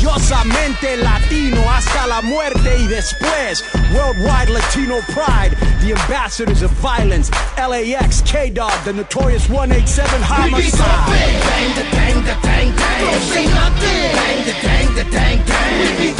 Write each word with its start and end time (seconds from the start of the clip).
orgullosamente 0.00 0.96
latino 0.96 1.70
hasta 1.70 2.06
la 2.06 2.22
muerte 2.22 2.76
y 2.78 2.86
después. 2.86 3.64
Worldwide 3.94 4.50
Latino 4.50 5.00
pride, 5.12 5.56
the 5.80 5.92
ambassadors 5.92 6.62
of 6.62 6.70
violence. 6.80 7.30
LAX, 7.56 8.22
K-Dog, 8.22 8.72
the 8.84 8.92
notorious 8.92 9.48
187 9.48 10.22
homicide. 10.22 10.80
Bang 11.06 11.74
the 11.74 11.82
dang 11.90 12.24
the 12.24 12.34
dang 12.42 12.76
dang. 12.76 13.04
Don't 13.04 13.22
say 13.22 13.46
nothing. 13.46 14.12
Bang 14.14 14.44
the 14.44 14.52
dang 14.62 14.94
the 14.94 15.04
dang 15.10 15.44
dang. 15.44 15.80
We 15.98 16.08
be. 16.08 16.14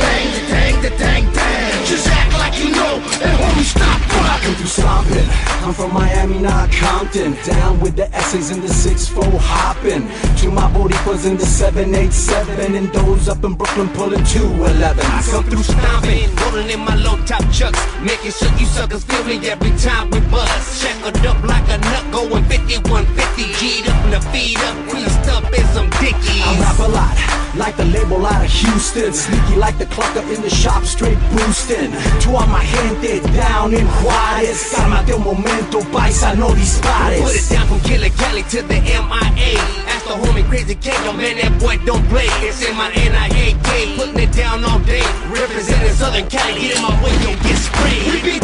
Bang 0.00 0.32
the 0.32 0.40
dang 0.48 0.82
the 0.82 0.90
dang 0.90 1.32
dang. 1.32 1.86
Just 1.86 2.08
act 2.08 2.32
like 2.34 2.58
you 2.58 2.70
know. 2.70 2.96
And 3.22 3.38
homie, 3.38 3.64
stop 3.64 4.04
through 4.44 4.66
stomping. 4.66 5.28
I'm 5.64 5.72
from 5.72 5.92
Miami, 5.92 6.38
not 6.40 6.70
Compton. 6.70 7.36
Down 7.44 7.80
with 7.80 7.96
the 7.96 8.12
essays 8.14 8.50
in 8.50 8.60
the 8.60 8.68
6-4 8.68 9.38
hopping. 9.38 10.06
To 10.40 10.50
my 10.50 10.70
Boricuas 10.72 11.26
in 11.26 11.36
the 11.36 11.46
787. 11.46 12.76
And 12.76 12.92
those 13.04 13.28
up 13.28 13.44
in 13.44 13.54
Brooklyn 13.54 13.88
pulling 13.90 14.24
211. 14.24 15.04
I 15.04 15.22
come 15.30 15.44
through 15.44 15.62
stomping, 15.62 16.28
rolling 16.36 16.70
in 16.70 16.80
my 16.80 16.94
low 16.96 17.16
top 17.24 17.44
chucks, 17.52 17.78
making 18.00 18.32
sure 18.32 18.50
you 18.58 18.66
suckers 18.66 19.04
feel 19.04 19.24
me 19.24 19.36
every 19.48 19.72
time 19.78 20.10
we 20.10 20.20
buzz. 20.32 20.80
Shackled 20.80 21.24
up 21.26 21.42
like 21.44 21.66
a 21.68 21.78
nut, 21.78 22.04
going 22.12 22.44
5150, 22.44 23.44
G'd 23.60 23.88
up 23.88 24.04
in 24.04 24.10
the 24.10 24.20
feet 24.32 24.58
up, 24.58 24.76
creased 24.88 25.28
up 25.28 25.44
in 25.52 25.64
some 25.76 25.90
dickies. 26.00 26.44
I 26.44 26.60
rap 26.60 26.78
a 26.78 26.88
lot, 26.88 27.16
like 27.56 27.76
the 27.76 27.84
label 27.84 28.24
out 28.26 28.44
of 28.44 28.50
Houston. 28.50 29.12
Sneaky 29.12 29.56
like 29.56 29.78
the 29.78 29.86
clucker 29.86 30.24
in 30.34 30.40
the 30.42 30.50
shop, 30.50 30.84
straight 30.84 31.18
boosting. 31.32 31.92
To 32.22 32.36
all 32.36 32.46
my 32.48 32.64
gente 32.64 33.20
down 33.34 33.74
in 33.74 33.86
Juarez. 34.00 34.72
Cálmate 34.72 35.14
un 35.14 35.24
momento, 35.24 35.80
paisa, 35.92 36.34
no 36.36 36.54
dispares. 36.54 37.20
Put 37.20 37.36
it 37.36 37.48
down 37.50 37.66
from 37.66 37.80
Killer 37.80 38.10
Cali 38.10 38.42
to 38.54 38.62
the 38.62 38.80
MIA. 38.80 39.60
Ask 39.92 40.04
the 40.06 40.14
homie 40.14 40.44
Crazy 40.48 40.74
K, 40.74 40.92
yo 41.04 41.12
man, 41.12 41.36
that 41.38 41.58
boy 41.60 41.78
don't 41.84 42.06
play. 42.08 42.28
It's 42.46 42.62
in 42.62 42.76
my 42.76 42.93
Putting 43.96 44.18
it 44.18 44.32
down 44.32 44.64
all 44.64 44.80
day. 44.80 45.04
Representing 45.30 45.94
Southern 45.94 46.26
Cali, 46.28 46.58
get 46.60 46.76
in 46.76 46.82
my 46.82 46.94
way, 47.02 47.14
don't 47.22 47.40
get 47.42 47.58
sprayed. 47.58 48.10
We 48.10 48.18
be 48.22 48.38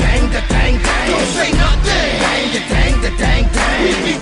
bang 0.00 0.26
the 0.32 0.42
the. 0.48 0.80
Don't 1.06 1.28
say 1.36 1.52
nothing, 1.52 2.10
bang 2.24 2.46
the 2.54 2.62
dang 2.72 2.96
the 3.04 3.10
dang 3.20 3.44
dang. 3.52 3.82
We 3.84 3.92
be 4.04 4.14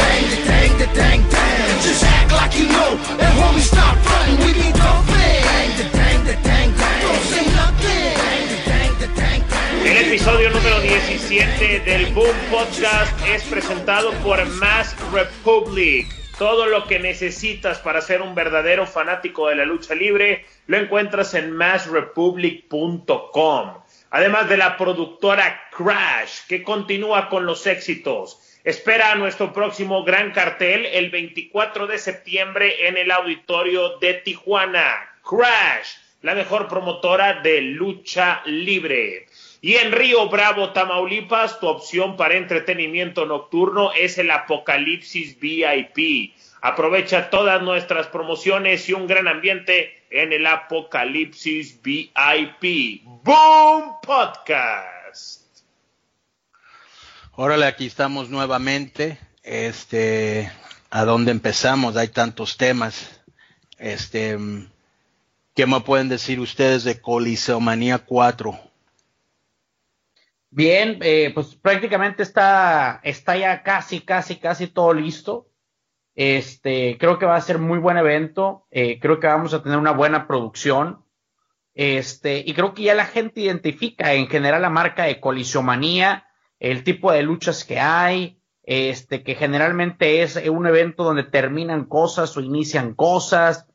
bang 0.00 0.24
the 0.32 0.38
dang 0.48 0.72
the 0.78 0.88
dang 0.96 1.20
dang. 1.28 1.82
Just 1.84 2.02
act 2.04 2.32
like 2.32 2.56
you 2.58 2.66
know, 2.68 2.96
and 2.96 3.32
homie 3.36 3.60
stop. 3.60 3.96
We 4.40 4.52
be 4.56 4.72
bang 5.44 5.70
the 5.76 5.86
dang 5.92 6.24
the 6.24 6.36
dang 6.40 6.70
dang. 6.72 7.00
Don't 7.04 7.24
say 7.28 7.44
nothing. 7.52 8.16
El 9.86 9.96
episodio 9.98 10.50
número 10.50 10.80
17 10.80 11.80
del 11.80 12.06
Boom 12.14 12.34
Podcast 12.50 13.12
es 13.28 13.42
presentado 13.44 14.12
por 14.24 14.44
Mass 14.46 14.96
Republic. 15.12 16.25
Todo 16.38 16.66
lo 16.66 16.86
que 16.86 16.98
necesitas 16.98 17.78
para 17.78 18.02
ser 18.02 18.20
un 18.20 18.34
verdadero 18.34 18.86
fanático 18.86 19.48
de 19.48 19.56
la 19.56 19.64
lucha 19.64 19.94
libre 19.94 20.44
lo 20.66 20.76
encuentras 20.76 21.32
en 21.32 21.50
massrepublic.com. 21.52 23.72
Además 24.10 24.46
de 24.50 24.58
la 24.58 24.76
productora 24.76 25.62
Crash, 25.74 26.40
que 26.46 26.62
continúa 26.62 27.30
con 27.30 27.46
los 27.46 27.66
éxitos. 27.66 28.60
Espera 28.64 29.12
a 29.12 29.14
nuestro 29.14 29.54
próximo 29.54 30.04
gran 30.04 30.32
cartel 30.32 30.84
el 30.84 31.08
24 31.10 31.86
de 31.86 31.98
septiembre 31.98 32.86
en 32.86 32.98
el 32.98 33.12
auditorio 33.12 33.96
de 33.98 34.12
Tijuana. 34.14 35.08
Crash, 35.22 35.94
la 36.20 36.34
mejor 36.34 36.68
promotora 36.68 37.40
de 37.40 37.62
lucha 37.62 38.42
libre. 38.44 39.25
Y 39.66 39.74
en 39.74 39.90
Río 39.90 40.28
Bravo, 40.28 40.72
Tamaulipas, 40.72 41.58
tu 41.58 41.66
opción 41.66 42.16
para 42.16 42.36
entretenimiento 42.36 43.26
nocturno 43.26 43.90
es 43.92 44.16
el 44.16 44.30
Apocalipsis 44.30 45.40
VIP. 45.40 46.36
Aprovecha 46.62 47.30
todas 47.30 47.60
nuestras 47.62 48.06
promociones 48.06 48.88
y 48.88 48.92
un 48.92 49.08
gran 49.08 49.26
ambiente 49.26 50.04
en 50.08 50.32
el 50.32 50.46
Apocalipsis 50.46 51.82
VIP. 51.82 53.02
Boom 53.24 53.96
Podcast. 54.02 55.42
Órale, 57.32 57.66
aquí 57.66 57.86
estamos 57.86 58.30
nuevamente. 58.30 59.18
Este, 59.42 60.48
¿a 60.90 61.04
dónde 61.04 61.32
empezamos? 61.32 61.96
Hay 61.96 62.06
tantos 62.06 62.56
temas. 62.56 63.20
Este, 63.78 64.38
¿qué 65.56 65.66
me 65.66 65.80
pueden 65.80 66.08
decir 66.08 66.38
ustedes 66.38 66.84
de 66.84 67.00
Coliseomanía 67.00 67.98
4? 67.98 68.60
Bien, 70.56 71.00
eh, 71.02 71.32
pues 71.34 71.54
prácticamente 71.54 72.22
está, 72.22 72.98
está 73.04 73.36
ya 73.36 73.62
casi, 73.62 74.00
casi, 74.00 74.36
casi 74.36 74.68
todo 74.68 74.94
listo. 74.94 75.50
Este, 76.14 76.96
creo 76.98 77.18
que 77.18 77.26
va 77.26 77.36
a 77.36 77.40
ser 77.42 77.58
muy 77.58 77.78
buen 77.78 77.98
evento. 77.98 78.66
eh, 78.70 78.98
creo 78.98 79.20
que 79.20 79.26
vamos 79.26 79.52
a 79.52 79.62
tener 79.62 79.76
una 79.76 79.90
buena 79.90 80.26
producción. 80.26 81.04
Este, 81.74 82.38
y 82.38 82.54
creo 82.54 82.72
que 82.72 82.84
ya 82.84 82.94
la 82.94 83.04
gente 83.04 83.42
identifica 83.42 84.14
en 84.14 84.28
general 84.28 84.62
la 84.62 84.70
marca 84.70 85.04
de 85.04 85.20
colisiomanía, 85.20 86.26
el 86.58 86.84
tipo 86.84 87.12
de 87.12 87.22
luchas 87.22 87.66
que 87.66 87.78
hay, 87.78 88.40
este, 88.62 89.22
que 89.22 89.34
generalmente 89.34 90.22
es 90.22 90.36
un 90.48 90.66
evento 90.66 91.04
donde 91.04 91.24
terminan 91.24 91.84
cosas 91.84 92.34
o 92.34 92.40
inician 92.40 92.94
cosas. 92.94 93.66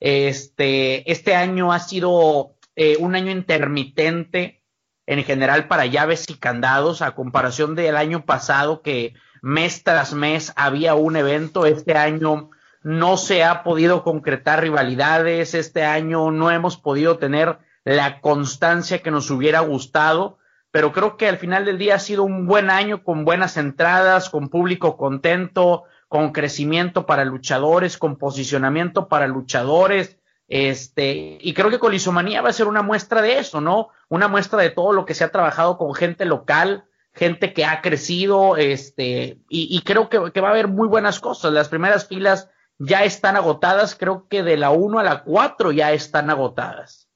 Este, 0.00 1.12
este 1.12 1.34
año 1.34 1.74
ha 1.74 1.78
sido 1.78 2.56
eh, 2.74 2.96
un 3.00 3.16
año 3.16 3.30
intermitente 3.30 4.61
en 5.06 5.24
general 5.24 5.68
para 5.68 5.86
llaves 5.86 6.28
y 6.28 6.34
candados, 6.34 7.02
a 7.02 7.14
comparación 7.14 7.74
del 7.74 7.96
año 7.96 8.24
pasado 8.24 8.82
que 8.82 9.14
mes 9.42 9.82
tras 9.82 10.14
mes 10.14 10.52
había 10.56 10.94
un 10.94 11.16
evento. 11.16 11.66
Este 11.66 11.94
año 11.94 12.50
no 12.82 13.16
se 13.16 13.44
ha 13.44 13.62
podido 13.62 14.04
concretar 14.04 14.60
rivalidades, 14.60 15.54
este 15.54 15.84
año 15.84 16.30
no 16.30 16.50
hemos 16.50 16.76
podido 16.76 17.18
tener 17.18 17.58
la 17.84 18.20
constancia 18.20 19.02
que 19.02 19.10
nos 19.10 19.30
hubiera 19.30 19.60
gustado, 19.60 20.38
pero 20.70 20.92
creo 20.92 21.16
que 21.16 21.28
al 21.28 21.38
final 21.38 21.64
del 21.64 21.78
día 21.78 21.96
ha 21.96 22.00
sido 22.00 22.22
un 22.22 22.46
buen 22.46 22.70
año 22.70 23.02
con 23.02 23.24
buenas 23.24 23.56
entradas, 23.56 24.30
con 24.30 24.48
público 24.48 24.96
contento, 24.96 25.84
con 26.08 26.32
crecimiento 26.32 27.06
para 27.06 27.24
luchadores, 27.24 27.98
con 27.98 28.16
posicionamiento 28.16 29.08
para 29.08 29.26
luchadores. 29.26 30.18
Este, 30.54 31.38
y 31.40 31.54
creo 31.54 31.70
que 31.70 31.78
Colisomanía 31.78 32.42
va 32.42 32.50
a 32.50 32.52
ser 32.52 32.66
una 32.66 32.82
muestra 32.82 33.22
de 33.22 33.38
eso, 33.38 33.62
¿no? 33.62 33.88
Una 34.10 34.28
muestra 34.28 34.60
de 34.60 34.68
todo 34.68 34.92
lo 34.92 35.06
que 35.06 35.14
se 35.14 35.24
ha 35.24 35.32
trabajado 35.32 35.78
con 35.78 35.94
gente 35.94 36.26
local, 36.26 36.84
gente 37.14 37.54
que 37.54 37.64
ha 37.64 37.80
crecido, 37.80 38.58
este, 38.58 39.38
y, 39.48 39.74
y 39.74 39.80
creo 39.80 40.10
que, 40.10 40.30
que, 40.30 40.42
va 40.42 40.48
a 40.48 40.50
haber 40.50 40.68
muy 40.68 40.88
buenas 40.88 41.20
cosas. 41.20 41.54
Las 41.54 41.70
primeras 41.70 42.06
filas 42.06 42.50
ya 42.76 43.02
están 43.02 43.36
agotadas, 43.36 43.94
creo 43.94 44.28
que 44.28 44.42
de 44.42 44.58
la 44.58 44.68
1 44.68 44.98
a 44.98 45.02
la 45.02 45.22
4 45.22 45.72
ya 45.72 45.92
están 45.92 46.28
agotadas. 46.28 47.08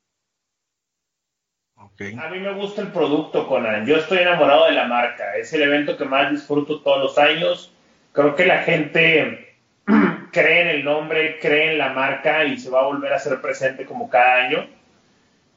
Okay. 1.75 2.17
A 2.19 2.31
mí 2.31 2.39
me 2.39 2.55
gusta 2.55 2.81
el 2.81 2.89
producto, 2.89 3.47
Conan. 3.49 3.85
Yo 3.85 3.97
estoy 3.97 4.21
enamorado 4.21 4.65
de 4.65 4.73
la 4.73 4.87
marca. 4.87 5.37
Es 5.37 5.53
el 5.53 5.61
evento 5.61 5.99
que 5.99 6.07
más 6.07 6.31
disfruto 6.31 6.81
todos 6.81 7.03
los 7.03 7.19
años. 7.19 7.71
Creo 8.13 8.35
que 8.35 8.47
la 8.47 8.63
gente 8.63 9.46
cree 10.33 10.63
en 10.63 10.69
el 10.69 10.85
nombre, 10.85 11.39
cree 11.41 11.73
en 11.73 11.79
la 11.79 11.91
marca 11.91 12.45
y 12.45 12.59
se 12.59 12.71
va 12.71 12.81
a 12.81 12.87
volver 12.87 13.13
a 13.13 13.19
ser 13.19 13.41
presente 13.41 13.85
como 13.85 14.09
cada 14.09 14.47
año. 14.47 14.67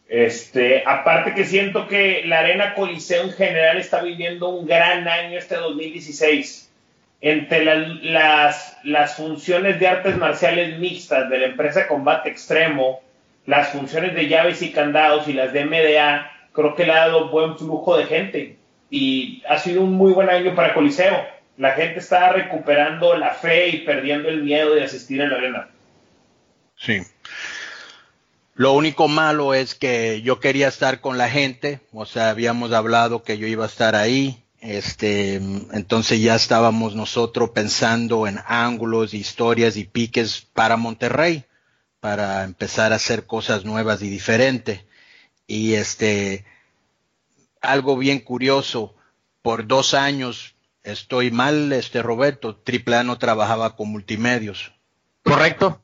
Este, 0.07 0.83
aparte 0.85 1.35
que 1.35 1.45
siento 1.45 1.87
que 1.87 2.23
la 2.25 2.39
Arena 2.39 2.73
Coliseo 2.73 3.23
en 3.23 3.31
general 3.31 3.77
está 3.77 4.01
viviendo 4.01 4.49
un 4.49 4.65
gran 4.65 5.07
año 5.07 5.37
este 5.37 5.55
2016. 5.55 6.67
Entre 7.21 7.65
la, 7.65 7.75
las, 7.75 8.77
las 8.83 9.15
funciones 9.15 9.79
de 9.79 9.87
artes 9.87 10.17
marciales 10.17 10.79
mixtas 10.79 11.29
de 11.29 11.37
la 11.37 11.47
empresa 11.47 11.87
Combate 11.87 12.29
Extremo, 12.29 13.01
las 13.45 13.69
funciones 13.69 14.15
de 14.15 14.27
llaves 14.27 14.61
y 14.61 14.71
candados 14.71 15.27
y 15.27 15.33
las 15.33 15.51
de 15.53 15.65
MDA, 15.65 16.31
creo 16.53 16.75
que 16.75 16.85
le 16.85 16.93
ha 16.93 17.07
dado 17.07 17.29
buen 17.29 17.57
flujo 17.57 17.97
de 17.97 18.05
gente. 18.05 18.57
Y 18.89 19.43
ha 19.47 19.57
sido 19.57 19.81
un 19.81 19.93
muy 19.93 20.13
buen 20.13 20.29
año 20.29 20.55
para 20.55 20.73
Coliseo. 20.73 21.23
La 21.59 21.73
gente 21.73 21.99
está 21.99 22.31
recuperando 22.31 23.17
la 23.17 23.33
fe 23.33 23.67
y 23.67 23.77
perdiendo 23.79 24.29
el 24.29 24.43
miedo 24.43 24.75
de 24.75 24.85
asistir 24.85 25.21
a 25.21 25.27
la 25.27 25.35
arena. 25.35 25.69
Sí. 26.77 27.01
Lo 28.55 28.71
único 28.71 29.09
malo 29.09 29.53
es 29.53 29.75
que 29.75 30.21
yo 30.21 30.39
quería 30.39 30.69
estar 30.69 31.01
con 31.01 31.17
la 31.17 31.27
gente, 31.27 31.81
o 31.91 32.05
sea, 32.05 32.29
habíamos 32.29 32.71
hablado 32.71 33.23
que 33.23 33.37
yo 33.37 33.45
iba 33.45 33.65
a 33.65 33.67
estar 33.67 33.97
ahí, 33.97 34.41
este, 34.61 35.35
entonces 35.35 36.21
ya 36.21 36.35
estábamos 36.35 36.95
nosotros 36.95 37.49
pensando 37.49 38.25
en 38.25 38.39
ángulos, 38.47 39.13
historias 39.13 39.75
y 39.75 39.83
piques 39.83 40.47
para 40.53 40.77
Monterrey, 40.77 41.43
para 41.99 42.45
empezar 42.45 42.93
a 42.93 42.95
hacer 42.95 43.25
cosas 43.25 43.65
nuevas 43.65 44.01
y 44.01 44.07
diferentes. 44.07 44.85
Y 45.45 45.73
este, 45.73 46.45
algo 47.59 47.97
bien 47.97 48.19
curioso, 48.19 48.95
por 49.41 49.67
dos 49.67 49.93
años 49.93 50.55
estoy 50.83 51.31
mal, 51.31 51.71
este 51.73 52.01
Roberto, 52.01 52.55
Triplano 52.55 53.17
trabajaba 53.17 53.75
con 53.75 53.89
multimedios. 53.89 54.73
Correcto. 55.23 55.83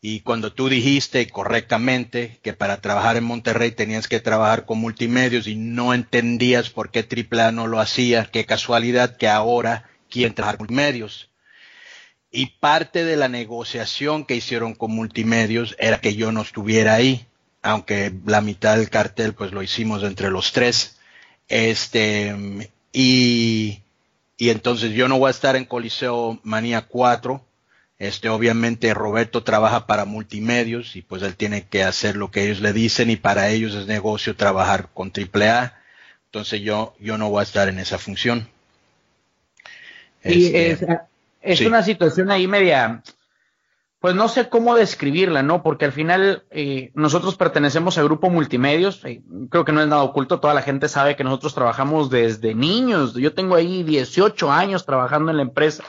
Y 0.00 0.20
cuando 0.20 0.52
tú 0.52 0.68
dijiste 0.68 1.28
correctamente 1.28 2.40
que 2.42 2.52
para 2.52 2.80
trabajar 2.80 3.16
en 3.16 3.24
Monterrey 3.24 3.70
tenías 3.70 4.08
que 4.08 4.18
trabajar 4.18 4.66
con 4.66 4.78
multimedios 4.78 5.46
y 5.46 5.54
no 5.54 5.94
entendías 5.94 6.70
por 6.70 6.90
qué 6.90 7.04
Triplano 7.04 7.68
lo 7.68 7.78
hacía, 7.78 8.24
qué 8.26 8.44
casualidad 8.44 9.16
que 9.16 9.28
ahora 9.28 9.88
quieren 10.10 10.34
trabajar 10.34 10.58
con 10.58 10.66
multimedios. 10.66 11.30
y 12.34 12.46
parte 12.60 13.04
de 13.04 13.16
la 13.16 13.28
negociación 13.28 14.24
que 14.24 14.34
hicieron 14.34 14.74
con 14.74 14.90
multimedios 14.92 15.76
era 15.78 16.00
que 16.00 16.14
yo 16.16 16.32
no 16.32 16.40
estuviera 16.40 16.94
ahí, 16.94 17.26
aunque 17.60 18.12
la 18.26 18.40
mitad 18.40 18.76
del 18.76 18.90
cartel 18.90 19.34
pues 19.34 19.52
lo 19.52 19.62
hicimos 19.62 20.02
entre 20.02 20.30
los 20.30 20.52
tres. 20.52 20.98
Este, 21.48 22.34
y, 22.92 23.81
y 24.42 24.50
entonces 24.50 24.90
yo 24.90 25.06
no 25.06 25.20
voy 25.20 25.28
a 25.28 25.30
estar 25.30 25.54
en 25.54 25.64
Coliseo 25.64 26.40
Manía 26.42 26.80
4. 26.82 27.46
Este, 28.00 28.28
obviamente 28.28 28.92
Roberto 28.92 29.44
trabaja 29.44 29.86
para 29.86 30.04
multimedios 30.04 30.96
y 30.96 31.02
pues 31.02 31.22
él 31.22 31.36
tiene 31.36 31.68
que 31.68 31.84
hacer 31.84 32.16
lo 32.16 32.32
que 32.32 32.42
ellos 32.42 32.60
le 32.60 32.72
dicen 32.72 33.08
y 33.08 33.14
para 33.14 33.50
ellos 33.50 33.76
es 33.76 33.86
negocio 33.86 34.34
trabajar 34.34 34.88
con 34.94 35.12
AAA. 35.12 35.78
Entonces 36.24 36.60
yo, 36.60 36.96
yo 36.98 37.18
no 37.18 37.30
voy 37.30 37.38
a 37.38 37.44
estar 37.44 37.68
en 37.68 37.78
esa 37.78 37.98
función. 37.98 38.48
Y 40.24 40.46
este, 40.56 40.98
es, 41.40 41.60
una 41.60 41.84
situación 41.84 42.32
ahí 42.32 42.48
media, 42.48 43.00
pues 44.02 44.16
no 44.16 44.28
sé 44.28 44.48
cómo 44.48 44.74
describirla, 44.74 45.44
¿no? 45.44 45.62
Porque 45.62 45.84
al 45.84 45.92
final 45.92 46.44
eh, 46.50 46.90
nosotros 46.94 47.36
pertenecemos 47.36 47.96
al 47.96 48.04
grupo 48.04 48.30
multimedios, 48.30 49.04
eh, 49.04 49.22
creo 49.48 49.64
que 49.64 49.70
no 49.70 49.80
es 49.80 49.86
nada 49.86 50.02
oculto, 50.02 50.40
toda 50.40 50.54
la 50.54 50.62
gente 50.62 50.88
sabe 50.88 51.14
que 51.14 51.22
nosotros 51.22 51.54
trabajamos 51.54 52.10
desde 52.10 52.52
niños, 52.52 53.14
yo 53.14 53.32
tengo 53.32 53.54
ahí 53.54 53.84
18 53.84 54.50
años 54.50 54.84
trabajando 54.84 55.30
en 55.30 55.36
la 55.36 55.44
empresa. 55.44 55.84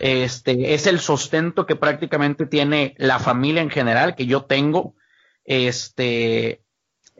Este 0.00 0.74
es 0.74 0.88
el 0.88 0.98
sustento 0.98 1.64
que 1.64 1.76
prácticamente 1.76 2.44
tiene 2.44 2.96
la 2.98 3.20
familia 3.20 3.62
en 3.62 3.70
general 3.70 4.16
que 4.16 4.26
yo 4.26 4.42
tengo. 4.42 4.96
Este, 5.44 6.62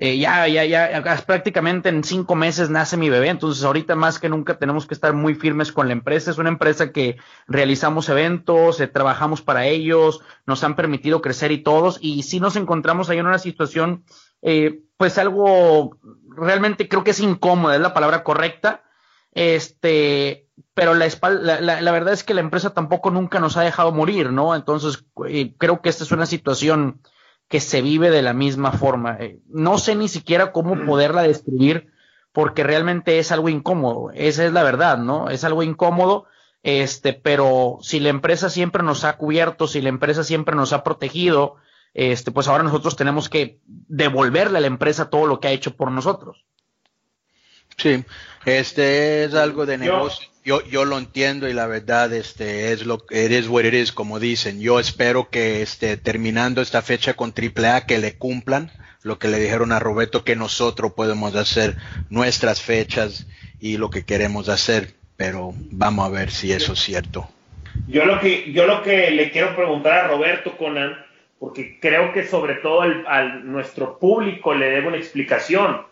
eh, 0.01 0.17
ya, 0.17 0.47
ya, 0.47 0.65
ya, 0.65 1.03
prácticamente 1.27 1.89
en 1.89 2.05
cinco 2.05 2.37
meses 2.37 2.71
nace 2.71 2.97
mi 2.97 3.11
bebé, 3.11 3.31
entonces 3.31 3.65
ahorita 3.65 3.97
más 3.97 4.21
que 4.21 4.29
nunca 4.29 4.57
tenemos 4.57 4.87
que 4.87 4.95
estar 4.95 5.13
muy 5.13 5.35
firmes 5.35 5.73
con 5.73 5.89
la 5.89 5.93
empresa. 5.93 6.31
Es 6.31 6.39
una 6.39 6.51
empresa 6.51 6.93
que 6.93 7.17
realizamos 7.49 8.09
eventos, 8.09 8.81
eh, 8.81 8.87
trabajamos 8.87 9.43
para 9.43 9.67
ellos, 9.67 10.21
nos 10.47 10.63
han 10.63 10.77
permitido 10.77 11.21
crecer 11.21 11.51
y 11.51 11.65
todos, 11.65 11.99
y 12.01 12.23
si 12.23 12.39
nos 12.39 12.55
encontramos 12.55 13.11
ahí 13.11 13.19
en 13.19 13.27
una 13.27 13.41
situación, 13.41 14.05
eh, 14.41 14.83
pues 14.97 15.19
algo 15.19 15.99
realmente 16.29 16.89
creo 16.89 17.03
que 17.03 17.11
es 17.11 17.19
incómoda, 17.19 17.75
es 17.75 17.81
la 17.81 17.95
palabra 17.95 18.23
correcta, 18.23 18.85
este, 19.33 20.47
pero 20.75 20.95
la, 20.95 21.09
la, 21.61 21.81
la, 21.81 21.93
verdad 21.93 22.13
es 22.15 22.23
que 22.23 22.35
la 22.35 22.41
empresa 22.41 22.71
tampoco 22.71 23.11
nunca 23.11 23.41
nos 23.41 23.57
ha 23.57 23.63
dejado 23.63 23.91
morir, 23.91 24.31
¿no? 24.31 24.55
Entonces 24.55 25.05
creo 25.59 25.83
que 25.83 25.89
esta 25.89 26.05
es 26.05 26.13
una 26.13 26.27
situación 26.27 27.01
que 27.49 27.61
se 27.61 27.83
vive 27.83 28.11
de 28.11 28.23
la 28.23 28.35
misma 28.35 28.73
forma. 28.73 29.17
Eh, 29.19 29.41
no 29.49 29.79
sé 29.79 29.95
ni 29.95 30.09
siquiera 30.09 30.53
cómo 30.53 30.75
mm. 30.75 30.87
poderla 30.87 31.23
describir 31.23 31.91
porque 32.33 32.63
realmente 32.63 33.19
es 33.19 33.33
algo 33.33 33.49
incómodo. 33.49 34.11
Esa 34.15 34.45
es 34.45 34.53
la 34.53 34.63
verdad, 34.63 34.99
¿no? 34.99 35.31
Es 35.31 35.45
algo 35.45 35.63
incómodo, 35.63 36.27
este, 36.63 37.13
pero 37.15 37.79
si 37.81 38.01
la 38.01 38.11
empresa 38.11 38.51
siempre 38.51 38.83
nos 38.83 39.05
ha 39.05 39.17
cubierto, 39.17 39.67
si 39.67 39.81
la 39.81 39.89
empresa 39.89 40.23
siempre 40.25 40.55
nos 40.55 40.73
ha 40.73 40.85
protegido, 40.85 41.57
este, 41.95 42.31
pues 42.31 42.47
ahora 42.47 42.65
nosotros 42.65 42.97
tenemos 42.97 43.29
que 43.29 43.59
devolverle 43.67 44.59
a 44.59 44.61
la 44.61 44.67
empresa 44.67 45.11
todo 45.11 45.27
lo 45.27 45.41
que 45.41 45.49
ha 45.49 45.53
hecho 45.53 45.75
por 45.75 45.91
nosotros. 45.91 46.45
Sí, 47.79 48.05
este 48.49 49.25
es 49.25 49.35
algo 49.35 49.67
de 49.67 49.79
negocio. 49.79 50.29
Yo, 50.45 50.65
yo 50.65 50.87
lo 50.87 50.97
entiendo 50.97 51.49
y 51.49 51.53
la 51.53 51.67
verdad, 51.67 52.13
este, 52.15 52.73
es 52.73 52.87
lo 52.87 53.05
que 53.05 53.27
es 53.27 53.49
what 53.49 53.65
it 53.65 53.75
is, 53.75 53.93
como 53.93 54.19
dicen. 54.19 54.61
Yo 54.61 54.81
espero 54.81 55.29
que, 55.29 55.61
este, 55.61 55.97
terminando 55.99 56.63
esta 56.63 56.81
fecha 56.81 57.15
con 57.15 57.35
AAA, 57.37 57.85
que 57.85 57.99
le 57.99 58.17
cumplan 58.17 58.71
lo 59.03 59.19
que 59.19 59.29
le 59.29 59.39
dijeron 59.39 59.73
a 59.73 59.79
Roberto, 59.79 60.25
que 60.25 60.37
nosotros 60.37 60.93
podemos 60.95 61.35
hacer 61.37 61.77
nuestras 62.09 62.63
fechas 62.63 63.27
y 63.61 63.77
lo 63.77 63.91
que 63.91 64.05
queremos 64.05 64.49
hacer, 64.49 64.95
pero 65.17 65.53
vamos 65.71 66.07
a 66.07 66.11
ver 66.11 66.31
si 66.31 66.53
eso 66.53 66.73
es 66.73 66.81
cierto. 66.81 67.29
Yo 67.87 68.05
lo 68.05 68.21
que, 68.21 68.53
yo 68.53 68.67
lo 68.67 68.83
que 68.83 69.11
le 69.11 69.31
quiero 69.31 69.55
preguntar 69.55 69.93
a 70.05 70.09
Roberto 70.09 70.57
Conan, 70.57 70.97
porque 71.39 71.79
creo 71.81 72.13
que 72.13 72.27
sobre 72.27 72.55
todo 72.55 72.83
a 72.83 73.23
nuestro 73.45 73.99
público 73.99 74.55
le 74.55 74.71
debo 74.71 74.89
una 74.89 74.97
explicación 74.97 75.88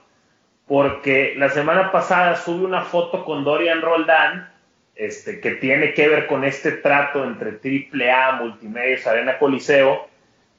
porque 0.67 1.35
la 1.37 1.49
semana 1.49 1.93
pasada 1.93 2.37
sube 2.37 2.65
una 2.65 2.83
foto 2.83 3.25
con 3.25 3.45
Dorian 3.45 3.83
Roldán, 3.83 4.51
este, 4.97 5.41
que 5.41 5.53
tiene 5.53 5.95
que 5.95 6.09
ver 6.09 6.27
con 6.27 6.45
este 6.45 6.73
trato 6.73 7.25
entre 7.25 7.51
AAA, 7.51 8.33
Multimedios, 8.41 9.07
Arena 9.07 9.39
Coliseo, 9.39 10.09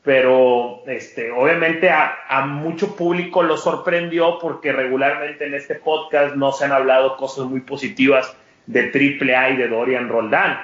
pero 0.04 0.84
este, 0.88 1.32
obviamente 1.32 1.90
a, 1.90 2.46
mucho 2.46 2.96
público 2.96 3.44
lo 3.44 3.58
sorprendió 3.58 4.40
porque 4.40 4.72
regularmente 4.72 5.46
en 5.46 5.56
este 5.56 5.76
podcast 5.76 6.36
no 6.36 6.54
se 6.54 6.64
han 6.64 6.72
hablado 6.72 7.18
cosas 7.18 7.46
muy 7.46 7.60
positivas 7.60 8.34
de 8.68 8.84
AAA 8.84 9.50
y 9.50 9.58
de 9.58 9.68
Dorian 9.68 10.08
Roldán. 10.08 10.62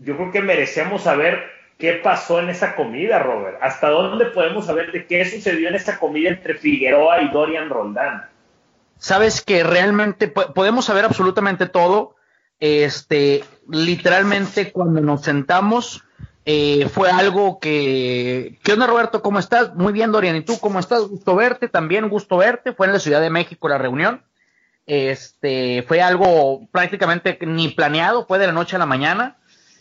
Yo 0.00 0.16
creo 0.16 0.32
que 0.32 0.42
merecemos 0.42 1.04
saber 1.04 1.50
qué 1.78 1.94
pasó 1.94 2.40
en 2.40 2.50
esa 2.50 2.74
comida, 2.74 3.20
Robert. 3.20 3.56
¿Hasta 3.62 3.88
dónde 3.88 4.26
podemos 4.26 4.66
saber 4.66 4.92
de 4.92 5.06
qué 5.06 5.24
sucedió 5.24 5.68
en 5.68 5.76
esa 5.76 5.98
comida 5.98 6.28
entre 6.28 6.54
Figueroa 6.54 7.22
y 7.22 7.28
Dorian 7.30 7.70
Roldán? 7.70 8.33
Sabes 8.98 9.42
que 9.42 9.62
realmente 9.62 10.28
podemos 10.28 10.84
saber 10.84 11.04
absolutamente 11.04 11.66
todo. 11.66 12.16
Este, 12.60 13.44
literalmente 13.68 14.72
cuando 14.72 15.00
nos 15.00 15.22
sentamos 15.22 16.04
eh, 16.46 16.88
fue 16.92 17.10
algo 17.10 17.58
que, 17.58 18.58
¿qué 18.62 18.72
onda 18.74 18.86
Roberto? 18.86 19.22
¿Cómo 19.22 19.38
estás? 19.38 19.74
Muy 19.74 19.92
bien 19.92 20.12
Dorian, 20.12 20.36
¿y 20.36 20.42
tú 20.42 20.58
cómo 20.60 20.78
estás? 20.78 21.08
Gusto 21.08 21.34
verte, 21.34 21.68
también 21.68 22.08
gusto 22.08 22.36
verte. 22.36 22.72
Fue 22.74 22.86
en 22.86 22.92
la 22.92 22.98
Ciudad 22.98 23.20
de 23.20 23.30
México 23.30 23.68
la 23.68 23.78
reunión. 23.78 24.22
Este, 24.86 25.82
fue 25.88 26.02
algo 26.02 26.66
prácticamente 26.70 27.38
ni 27.40 27.68
planeado, 27.68 28.26
fue 28.26 28.38
de 28.38 28.46
la 28.46 28.52
noche 28.52 28.76
a 28.76 28.78
la 28.78 28.86
mañana. 28.86 29.38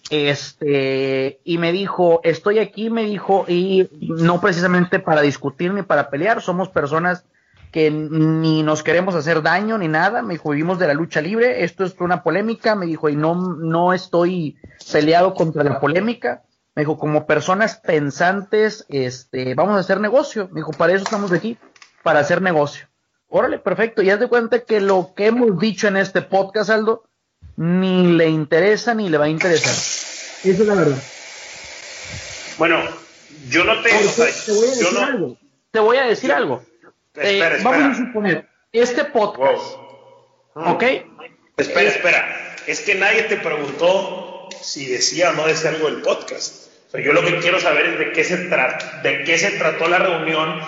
Este, 0.10 1.42
y 1.44 1.58
me 1.58 1.74
dijo, 1.74 2.22
estoy 2.24 2.60
aquí, 2.60 2.90
me 2.90 3.04
dijo, 3.04 3.46
y 3.48 3.90
no 4.00 4.40
precisamente 4.40 5.00
para 5.00 5.22
discutir 5.22 5.74
ni 5.74 5.82
para 5.82 6.10
pelear, 6.10 6.42
somos 6.42 6.70
personas 6.70 7.26
que 7.74 7.90
ni 7.90 8.62
nos 8.62 8.84
queremos 8.84 9.16
hacer 9.16 9.42
daño 9.42 9.80
ni 9.80 9.88
nada. 9.88 10.22
Me 10.22 10.36
dijo, 10.36 10.52
vivimos 10.52 10.78
de 10.78 10.86
la 10.86 10.94
lucha 10.94 11.22
libre, 11.22 11.64
esto 11.64 11.84
es 11.84 11.96
una 12.00 12.22
polémica. 12.22 12.76
Me 12.76 12.86
dijo, 12.86 13.10
y 13.10 13.16
no, 13.16 13.34
no 13.34 13.94
estoy 13.94 14.58
peleado 14.92 15.34
contra 15.34 15.64
la 15.64 15.80
polémica. 15.80 16.44
Me 16.76 16.84
dijo, 16.84 17.00
como 17.00 17.26
personas 17.26 17.78
pensantes, 17.78 18.86
este, 18.90 19.56
vamos 19.56 19.76
a 19.76 19.80
hacer 19.80 20.00
negocio. 20.00 20.48
Me 20.52 20.60
dijo, 20.60 20.72
para 20.72 20.94
eso 20.94 21.04
estamos 21.04 21.32
aquí, 21.32 21.58
para 22.04 22.20
hacer 22.20 22.44
negocio. 22.44 22.88
Órale, 23.28 23.58
perfecto. 23.58 24.04
Y 24.04 24.12
haz 24.12 24.20
de 24.20 24.30
cuenta 24.30 24.60
que 24.60 24.80
lo 24.80 25.14
que 25.16 25.26
hemos 25.26 25.60
dicho 25.60 25.88
en 25.88 25.98
este 25.98 26.22
podcast, 26.22 26.70
Aldo, 26.70 27.06
ni 27.56 28.14
le 28.14 28.30
interesa 28.30 28.94
ni 28.94 29.10
le 29.10 29.18
va 29.18 29.26
a 29.26 29.30
interesar. 29.30 29.74
Esa 29.74 30.62
es 30.62 30.68
la 30.68 30.76
verdad. 30.76 31.04
Bueno, 32.60 32.78
yo 33.50 33.64
no 33.64 33.82
tengo. 33.82 34.12
te 34.46 34.52
voy 34.52 34.68
a 34.68 34.76
decir 34.76 35.00
algo. 35.00 35.38
Te 35.72 35.80
voy 35.80 35.98
a 35.98 36.04
decir 36.04 36.32
algo 36.32 36.62
eh, 37.16 37.60
vamos 37.64 37.84
a 37.84 37.96
suponer, 37.96 38.48
este 38.72 39.06
podcast, 39.06 39.76
¿ok? 40.56 40.84
Espera, 41.58 41.90
espera. 41.90 42.56
Es 42.66 42.82
que 42.82 42.96
nadie 42.96 43.24
te 43.24 43.38
preguntó 43.38 44.50
si 44.62 44.86
decía 44.88 45.32
o 45.32 45.34
no 45.34 45.46
decía 45.46 45.72
algo 45.72 45.90
del 45.90 46.02
podcast. 46.02 46.70
yo 46.94 47.14
lo 47.14 47.24
que 47.24 47.40
quiero 47.40 47.60
saber 47.60 47.86
es 47.88 48.00
de 48.00 48.12
qué 48.12 48.24
se, 48.24 48.38
de 48.38 49.24
qué 49.26 49.38
se 49.38 49.52
trató 49.52 49.88
la 49.88 50.00
reunión, 50.00 50.60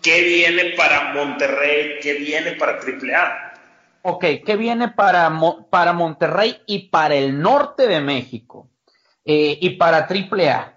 qué 0.00 0.22
viene 0.22 0.74
para 0.76 1.12
Monterrey, 1.12 1.98
qué 2.00 2.14
viene 2.14 2.52
para 2.52 2.78
AAA. 2.78 3.52
Ok, 4.02 4.24
¿qué 4.44 4.56
viene 4.56 4.88
para, 4.88 5.30
para 5.70 5.92
Monterrey 5.92 6.60
y 6.66 6.88
para 6.88 7.14
el 7.14 7.40
norte 7.40 7.86
de 7.86 8.00
México? 8.00 8.68
Eh, 9.24 9.58
y 9.60 9.70
para 9.70 10.08
AAA. 10.08 10.71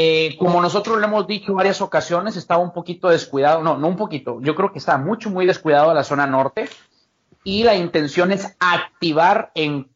Eh, 0.00 0.36
como 0.38 0.62
nosotros 0.62 1.00
le 1.00 1.06
hemos 1.06 1.26
dicho 1.26 1.54
varias 1.54 1.80
ocasiones, 1.80 2.36
estaba 2.36 2.62
un 2.62 2.72
poquito 2.72 3.08
descuidado, 3.08 3.64
no, 3.64 3.76
no 3.76 3.88
un 3.88 3.96
poquito, 3.96 4.40
yo 4.40 4.54
creo 4.54 4.70
que 4.70 4.78
está 4.78 4.96
mucho, 4.96 5.28
muy 5.28 5.44
descuidado 5.44 5.92
la 5.92 6.04
zona 6.04 6.24
norte 6.24 6.68
y 7.42 7.64
la 7.64 7.74
intención 7.74 8.30
es 8.30 8.56
activar 8.60 9.50
en 9.56 9.88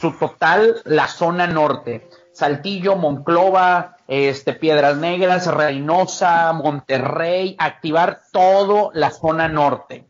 su 0.00 0.12
total 0.12 0.76
la 0.84 1.08
zona 1.08 1.48
norte. 1.48 2.08
Saltillo, 2.32 2.94
Monclova, 2.94 3.96
este, 4.06 4.52
Piedras 4.52 4.96
Negras, 4.96 5.52
Reynosa, 5.52 6.52
Monterrey, 6.52 7.56
activar 7.58 8.20
toda 8.30 8.90
la 8.94 9.10
zona 9.10 9.48
norte. 9.48 10.06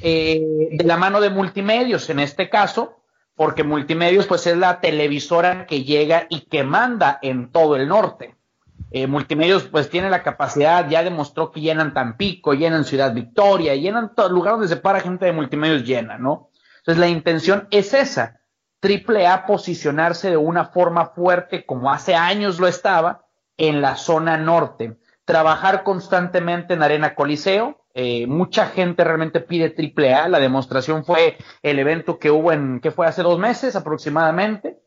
Eh, 0.00 0.68
de 0.70 0.84
la 0.84 0.96
mano 0.96 1.20
de 1.20 1.30
multimedios, 1.30 2.08
en 2.08 2.20
este 2.20 2.48
caso, 2.48 3.00
porque 3.34 3.64
multimedios 3.64 4.28
pues 4.28 4.46
es 4.46 4.56
la 4.56 4.80
televisora 4.80 5.66
que 5.66 5.82
llega 5.82 6.26
y 6.28 6.42
que 6.42 6.62
manda 6.62 7.18
en 7.20 7.50
todo 7.50 7.74
el 7.74 7.88
norte. 7.88 8.36
Eh, 8.94 9.06
multimedios 9.06 9.64
pues 9.64 9.88
tiene 9.88 10.10
la 10.10 10.22
capacidad, 10.22 10.88
ya 10.88 11.02
demostró 11.02 11.50
que 11.50 11.60
llenan 11.60 11.94
Tampico, 11.94 12.52
llenan 12.52 12.84
Ciudad 12.84 13.14
Victoria, 13.14 13.74
llenan 13.74 14.14
todo 14.14 14.28
lugar 14.28 14.54
donde 14.54 14.68
se 14.68 14.76
para 14.76 15.00
gente 15.00 15.24
de 15.24 15.32
multimedios 15.32 15.84
llena, 15.84 16.18
¿no? 16.18 16.50
Entonces 16.78 17.00
la 17.00 17.08
intención 17.08 17.68
es 17.70 17.94
esa, 17.94 18.40
triple 18.80 19.26
A 19.26 19.46
posicionarse 19.46 20.28
de 20.28 20.36
una 20.36 20.66
forma 20.66 21.06
fuerte 21.06 21.64
como 21.64 21.90
hace 21.90 22.14
años 22.14 22.60
lo 22.60 22.66
estaba 22.66 23.24
en 23.56 23.80
la 23.80 23.96
zona 23.96 24.36
norte, 24.36 24.98
trabajar 25.24 25.84
constantemente 25.84 26.74
en 26.74 26.82
Arena 26.82 27.14
Coliseo, 27.14 27.86
eh, 27.94 28.26
mucha 28.26 28.66
gente 28.66 29.04
realmente 29.04 29.40
pide 29.40 29.70
triple 29.70 30.14
A, 30.14 30.28
la 30.28 30.40
demostración 30.40 31.04
fue 31.04 31.36
el 31.62 31.78
evento 31.78 32.18
que 32.18 32.30
hubo 32.30 32.52
en, 32.52 32.80
que 32.80 32.90
fue 32.90 33.06
hace 33.06 33.22
dos 33.22 33.38
meses 33.38 33.76
aproximadamente, 33.76 34.82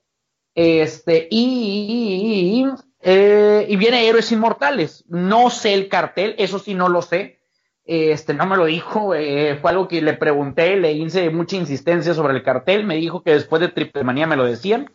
este, 0.56 1.28
y, 1.30 2.66
viene 3.06 4.08
Héroes 4.08 4.32
Inmortales. 4.32 5.06
No 5.08 5.50
sé 5.50 5.74
el 5.74 5.90
cartel, 5.90 6.36
eso 6.38 6.60
sí 6.60 6.74
no 6.74 6.90
lo 6.90 7.02
sé. 7.02 7.40
Este, 7.86 8.34
no 8.34 8.48
me 8.48 8.58
lo 8.58 8.66
dijo, 8.66 9.14
eh, 9.14 9.60
fue 9.62 9.70
algo 9.70 9.88
que 9.88 10.02
le 10.02 10.14
pregunté, 10.14 10.76
le 10.76 10.94
hice 10.94 11.30
mucha 11.30 11.56
insistencia 11.56 12.16
sobre 12.16 12.34
el 12.34 12.42
cartel, 12.42 12.84
me 12.84 12.96
dijo 12.96 13.22
que 13.22 13.34
después 13.34 13.62
de 13.62 13.68
Triple 13.68 14.04
Manía 14.04 14.26
me 14.26 14.36
lo 14.36 14.46
decían. 14.46 14.92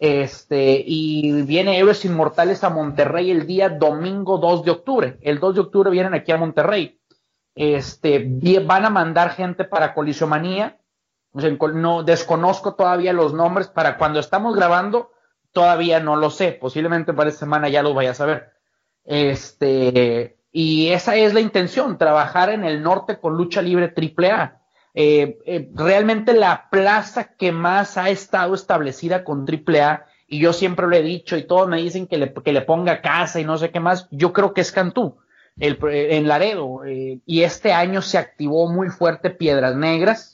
Este, 0.00 0.82
y 0.84 1.42
viene 1.42 1.78
Héroes 1.78 2.04
Inmortales 2.04 2.64
a 2.64 2.70
Monterrey 2.70 3.30
el 3.30 3.46
día 3.46 3.68
domingo 3.68 4.38
2 4.38 4.64
de 4.64 4.70
octubre. 4.72 5.18
El 5.22 5.38
2 5.38 5.54
de 5.54 5.60
octubre 5.60 5.90
vienen 5.90 6.14
aquí 6.14 6.32
a 6.32 6.36
Monterrey. 6.36 6.98
Este, 7.54 8.28
van 8.66 8.84
a 8.84 8.90
mandar 8.90 9.30
gente 9.30 9.64
para 9.64 9.94
Colisiomanía. 9.94 10.80
no 11.32 12.02
desconozco 12.02 12.74
todavía 12.74 13.12
los 13.12 13.32
nombres 13.32 13.68
para 13.68 13.96
cuando 13.96 14.18
estamos 14.18 14.56
grabando, 14.56 15.12
todavía 15.54 16.00
no 16.00 16.16
lo 16.16 16.28
sé. 16.28 16.52
Posiblemente 16.52 17.14
para 17.14 17.30
esta 17.30 17.40
semana 17.40 17.70
ya 17.70 17.82
lo 17.82 17.94
vaya 17.94 18.10
a 18.10 18.14
saber. 18.14 18.52
Este, 19.04 20.36
y 20.52 20.88
esa 20.88 21.16
es 21.16 21.32
la 21.32 21.40
intención, 21.40 21.96
trabajar 21.96 22.50
en 22.50 22.64
el 22.64 22.82
norte 22.82 23.18
con 23.18 23.36
lucha 23.36 23.62
libre 23.62 23.94
AAA. 23.96 24.60
Eh, 24.94 25.38
eh, 25.46 25.68
realmente 25.74 26.34
la 26.34 26.68
plaza 26.70 27.34
que 27.36 27.50
más 27.50 27.96
ha 27.96 28.10
estado 28.10 28.54
establecida 28.54 29.24
con 29.24 29.46
AAA, 29.48 30.06
y 30.28 30.38
yo 30.38 30.52
siempre 30.52 30.86
lo 30.86 30.94
he 30.94 31.02
dicho, 31.02 31.36
y 31.36 31.46
todos 31.46 31.68
me 31.68 31.78
dicen 31.78 32.06
que 32.06 32.18
le, 32.18 32.32
que 32.32 32.52
le 32.52 32.62
ponga 32.62 33.02
casa 33.02 33.40
y 33.40 33.44
no 33.44 33.58
sé 33.58 33.70
qué 33.70 33.80
más, 33.80 34.06
yo 34.10 34.32
creo 34.32 34.54
que 34.54 34.60
es 34.60 34.70
Cantú, 34.70 35.18
el, 35.58 35.78
en 35.82 36.28
Laredo, 36.28 36.84
eh, 36.84 37.18
y 37.26 37.42
este 37.42 37.72
año 37.72 38.02
se 38.02 38.18
activó 38.18 38.70
muy 38.70 38.88
fuerte 38.88 39.30
Piedras 39.30 39.74
Negras, 39.74 40.33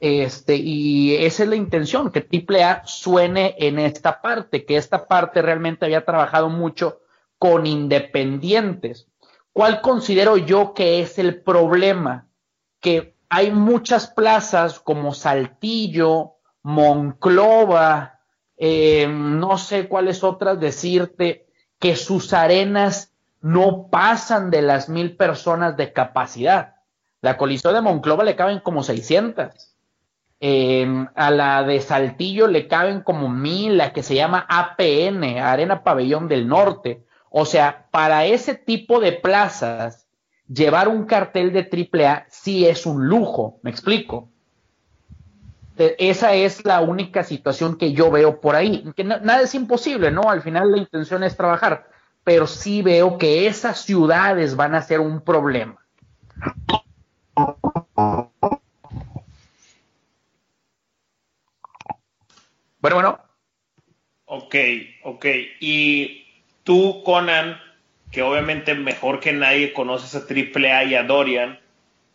este, 0.00 0.56
y 0.56 1.14
esa 1.16 1.42
es 1.42 1.48
la 1.50 1.56
intención, 1.56 2.10
que 2.10 2.26
AAA 2.26 2.86
suene 2.86 3.54
en 3.58 3.78
esta 3.78 4.22
parte, 4.22 4.64
que 4.64 4.76
esta 4.76 5.06
parte 5.06 5.42
realmente 5.42 5.84
había 5.84 6.06
trabajado 6.06 6.48
mucho 6.48 7.02
con 7.38 7.66
independientes. 7.66 9.08
¿Cuál 9.52 9.82
considero 9.82 10.38
yo 10.38 10.72
que 10.72 11.00
es 11.00 11.18
el 11.18 11.42
problema? 11.42 12.28
Que 12.80 13.14
hay 13.28 13.50
muchas 13.50 14.06
plazas 14.06 14.80
como 14.80 15.12
Saltillo, 15.12 16.36
Monclova, 16.62 18.20
eh, 18.56 19.06
no 19.06 19.58
sé 19.58 19.86
cuáles 19.86 20.24
otras 20.24 20.58
decirte, 20.58 21.46
que 21.78 21.94
sus 21.94 22.32
arenas 22.32 23.12
no 23.42 23.88
pasan 23.90 24.50
de 24.50 24.62
las 24.62 24.88
mil 24.88 25.16
personas 25.16 25.76
de 25.76 25.92
capacidad. 25.92 26.76
La 27.20 27.36
colisión 27.36 27.74
de 27.74 27.82
Monclova 27.82 28.24
le 28.24 28.36
caben 28.36 28.60
como 28.60 28.82
600. 28.82 29.69
Eh, 30.42 31.06
a 31.14 31.30
la 31.30 31.62
de 31.64 31.82
Saltillo 31.82 32.46
le 32.46 32.66
caben 32.66 33.02
como 33.02 33.28
mil, 33.28 33.76
la 33.76 33.92
que 33.92 34.02
se 34.02 34.14
llama 34.14 34.46
APN, 34.48 35.38
Arena 35.38 35.84
Pabellón 35.84 36.28
del 36.28 36.48
Norte. 36.48 37.04
O 37.28 37.44
sea, 37.44 37.86
para 37.90 38.24
ese 38.24 38.54
tipo 38.54 39.00
de 39.00 39.12
plazas, 39.12 40.08
llevar 40.48 40.88
un 40.88 41.04
cartel 41.04 41.52
de 41.52 41.68
AAA 41.70 42.26
sí 42.28 42.66
es 42.66 42.86
un 42.86 43.06
lujo, 43.06 43.60
me 43.62 43.70
explico. 43.70 44.30
E, 45.76 45.96
esa 45.98 46.32
es 46.32 46.64
la 46.64 46.80
única 46.80 47.22
situación 47.22 47.76
que 47.76 47.92
yo 47.92 48.10
veo 48.10 48.40
por 48.40 48.56
ahí. 48.56 48.90
Que 48.96 49.04
nada 49.04 49.42
es 49.42 49.54
imposible, 49.54 50.10
¿no? 50.10 50.30
Al 50.30 50.40
final 50.40 50.72
la 50.72 50.78
intención 50.78 51.22
es 51.22 51.36
trabajar, 51.36 51.88
pero 52.24 52.46
sí 52.46 52.80
veo 52.80 53.18
que 53.18 53.46
esas 53.46 53.82
ciudades 53.82 54.56
van 54.56 54.74
a 54.74 54.82
ser 54.82 55.00
un 55.00 55.20
problema. 55.20 55.76
Bueno, 62.80 62.96
bueno. 62.96 63.18
Ok, 64.26 64.54
ok. 65.02 65.26
Y 65.60 66.20
Tú, 66.64 67.02
Conan, 67.04 67.58
que 68.10 68.22
obviamente 68.22 68.74
mejor 68.74 69.20
que 69.20 69.32
nadie 69.32 69.72
conoces 69.72 70.14
a 70.14 70.20
AAA 70.20 70.84
y 70.84 70.94
a 70.94 71.04
Dorian, 71.04 71.58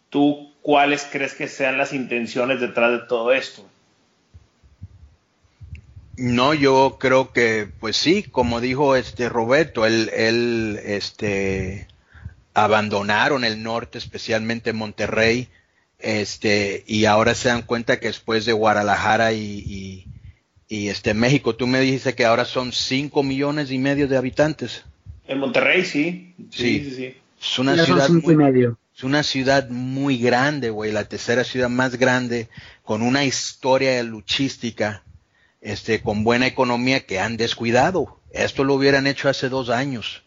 ¿tú 0.10 0.54
cuáles 0.62 1.08
crees 1.12 1.34
que 1.34 1.48
sean 1.48 1.78
las 1.78 1.94
intenciones 1.94 2.62
detrás 2.62 2.92
de 2.92 3.00
todo 3.00 3.34
esto? 3.34 3.68
No, 6.18 6.54
yo 6.54 6.98
creo 7.00 7.34
que, 7.34 7.68
pues 7.80 7.98
sí, 7.98 8.24
como 8.24 8.62
dijo 8.62 8.96
este 8.96 9.28
Roberto, 9.28 9.86
él, 9.86 10.10
él 10.14 10.80
este, 10.86 11.88
abandonaron 12.54 13.44
el 13.44 13.62
norte, 13.62 13.98
especialmente 13.98 14.72
Monterrey, 14.72 15.50
este, 16.00 16.84
y 16.88 17.06
ahora 17.06 17.36
se 17.36 17.50
dan 17.50 17.64
cuenta 17.64 18.00
que 18.00 18.08
después 18.08 18.46
de 18.46 18.54
Guadalajara 18.54 19.34
y, 19.34 19.42
y 19.42 20.08
este 20.70 21.14
México, 21.14 21.56
tú 21.56 21.68
me 21.68 21.80
dijiste 21.80 22.16
que 22.16 22.26
ahora 22.26 22.46
son 22.46 22.72
5 22.72 23.24
millones 23.24 23.72
y 23.72 23.78
medio 23.78 24.08
de 24.08 24.18
habitantes. 24.18 24.84
En 25.28 25.40
Monterrey, 25.40 25.86
sí. 25.86 26.34
Sí, 26.52 26.84
sí, 26.84 26.92
sí. 26.92 27.18
Es 27.40 27.60
una 27.60 27.84
ciudad 27.84 28.10
muy, 28.10 28.68
Es 28.96 29.04
una 29.04 29.24
ciudad 29.24 29.70
muy 29.70 30.18
grande, 30.18 30.70
güey, 30.70 30.92
la 30.92 31.06
tercera 31.06 31.44
ciudad 31.44 31.70
más 31.70 31.98
grande, 31.98 32.50
con 32.84 33.02
una 33.02 33.26
historia 33.26 34.02
luchística, 34.04 35.04
este, 35.62 36.02
con 36.02 36.24
buena 36.24 36.48
economía 36.48 37.06
que 37.06 37.20
han 37.20 37.38
descuidado. 37.38 38.20
Esto 38.32 38.64
lo 38.64 38.74
hubieran 38.74 39.08
hecho 39.08 39.30
hace 39.30 39.50
dos 39.50 39.70
años. 39.70 40.24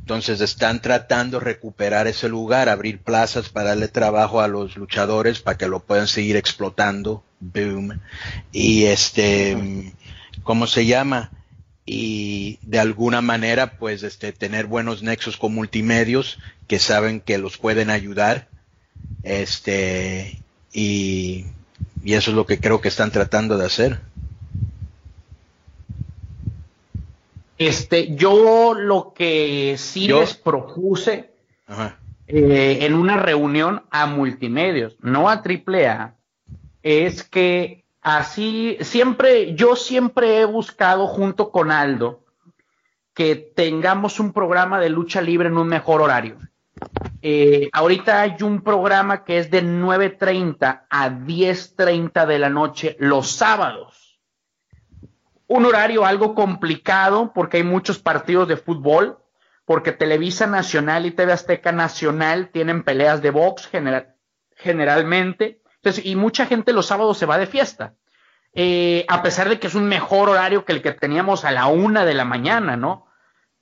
Entonces 0.00 0.40
están 0.40 0.80
tratando 0.82 1.38
de 1.38 1.44
recuperar 1.44 2.06
ese 2.06 2.28
lugar, 2.28 2.68
abrir 2.68 3.00
plazas 3.00 3.48
para 3.48 3.70
darle 3.70 3.88
trabajo 3.88 4.40
a 4.40 4.48
los 4.48 4.76
luchadores 4.76 5.40
para 5.40 5.56
que 5.56 5.68
lo 5.68 5.80
puedan 5.80 6.08
seguir 6.08 6.36
explotando. 6.36 7.22
Boom. 7.40 8.00
Y 8.52 8.84
este, 8.84 9.92
¿cómo 10.42 10.66
se 10.66 10.86
llama? 10.86 11.30
Y 11.84 12.58
de 12.62 12.78
alguna 12.78 13.20
manera, 13.20 13.78
pues, 13.78 14.02
este, 14.02 14.32
tener 14.32 14.66
buenos 14.66 15.02
nexos 15.02 15.36
con 15.36 15.54
multimedios 15.54 16.38
que 16.68 16.78
saben 16.78 17.20
que 17.20 17.38
los 17.38 17.58
pueden 17.58 17.90
ayudar. 17.90 18.48
Este, 19.22 20.40
y, 20.72 21.46
y 22.04 22.14
eso 22.14 22.30
es 22.30 22.36
lo 22.36 22.46
que 22.46 22.60
creo 22.60 22.80
que 22.80 22.88
están 22.88 23.10
tratando 23.10 23.58
de 23.58 23.66
hacer. 23.66 24.00
Este, 27.60 28.14
yo 28.14 28.72
lo 28.72 29.12
que 29.14 29.76
sí 29.76 30.08
les 30.08 30.34
propuse 30.34 31.30
eh, 32.26 32.78
en 32.80 32.94
una 32.94 33.18
reunión 33.18 33.82
a 33.90 34.06
multimedios, 34.06 34.96
no 35.02 35.28
a 35.28 35.42
AAA, 35.44 36.14
es 36.82 37.22
que 37.22 37.84
así 38.00 38.76
siempre, 38.80 39.54
yo 39.54 39.76
siempre 39.76 40.40
he 40.40 40.44
buscado 40.44 41.06
junto 41.06 41.50
con 41.50 41.70
Aldo 41.70 42.24
que 43.14 43.36
tengamos 43.36 44.20
un 44.20 44.32
programa 44.32 44.80
de 44.80 44.88
lucha 44.88 45.20
libre 45.20 45.48
en 45.48 45.58
un 45.58 45.68
mejor 45.68 46.00
horario. 46.00 46.36
Eh, 47.22 47.68
ahorita 47.72 48.22
hay 48.22 48.36
un 48.42 48.62
programa 48.62 49.24
que 49.24 49.38
es 49.38 49.50
de 49.50 49.62
9.30 49.62 50.86
a 50.88 51.10
10.30 51.10 52.26
de 52.26 52.38
la 52.38 52.48
noche 52.48 52.96
los 52.98 53.30
sábados 53.30 54.00
un 55.50 55.66
horario 55.66 56.06
algo 56.06 56.36
complicado 56.36 57.32
porque 57.34 57.56
hay 57.56 57.64
muchos 57.64 57.98
partidos 57.98 58.46
de 58.46 58.56
fútbol, 58.56 59.18
porque 59.64 59.90
Televisa 59.90 60.46
Nacional 60.46 61.06
y 61.06 61.10
TV 61.10 61.32
Azteca 61.32 61.72
Nacional 61.72 62.50
tienen 62.52 62.84
peleas 62.84 63.20
de 63.20 63.30
box 63.30 63.68
generalmente, 64.54 65.59
entonces, 65.82 66.04
y 66.04 66.14
mucha 66.14 66.44
gente 66.44 66.74
los 66.74 66.86
sábados 66.86 67.16
se 67.16 67.24
va 67.24 67.38
de 67.38 67.46
fiesta, 67.46 67.94
eh, 68.52 69.06
a 69.08 69.22
pesar 69.22 69.48
de 69.48 69.58
que 69.58 69.66
es 69.66 69.74
un 69.74 69.88
mejor 69.88 70.28
horario 70.28 70.66
que 70.66 70.72
el 70.72 70.82
que 70.82 70.92
teníamos 70.92 71.46
a 71.46 71.52
la 71.52 71.68
una 71.68 72.04
de 72.04 72.12
la 72.12 72.26
mañana, 72.26 72.76
¿no? 72.76 73.06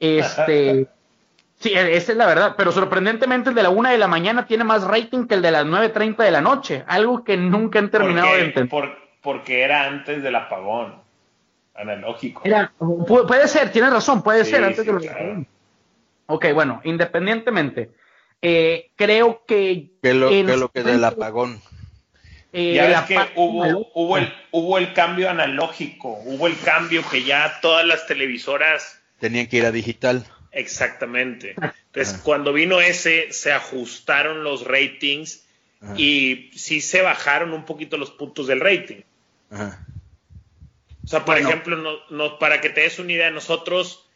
Este, 0.00 0.88
sí, 1.60 1.74
e-, 1.74 1.96
esa 1.96 2.12
es 2.12 2.18
la 2.18 2.26
verdad, 2.26 2.54
pero 2.56 2.72
sorprendentemente 2.72 3.50
el 3.50 3.54
de 3.54 3.62
la 3.62 3.70
una 3.70 3.92
de 3.92 3.98
la 3.98 4.08
mañana 4.08 4.46
tiene 4.46 4.64
más 4.64 4.82
rating 4.82 5.28
que 5.28 5.34
el 5.34 5.42
de 5.42 5.52
las 5.52 5.64
9.30 5.64 6.16
de 6.16 6.30
la 6.32 6.40
noche, 6.40 6.82
algo 6.88 7.22
que 7.22 7.36
nunca 7.36 7.78
han 7.78 7.90
terminado 7.90 8.34
de 8.34 8.44
entender. 8.46 8.98
porque 9.22 9.62
era 9.62 9.84
antes 9.84 10.20
del 10.20 10.34
apagón 10.34 11.00
analógico. 11.76 12.42
puede 13.06 13.46
ser, 13.46 13.70
tienes 13.70 13.92
razón, 13.92 14.22
puede 14.22 14.44
ser 14.44 14.64
antes 14.64 14.84
de 14.84 14.92
los 14.92 15.06
Ok, 16.26 16.46
bueno, 16.52 16.80
independientemente, 16.82 17.92
eh, 18.42 18.90
creo 18.96 19.44
que... 19.46 19.92
¿Qué 20.02 20.14
lo, 20.14 20.28
que 20.28 20.42
lo 20.42 20.68
que 20.68 20.82
del 20.82 21.04
apagón? 21.04 21.60
Eh, 22.52 22.74
ya 22.74 22.86
ves 22.86 23.00
que 23.02 23.32
hubo, 23.36 23.90
hubo, 23.94 24.16
el, 24.16 24.32
hubo 24.50 24.78
el 24.78 24.94
cambio 24.94 25.28
analógico, 25.28 26.20
hubo 26.24 26.46
el 26.46 26.58
cambio 26.58 27.02
que 27.08 27.24
ya 27.24 27.60
todas 27.60 27.84
las 27.84 28.06
televisoras... 28.06 29.00
Tenían 29.20 29.46
que 29.46 29.58
ir 29.58 29.66
a 29.66 29.72
digital. 29.72 30.24
Exactamente. 30.52 31.54
Entonces, 31.86 32.20
cuando 32.22 32.52
vino 32.52 32.80
ese, 32.80 33.32
se 33.32 33.52
ajustaron 33.52 34.44
los 34.44 34.64
ratings 34.64 35.44
y 35.96 36.50
sí 36.54 36.80
se 36.80 37.02
bajaron 37.02 37.52
un 37.52 37.64
poquito 37.64 37.96
los 37.96 38.10
puntos 38.10 38.46
del 38.46 38.60
rating. 38.60 39.02
Ajá. 39.50 39.84
O 41.08 41.10
sea, 41.10 41.24
por 41.24 41.38
ejemplo, 41.38 42.02
no, 42.10 42.38
para 42.38 42.60
que 42.60 42.68
te 42.68 42.82
des 42.82 42.98
una 42.98 43.12
idea, 43.12 43.30
nosotros 43.30 44.06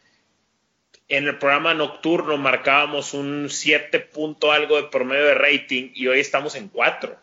en 1.07 1.25
el 1.27 1.39
programa 1.39 1.73
nocturno 1.73 2.37
marcábamos 2.37 3.15
un 3.15 3.49
7 3.49 3.99
punto 3.99 4.51
algo 4.51 4.75
de 4.75 4.89
promedio 4.89 5.25
de 5.25 5.33
rating 5.33 5.89
y 5.95 6.05
hoy 6.05 6.19
estamos 6.19 6.53
en 6.53 6.67
4. 6.67 7.17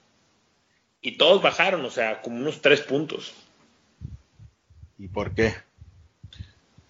Y 1.02 1.12
todos 1.12 1.42
bajaron, 1.42 1.84
o 1.84 1.90
sea, 1.90 2.20
como 2.22 2.36
unos 2.36 2.60
3 2.60 2.80
puntos. 2.82 3.34
¿Y 4.98 5.08
por 5.08 5.34
qué? 5.34 5.54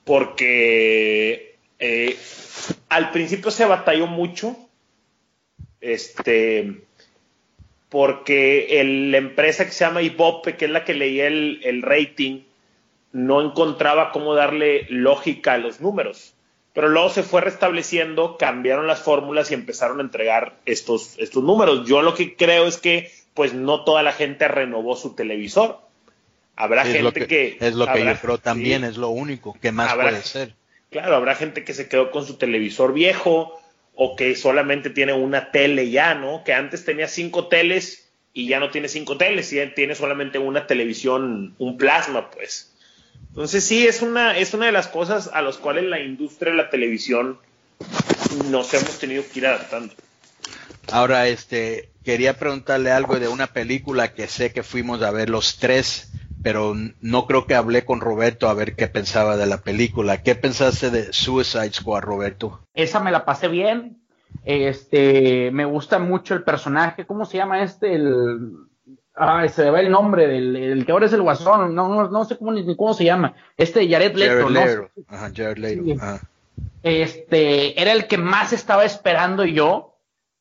Porque 0.05 1.50
Eh, 1.83 2.14
al 2.90 3.11
principio 3.11 3.50
se 3.50 3.64
batalló 3.64 4.07
mucho, 4.07 4.55
este, 5.81 6.83
porque 7.88 8.83
la 9.11 9.17
empresa 9.17 9.64
que 9.64 9.73
se 9.73 9.87
llama 9.87 10.02
Ibope, 10.02 10.57
que 10.57 10.67
es 10.67 10.71
la 10.71 10.85
que 10.85 10.93
leía 10.93 11.26
el, 11.26 11.61
el 11.64 11.81
rating, 11.81 12.43
no 13.12 13.40
encontraba 13.40 14.12
cómo 14.12 14.35
darle 14.35 14.87
lógica 14.90 15.55
a 15.55 15.59
los 15.59 15.81
números. 15.81 16.35
Pero 16.75 16.88
luego 16.88 17.09
se 17.09 17.23
fue 17.23 17.40
restableciendo, 17.40 18.37
cambiaron 18.37 18.87
las 18.87 19.02
fórmulas 19.02 19.50
y 19.50 19.55
empezaron 19.55 19.99
a 19.99 20.02
entregar 20.02 20.59
estos, 20.67 21.19
estos 21.19 21.43
números. 21.43 21.88
Yo 21.88 22.02
lo 22.02 22.14
que 22.14 22.37
creo 22.37 22.67
es 22.67 22.76
que 22.76 23.11
pues 23.34 23.54
no 23.54 23.84
toda 23.84 24.02
la 24.02 24.12
gente 24.12 24.49
renovó 24.49 24.96
su 24.96 25.14
televisor. 25.14 25.80
Habrá 26.56 26.84
gente 26.84 27.26
que, 27.26 27.56
Es 27.60 27.75
lo 27.75 27.87
que 27.90 28.04
yo 28.04 28.14
creo 28.20 28.38
también, 28.38 28.84
es 28.84 28.96
lo 28.96 29.08
único 29.08 29.56
que 29.60 29.72
más 29.72 29.94
puede 29.94 30.22
ser. 30.22 30.54
Claro, 30.90 31.16
habrá 31.16 31.34
gente 31.34 31.64
que 31.64 31.72
se 31.72 31.88
quedó 31.88 32.10
con 32.10 32.26
su 32.26 32.34
televisor 32.34 32.92
viejo 32.92 33.58
o 33.94 34.16
que 34.16 34.34
solamente 34.34 34.90
tiene 34.90 35.12
una 35.12 35.52
tele 35.52 35.90
ya, 35.90 36.14
¿no? 36.14 36.42
Que 36.44 36.52
antes 36.52 36.84
tenía 36.84 37.08
cinco 37.08 37.49
teles 37.49 38.10
y 38.32 38.46
ya 38.49 38.60
no 38.60 38.70
tiene 38.70 38.88
cinco 38.88 39.16
teles, 39.16 39.52
y 39.52 39.64
tiene 39.75 39.94
solamente 39.94 40.38
una 40.38 40.66
televisión, 40.66 41.54
un 41.58 41.76
plasma, 41.76 42.30
pues. 42.30 42.72
Entonces 43.28 43.64
sí, 43.64 43.87
es 43.87 44.02
una, 44.02 44.37
es 44.37 44.54
una 44.54 44.66
de 44.66 44.72
las 44.72 44.88
cosas 44.88 45.30
a 45.32 45.42
las 45.42 45.56
cuales 45.56 45.84
la 45.84 46.00
industria 46.00 46.52
de 46.52 46.58
la 46.58 46.70
televisión 46.70 47.38
nos 48.50 48.72
hemos 48.75 48.99
tenido 48.99 49.22
que 49.32 49.40
ir 49.40 49.46
adaptando. 49.46 49.94
Ahora, 50.92 51.28
este, 51.28 51.90
quería 52.04 52.38
preguntarle 52.38 52.90
algo 52.90 53.19
de 53.19 53.28
una 53.28 53.49
película 53.49 54.12
que 54.12 54.26
sé 54.26 54.52
que 54.52 54.62
fuimos 54.62 55.02
a 55.02 55.11
ver 55.11 55.30
los 55.30 55.59
tres, 55.59 56.12
pero 56.42 56.75
no 57.00 57.26
creo 57.26 57.47
que 57.47 57.54
hablé 57.54 57.85
con 57.85 58.00
Roberto 58.00 58.49
a 58.49 58.54
ver 58.54 58.75
qué 58.75 58.88
pensaba 58.88 59.37
de 59.37 59.47
la 59.47 59.59
película. 59.59 60.23
¿Qué 60.23 60.35
pensaste 60.35 60.90
de 60.90 61.12
Suicide 61.12 61.73
Squad, 61.73 62.02
Roberto? 62.02 62.61
Esa 62.75 63.00
me 63.00 63.11
la 63.11 63.25
pasé 63.25 63.49
bien. 63.49 63.99
Este, 64.45 65.50
me 65.52 65.64
gusta 65.64 65.99
mucho 65.99 66.35
el 66.35 66.45
personaje. 66.45 67.07
¿Cómo 67.07 67.25
se 67.25 67.37
llama 67.37 67.62
este? 67.62 67.95
El, 67.95 68.52
Ah, 69.23 69.47
se 69.49 69.71
ve 69.71 69.80
el 69.80 69.90
nombre 69.90 70.26
del 70.26 70.57
el 70.57 70.87
que 70.87 70.92
ahora 70.92 71.04
es 71.04 71.12
el 71.12 71.21
guasón, 71.21 71.75
no, 71.75 71.88
no, 71.88 72.09
no 72.09 72.25
sé 72.25 72.38
cómo 72.38 72.52
ni, 72.52 72.75
cómo 72.75 72.95
se 72.95 73.04
llama. 73.04 73.35
Este 73.59 73.87
Jared 73.87 74.16
Leto, 74.16 74.49
Jared 74.49 74.85
Ajá, 75.09 75.30
Jared 75.35 75.59
Leto. 75.59 76.21
Este, 76.83 77.80
era 77.80 77.92
el 77.92 78.07
que 78.07 78.16
más 78.16 78.54
estaba 78.54 78.85
esperando 78.85 79.45
yo, 79.45 79.89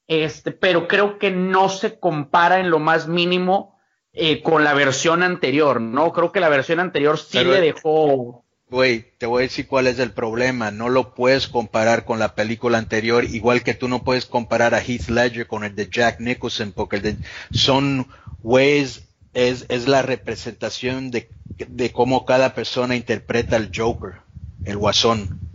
este, 0.09 0.51
pero 0.51 0.89
creo 0.89 1.17
que 1.19 1.31
no 1.31 1.69
se 1.69 1.97
compara 1.99 2.59
en 2.59 2.69
lo 2.69 2.79
más 2.79 3.07
mínimo 3.07 3.79
eh, 4.11 4.41
con 4.41 4.65
la 4.65 4.73
versión 4.73 5.23
anterior, 5.23 5.79
¿no? 5.79 6.11
Creo 6.11 6.33
que 6.33 6.41
la 6.41 6.49
versión 6.49 6.81
anterior 6.81 7.17
sí 7.17 7.41
le 7.43 7.61
dejó 7.61 8.43
Güey, 8.71 9.13
te 9.17 9.25
voy 9.25 9.41
a 9.41 9.47
decir 9.47 9.65
cuál 9.65 9.87
es 9.87 9.97
el 9.97 10.11
problema. 10.11 10.69
No 10.69 10.89
lo 10.89 11.15
puedes 11.15 11.47
comparar 11.47 12.05
con 12.05 12.19
la 12.19 12.35
película 12.35 12.77
anterior, 12.77 13.23
igual 13.23 13.63
que 13.63 13.73
tú 13.73 13.87
no 13.87 14.03
puedes 14.03 14.27
comparar 14.27 14.75
a 14.75 14.81
Heath 14.81 15.09
Ledger 15.09 15.47
con 15.47 15.63
el 15.63 15.75
de 15.75 15.89
Jack 15.89 16.19
Nicholson, 16.19 16.71
porque 16.71 17.15
son 17.51 18.07
güeyes, 18.43 19.07
es, 19.33 19.65
es 19.69 19.87
la 19.87 20.03
representación 20.03 21.09
de, 21.09 21.29
de 21.67 21.91
cómo 21.91 22.25
cada 22.25 22.53
persona 22.53 22.95
interpreta 22.95 23.57
el 23.57 23.71
Joker, 23.75 24.21
el 24.65 24.77
guasón. 24.77 25.48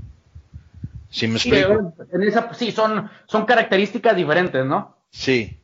¿Sí 1.15 1.29
me 1.29 1.37
explico? 1.37 1.95
Sí, 1.97 2.03
en 2.13 2.23
esa, 2.25 2.53
sí 2.55 2.73
son, 2.73 3.09
son 3.27 3.47
características 3.47 4.17
diferentes, 4.17 4.67
¿no? 4.67 4.97
Sí. 5.13 5.61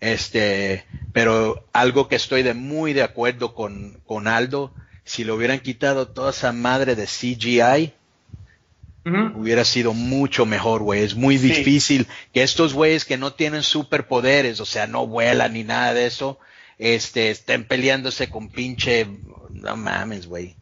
Este, 0.00 0.84
pero 1.12 1.68
algo 1.72 2.08
que 2.08 2.16
estoy 2.16 2.42
de 2.42 2.52
muy 2.52 2.92
de 2.92 3.04
acuerdo 3.04 3.54
con, 3.54 4.00
con 4.04 4.26
Aldo 4.26 4.74
si 5.04 5.22
le 5.22 5.30
hubieran 5.30 5.60
quitado 5.60 6.08
toda 6.08 6.30
esa 6.30 6.50
madre 6.52 6.96
de 6.96 7.06
CGI, 7.06 7.92
hubiera 9.36 9.64
sido 9.64 9.94
mucho 9.94 10.46
mejor, 10.46 10.82
güey. 10.82 11.02
Es 11.02 11.14
muy 11.14 11.38
difícil 11.38 12.08
que 12.34 12.42
estos 12.42 12.74
güeyes 12.74 13.04
que 13.04 13.16
no 13.16 13.34
tienen 13.34 13.62
superpoderes, 13.62 14.58
o 14.58 14.66
sea, 14.66 14.88
no 14.88 15.06
vuelan 15.06 15.52
ni 15.52 15.62
nada 15.62 15.94
de 15.94 16.06
eso, 16.06 16.40
este, 16.78 17.30
estén 17.30 17.64
peleándose 17.68 18.28
con 18.30 18.48
pinche, 18.48 19.06
no 19.50 19.76
mames, 19.76 20.26
güey. 20.26 20.56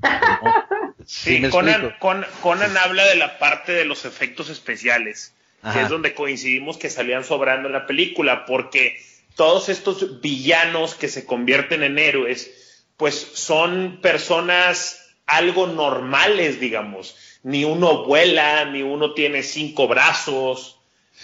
sí, 1.06 1.42
Conan, 1.50 1.94
Conan, 1.98 2.76
habla 2.76 3.06
de 3.06 3.16
la 3.16 3.38
parte 3.38 3.72
de 3.72 3.84
los 3.84 4.04
efectos 4.04 4.48
especiales, 4.48 5.34
que 5.72 5.80
es 5.80 5.88
donde 5.88 6.14
coincidimos 6.14 6.76
que 6.76 6.90
salían 6.90 7.24
sobrando 7.24 7.68
en 7.68 7.72
la 7.72 7.86
película, 7.86 8.44
porque 8.44 8.98
todos 9.34 9.68
estos 9.68 10.20
villanos 10.20 10.94
que 10.94 11.08
se 11.08 11.24
convierten 11.24 11.82
en 11.82 11.98
héroes, 11.98 12.84
pues 12.96 13.14
son 13.14 14.00
personas 14.00 15.00
algo 15.26 15.66
normales, 15.66 16.60
digamos. 16.60 17.16
Ni 17.42 17.64
uno 17.64 18.04
vuela, 18.04 18.64
ni 18.66 18.82
uno 18.82 19.14
tiene 19.14 19.42
cinco 19.42 19.88
brazos. 19.88 20.73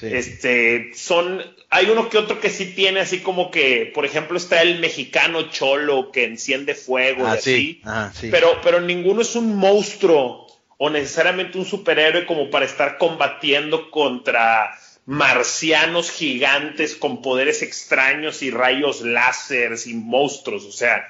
Este, 0.03 0.93
son, 0.95 1.43
hay 1.69 1.91
uno 1.91 2.09
que 2.09 2.19
otro 2.19 2.41
que 2.41 2.51
sí 2.51 2.67
tiene 2.75 3.01
así 3.01 3.21
como 3.21 3.51
que, 3.51 3.91
por 3.95 4.05
ejemplo, 4.05 4.37
está 4.37 4.63
el 4.63 4.81
mexicano 4.81 5.51
cholo 5.51 6.11
que 6.11 6.25
enciende 6.25 6.75
fuego 6.75 7.25
y 7.25 7.27
ah, 7.27 7.33
así. 7.33 7.81
Ah, 7.85 8.13
pero, 8.31 8.61
pero 8.63 8.81
ninguno 8.81 9.23
es 9.23 9.37
un 9.37 9.57
monstruo 9.57 10.47
o 10.79 10.91
necesariamente 10.91 11.59
un 11.59 11.67
superhéroe 11.67 12.27
como 12.27 12.51
para 12.51 12.65
estar 12.65 12.99
combatiendo 12.99 13.91
contra 13.91 14.71
marcianos 15.07 16.11
gigantes 16.11 16.95
con 16.95 17.21
poderes 17.21 17.63
extraños 17.63 18.43
y 18.43 18.51
rayos 18.51 19.03
láseres 19.03 19.87
y 19.87 19.95
monstruos. 19.95 20.65
O 20.65 20.73
sea, 20.73 21.07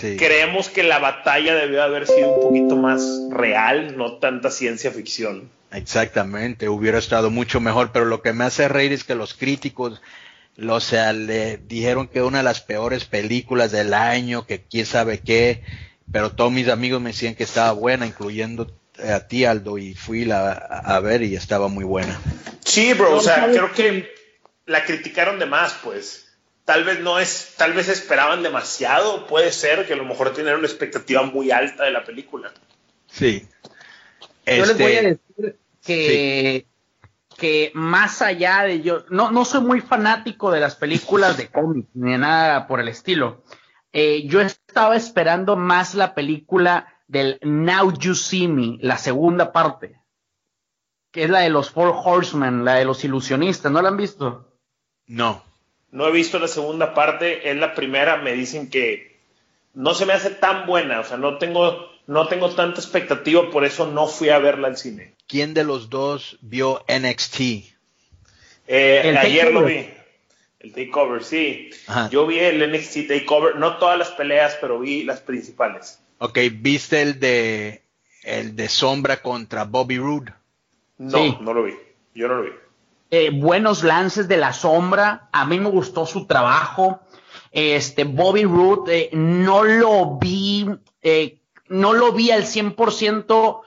Creemos 0.00 0.68
que 0.68 0.82
la 0.82 0.98
batalla 0.98 1.54
debió 1.54 1.82
haber 1.82 2.06
sido 2.06 2.30
un 2.30 2.40
poquito 2.40 2.76
más 2.76 3.28
real, 3.30 3.96
no 3.96 4.14
tanta 4.14 4.50
ciencia 4.50 4.90
ficción. 4.90 5.50
Exactamente, 5.74 6.68
hubiera 6.68 6.98
estado 6.98 7.30
mucho 7.30 7.60
mejor, 7.60 7.90
pero 7.92 8.04
lo 8.04 8.22
que 8.22 8.32
me 8.32 8.44
hace 8.44 8.68
reír 8.68 8.92
es 8.92 9.04
que 9.04 9.14
los 9.14 9.34
críticos, 9.34 10.00
o 10.66 10.80
sea, 10.80 11.12
le 11.12 11.56
dijeron 11.56 12.06
que 12.06 12.22
una 12.22 12.38
de 12.38 12.44
las 12.44 12.60
peores 12.60 13.04
películas 13.04 13.72
del 13.72 13.92
año, 13.92 14.46
que 14.46 14.62
quién 14.62 14.86
sabe 14.86 15.18
qué, 15.20 15.62
pero 16.12 16.30
todos 16.30 16.52
mis 16.52 16.68
amigos 16.68 17.00
me 17.00 17.10
decían 17.10 17.34
que 17.34 17.42
estaba 17.42 17.72
buena, 17.72 18.06
incluyendo 18.06 18.72
a 19.02 19.20
ti, 19.26 19.44
Aldo, 19.44 19.76
y 19.78 19.94
fui 19.94 20.30
a 20.30 21.00
ver 21.02 21.22
y 21.22 21.34
estaba 21.34 21.66
muy 21.66 21.84
buena. 21.84 22.20
Sí, 22.64 22.94
bro, 22.94 23.16
o 23.16 23.20
sea, 23.20 23.46
creo 23.46 23.72
que 23.72 24.14
la 24.66 24.84
criticaron 24.84 25.38
de 25.38 25.46
más, 25.46 25.74
pues 25.82 26.24
tal 26.64 26.84
vez 26.84 27.00
no 27.00 27.18
es, 27.18 27.54
tal 27.56 27.72
vez 27.72 27.88
esperaban 27.88 28.42
demasiado, 28.42 29.26
puede 29.26 29.52
ser 29.52 29.86
que 29.86 29.94
a 29.94 29.96
lo 29.96 30.04
mejor 30.04 30.32
tenían 30.32 30.56
una 30.56 30.66
expectativa 30.66 31.22
muy 31.22 31.50
alta 31.50 31.84
de 31.84 31.90
la 31.90 32.04
película. 32.04 32.52
Sí. 33.10 33.46
Yo 34.46 34.66
les 34.66 34.78
voy 34.78 34.92
a 34.92 35.00
este, 35.00 35.18
decir 35.36 35.58
que, 35.84 36.66
que 37.36 37.70
más 37.74 38.22
allá 38.22 38.62
de 38.62 38.82
yo, 38.82 39.04
no, 39.10 39.30
no 39.30 39.44
soy 39.44 39.60
muy 39.60 39.80
fanático 39.80 40.50
de 40.50 40.60
las 40.60 40.76
películas 40.76 41.36
de 41.36 41.48
cómics 41.48 41.90
ni 41.94 42.16
nada 42.16 42.66
por 42.66 42.80
el 42.80 42.88
estilo. 42.88 43.42
Eh, 43.92 44.26
yo 44.26 44.40
estaba 44.40 44.96
esperando 44.96 45.56
más 45.56 45.94
la 45.94 46.14
película 46.14 46.94
del 47.06 47.38
Now 47.42 47.96
You 47.96 48.14
See 48.14 48.48
Me, 48.48 48.78
la 48.80 48.98
segunda 48.98 49.52
parte, 49.52 50.00
que 51.12 51.24
es 51.24 51.30
la 51.30 51.40
de 51.40 51.50
los 51.50 51.70
Four 51.70 51.94
Horsemen, 52.04 52.64
la 52.64 52.74
de 52.74 52.84
los 52.84 53.04
ilusionistas, 53.04 53.70
¿no 53.70 53.80
la 53.80 53.88
han 53.88 53.96
visto? 53.96 54.58
No. 55.06 55.44
No 55.92 56.08
he 56.08 56.10
visto 56.10 56.40
la 56.40 56.48
segunda 56.48 56.92
parte, 56.92 57.48
es 57.48 57.56
la 57.56 57.74
primera, 57.74 58.16
me 58.16 58.32
dicen 58.32 58.68
que 58.68 59.20
no 59.74 59.94
se 59.94 60.06
me 60.06 60.12
hace 60.12 60.30
tan 60.30 60.66
buena, 60.66 60.98
o 60.98 61.04
sea, 61.04 61.16
no 61.16 61.38
tengo, 61.38 61.88
no 62.06 62.28
tengo 62.28 62.50
tanta 62.50 62.80
expectativa, 62.80 63.50
por 63.50 63.64
eso 63.64 63.86
no 63.90 64.06
fui 64.06 64.28
a 64.28 64.38
verla 64.38 64.68
al 64.68 64.76
cine. 64.76 65.14
¿Quién 65.26 65.54
de 65.54 65.64
los 65.64 65.90
dos 65.90 66.38
vio 66.42 66.84
NXT? 66.88 67.40
Eh, 68.66 69.16
ayer 69.18 69.52
lo 69.52 69.64
vi. 69.64 69.88
El 70.60 70.72
Takeover, 70.72 71.22
sí. 71.22 71.70
Yo 72.10 72.26
vi 72.26 72.38
el 72.38 72.72
NXT 72.72 73.08
Takeover, 73.08 73.56
no 73.56 73.76
todas 73.76 73.98
las 73.98 74.10
peleas, 74.10 74.56
pero 74.60 74.78
vi 74.78 75.02
las 75.02 75.20
principales. 75.20 76.00
Ok, 76.18 76.38
¿viste 76.52 77.02
el 77.02 77.20
de 77.20 77.82
el 78.22 78.56
de 78.56 78.68
Sombra 78.68 79.20
contra 79.20 79.64
Bobby 79.64 79.98
Roode? 79.98 80.32
No, 80.96 81.40
no 81.40 81.52
lo 81.52 81.64
vi. 81.64 81.74
Yo 82.14 82.28
no 82.28 82.36
lo 82.36 82.42
vi. 82.44 82.50
Eh, 83.10 83.30
buenos 83.30 83.84
lances 83.84 84.26
de 84.26 84.36
la 84.38 84.52
sombra. 84.52 85.28
A 85.32 85.44
mí 85.44 85.60
me 85.60 85.68
gustó 85.68 86.06
su 86.06 86.26
trabajo. 86.26 87.00
Este, 87.52 88.04
Bobby 88.04 88.44
Root, 88.44 88.88
eh, 88.88 89.10
no 89.12 89.62
lo 89.62 90.18
vi, 90.18 90.66
eh, 91.02 91.38
no 91.68 91.92
lo 91.92 92.12
vi 92.12 92.30
al 92.30 92.44
100%. 92.44 93.60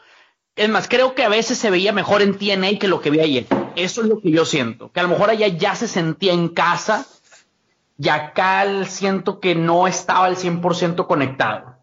Es 0.55 0.69
más, 0.69 0.87
creo 0.87 1.15
que 1.15 1.23
a 1.23 1.29
veces 1.29 1.57
se 1.57 1.69
veía 1.69 1.93
mejor 1.93 2.21
en 2.21 2.37
TNA 2.37 2.79
que 2.79 2.87
lo 2.87 3.01
que 3.01 3.11
vi 3.11 3.19
ayer. 3.19 3.45
Eso 3.75 4.01
es 4.01 4.07
lo 4.07 4.19
que 4.19 4.31
yo 4.31 4.45
siento. 4.45 4.91
Que 4.91 4.99
a 4.99 5.03
lo 5.03 5.09
mejor 5.09 5.29
allá 5.29 5.47
ya 5.47 5.75
se 5.75 5.87
sentía 5.87 6.33
en 6.33 6.49
casa 6.49 7.05
y 7.99 8.09
acá 8.09 8.65
siento 8.85 9.39
que 9.39 9.55
no 9.55 9.87
estaba 9.87 10.25
al 10.25 10.35
100% 10.35 11.07
conectado. 11.07 11.77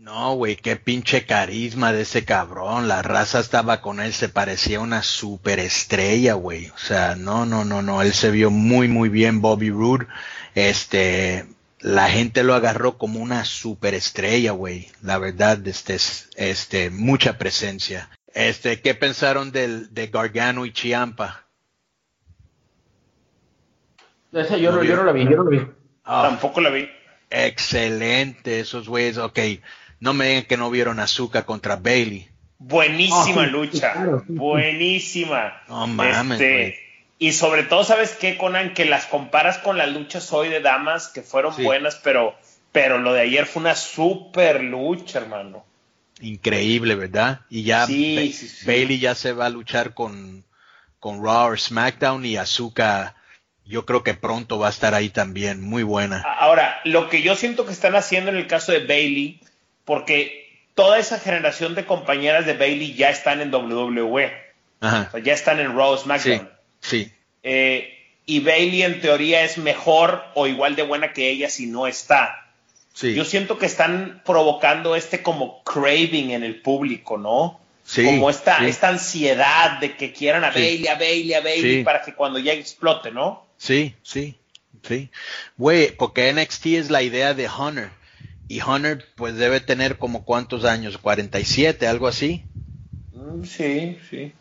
No, 0.00 0.32
güey, 0.32 0.56
qué 0.56 0.76
pinche 0.76 1.26
carisma 1.26 1.92
de 1.92 2.02
ese 2.02 2.24
cabrón. 2.24 2.88
La 2.88 3.02
raza 3.02 3.38
estaba 3.38 3.82
con 3.82 4.00
él, 4.00 4.14
se 4.14 4.30
parecía 4.30 4.80
una 4.80 5.02
superestrella, 5.02 6.32
güey. 6.34 6.68
O 6.70 6.78
sea, 6.78 7.16
no, 7.16 7.44
no, 7.44 7.66
no, 7.66 7.82
no. 7.82 8.00
Él 8.00 8.14
se 8.14 8.30
vio 8.30 8.50
muy, 8.50 8.88
muy 8.88 9.10
bien, 9.10 9.42
Bobby 9.42 9.68
Roode. 9.68 10.06
Este, 10.54 11.46
la 11.80 12.08
gente 12.10 12.42
lo 12.44 12.54
agarró 12.54 12.98
como 12.98 13.20
una 13.20 13.44
superestrella, 13.44 14.52
güey. 14.52 14.88
La 15.02 15.18
verdad, 15.18 15.66
este, 15.66 15.96
este, 16.36 16.90
mucha 16.90 17.38
presencia. 17.38 18.10
Este, 18.34 18.80
¿qué 18.80 18.94
pensaron 18.94 19.50
del, 19.52 19.92
de 19.92 20.06
Gargano 20.08 20.66
y 20.66 20.72
Chiampa? 20.72 21.46
Ese 24.32 24.60
yo 24.60 24.70
no, 24.72 24.82
yo 24.84 24.96
no 24.96 25.04
la 25.04 25.12
vi, 25.12 25.24
yo 25.24 25.36
no 25.36 25.44
la 25.44 25.50
vi. 25.50 25.66
Ah, 26.04 26.26
Tampoco 26.30 26.60
la 26.60 26.70
vi. 26.70 26.88
Excelente, 27.30 28.60
esos 28.60 28.88
güeyes, 28.88 29.18
ok. 29.18 29.38
No 30.00 30.14
me 30.14 30.28
digan 30.28 30.44
que 30.44 30.56
no 30.56 30.70
vieron 30.70 31.00
Azúcar 31.00 31.44
contra 31.44 31.76
Bailey. 31.76 32.28
Buenísima 32.58 33.42
Ah, 33.42 33.46
lucha. 33.46 33.92
claro. 33.92 34.24
Buenísima. 34.28 35.62
No 35.68 35.86
mames, 35.86 36.40
Este. 36.40 36.78
Y 37.20 37.32
sobre 37.32 37.62
todo, 37.62 37.84
¿sabes 37.84 38.16
qué, 38.18 38.36
Conan? 38.36 38.74
Que 38.74 38.84
las 38.86 39.06
comparas 39.06 39.58
con 39.58 39.78
las 39.78 39.90
luchas 39.90 40.32
hoy 40.32 40.48
de 40.48 40.60
damas, 40.60 41.06
que 41.06 41.22
fueron 41.22 41.54
Sí. 41.54 41.62
buenas, 41.62 41.94
pero, 42.02 42.34
pero 42.72 42.98
lo 42.98 43.12
de 43.12 43.20
ayer 43.20 43.46
fue 43.46 43.60
una 43.60 43.76
super 43.76 44.60
lucha, 44.64 45.18
hermano. 45.20 45.64
Increíble, 46.20 46.96
¿verdad? 46.96 47.40
Y 47.48 47.62
ya 47.62 47.86
Sí, 47.86 48.16
Ba- 48.16 48.22
sí, 48.22 48.48
sí. 48.48 48.66
Bailey 48.66 48.98
ya 48.98 49.14
se 49.14 49.32
va 49.32 49.46
a 49.46 49.50
luchar 49.50 49.94
con, 49.94 50.44
con 50.98 51.22
Raw 51.24 51.52
o 51.52 51.56
SmackDown 51.56 52.24
y 52.26 52.36
Azúcar, 52.36 53.14
yo 53.64 53.86
creo 53.86 54.02
que 54.02 54.14
pronto 54.14 54.58
va 54.58 54.66
a 54.66 54.70
estar 54.70 54.94
ahí 54.94 55.10
también. 55.10 55.60
Muy 55.62 55.82
buena. 55.82 56.20
Ahora, 56.22 56.80
lo 56.84 57.08
que 57.08 57.22
yo 57.22 57.36
siento 57.36 57.64
que 57.66 57.72
están 57.72 57.94
haciendo 57.96 58.30
en 58.30 58.36
el 58.36 58.46
caso 58.48 58.72
de 58.72 58.80
Bailey, 58.86 59.40
porque 59.84 60.48
toda 60.74 60.98
esa 60.98 61.18
generación 61.18 61.74
de 61.74 61.84
compañeras 61.86 62.46
de 62.46 62.54
Bailey 62.54 62.94
ya 62.94 63.10
están 63.10 63.40
en 63.40 63.50
WWE, 63.54 64.32
Ajá. 64.80 65.06
o 65.08 65.10
sea, 65.12 65.20
ya 65.20 65.32
están 65.34 65.60
en 65.60 65.76
Raw, 65.76 65.96
SmackDown. 65.96 66.50
Sí. 66.90 67.12
Eh, 67.42 67.96
y 68.26 68.40
Bailey 68.40 68.82
en 68.82 69.00
teoría 69.00 69.42
es 69.44 69.58
mejor 69.58 70.22
o 70.34 70.46
igual 70.46 70.76
de 70.76 70.82
buena 70.82 71.12
que 71.12 71.30
ella 71.30 71.48
si 71.48 71.66
no 71.66 71.86
está. 71.86 72.52
Sí. 72.92 73.14
Yo 73.14 73.24
siento 73.24 73.58
que 73.58 73.66
están 73.66 74.22
provocando 74.24 74.94
este 74.94 75.22
como 75.22 75.62
craving 75.64 76.30
en 76.32 76.44
el 76.44 76.60
público, 76.60 77.16
¿no? 77.16 77.60
Sí, 77.84 78.04
como 78.04 78.30
esta, 78.30 78.58
sí. 78.58 78.66
esta 78.66 78.88
ansiedad 78.88 79.80
de 79.80 79.96
que 79.96 80.12
quieran 80.12 80.44
a 80.44 80.52
Sí. 80.52 80.60
Bailey, 80.60 80.86
a 80.88 80.94
Bailey, 80.94 81.34
a 81.34 81.40
Bailey 81.40 81.82
para 81.84 82.02
que 82.02 82.14
cuando 82.14 82.38
ya 82.38 82.52
explote, 82.52 83.10
¿no? 83.10 83.46
Sí, 83.56 83.94
sí, 84.02 84.36
sí. 84.86 85.10
Güey, 85.56 85.96
porque 85.96 86.32
NXT 86.32 86.66
es 86.66 86.90
la 86.90 87.02
idea 87.02 87.34
de 87.34 87.48
Hunter. 87.48 87.90
Y 88.48 88.60
Hunter, 88.62 89.06
pues 89.16 89.36
debe 89.36 89.60
tener 89.60 89.96
como 89.98 90.24
cuántos 90.24 90.64
años, 90.64 90.98
47, 90.98 91.86
algo 91.86 92.06
así. 92.08 92.44
Mm, 93.12 93.44
Sí, 93.44 93.98
sí. 94.10 94.32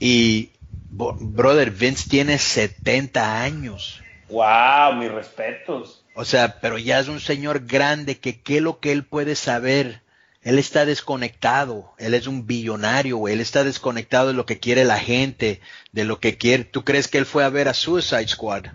Y, 0.00 0.50
brother, 0.96 1.70
Vince 1.70 2.08
tiene 2.08 2.38
70 2.38 3.42
años. 3.42 4.00
Wow, 4.28 4.94
mis 4.96 5.10
respetos. 5.10 6.04
O 6.14 6.24
sea, 6.24 6.60
pero 6.60 6.78
ya 6.78 6.98
es 6.98 7.08
un 7.08 7.20
señor 7.20 7.66
grande 7.66 8.18
que 8.18 8.40
qué 8.40 8.56
es 8.56 8.62
lo 8.62 8.80
que 8.80 8.92
él 8.92 9.04
puede 9.04 9.36
saber. 9.36 10.00
Él 10.42 10.58
está 10.60 10.86
desconectado, 10.86 11.92
él 11.98 12.14
es 12.14 12.26
un 12.28 12.46
billonario, 12.46 13.16
güey. 13.16 13.34
él 13.34 13.40
está 13.40 13.64
desconectado 13.64 14.28
de 14.28 14.34
lo 14.34 14.46
que 14.46 14.60
quiere 14.60 14.84
la 14.84 14.98
gente, 14.98 15.60
de 15.92 16.04
lo 16.04 16.20
que 16.20 16.38
quiere. 16.38 16.62
¿Tú 16.64 16.84
crees 16.84 17.08
que 17.08 17.18
él 17.18 17.26
fue 17.26 17.42
a 17.44 17.48
ver 17.48 17.66
a 17.68 17.74
Suicide 17.74 18.28
Squad? 18.28 18.66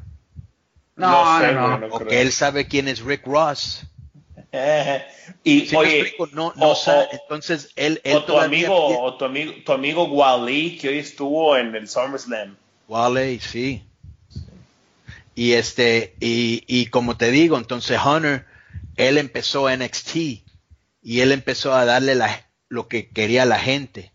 No, 0.98 1.40
sé, 1.40 1.54
no, 1.54 1.68
no. 1.70 1.88
no 1.88 1.88
O 1.96 1.98
creo. 2.00 2.10
que 2.10 2.22
él 2.22 2.32
sabe 2.34 2.68
quién 2.68 2.88
es 2.90 3.00
Rick 3.02 3.26
Ross. 3.26 3.84
Y 5.44 5.68
¿Sí 5.68 5.78
me 5.78 5.78
oye, 5.78 6.00
explico? 6.02 6.28
no, 6.28 6.54
no 6.58 6.72
o- 6.72 6.76
sabe. 6.76 7.08
Entonces 7.12 7.72
él, 7.76 8.02
él 8.04 8.18
o 8.18 8.24
tu 8.26 8.38
amigo, 8.38 9.00
o 9.04 9.18
tu 9.18 9.26
amigo, 9.26 9.54
tu 9.66 9.72
amigo 9.72 10.04
Wally, 10.06 10.78
que 10.78 10.90
hoy 10.90 11.00
estuvo 11.00 11.58
en 11.58 11.76
el 11.76 11.88
SummerSlam. 11.88 12.56
Wale, 12.88 13.40
sí. 13.40 13.82
Y 15.36 15.54
este, 15.54 16.16
y, 16.20 16.64
y 16.68 16.88
como 16.88 17.18
te 17.18 17.32
digo, 17.32 17.58
entonces 17.58 18.00
Hunter, 18.06 18.46
él 18.98 19.18
empezó 19.18 19.70
NXT 19.70 20.46
y 21.02 21.22
él 21.22 21.32
empezó 21.32 21.74
a 21.74 21.86
darle 21.86 22.16
la, 22.16 22.50
lo 22.70 22.88
que 22.88 23.10
quería 23.10 23.46
la 23.46 23.60
gente. 23.60 24.12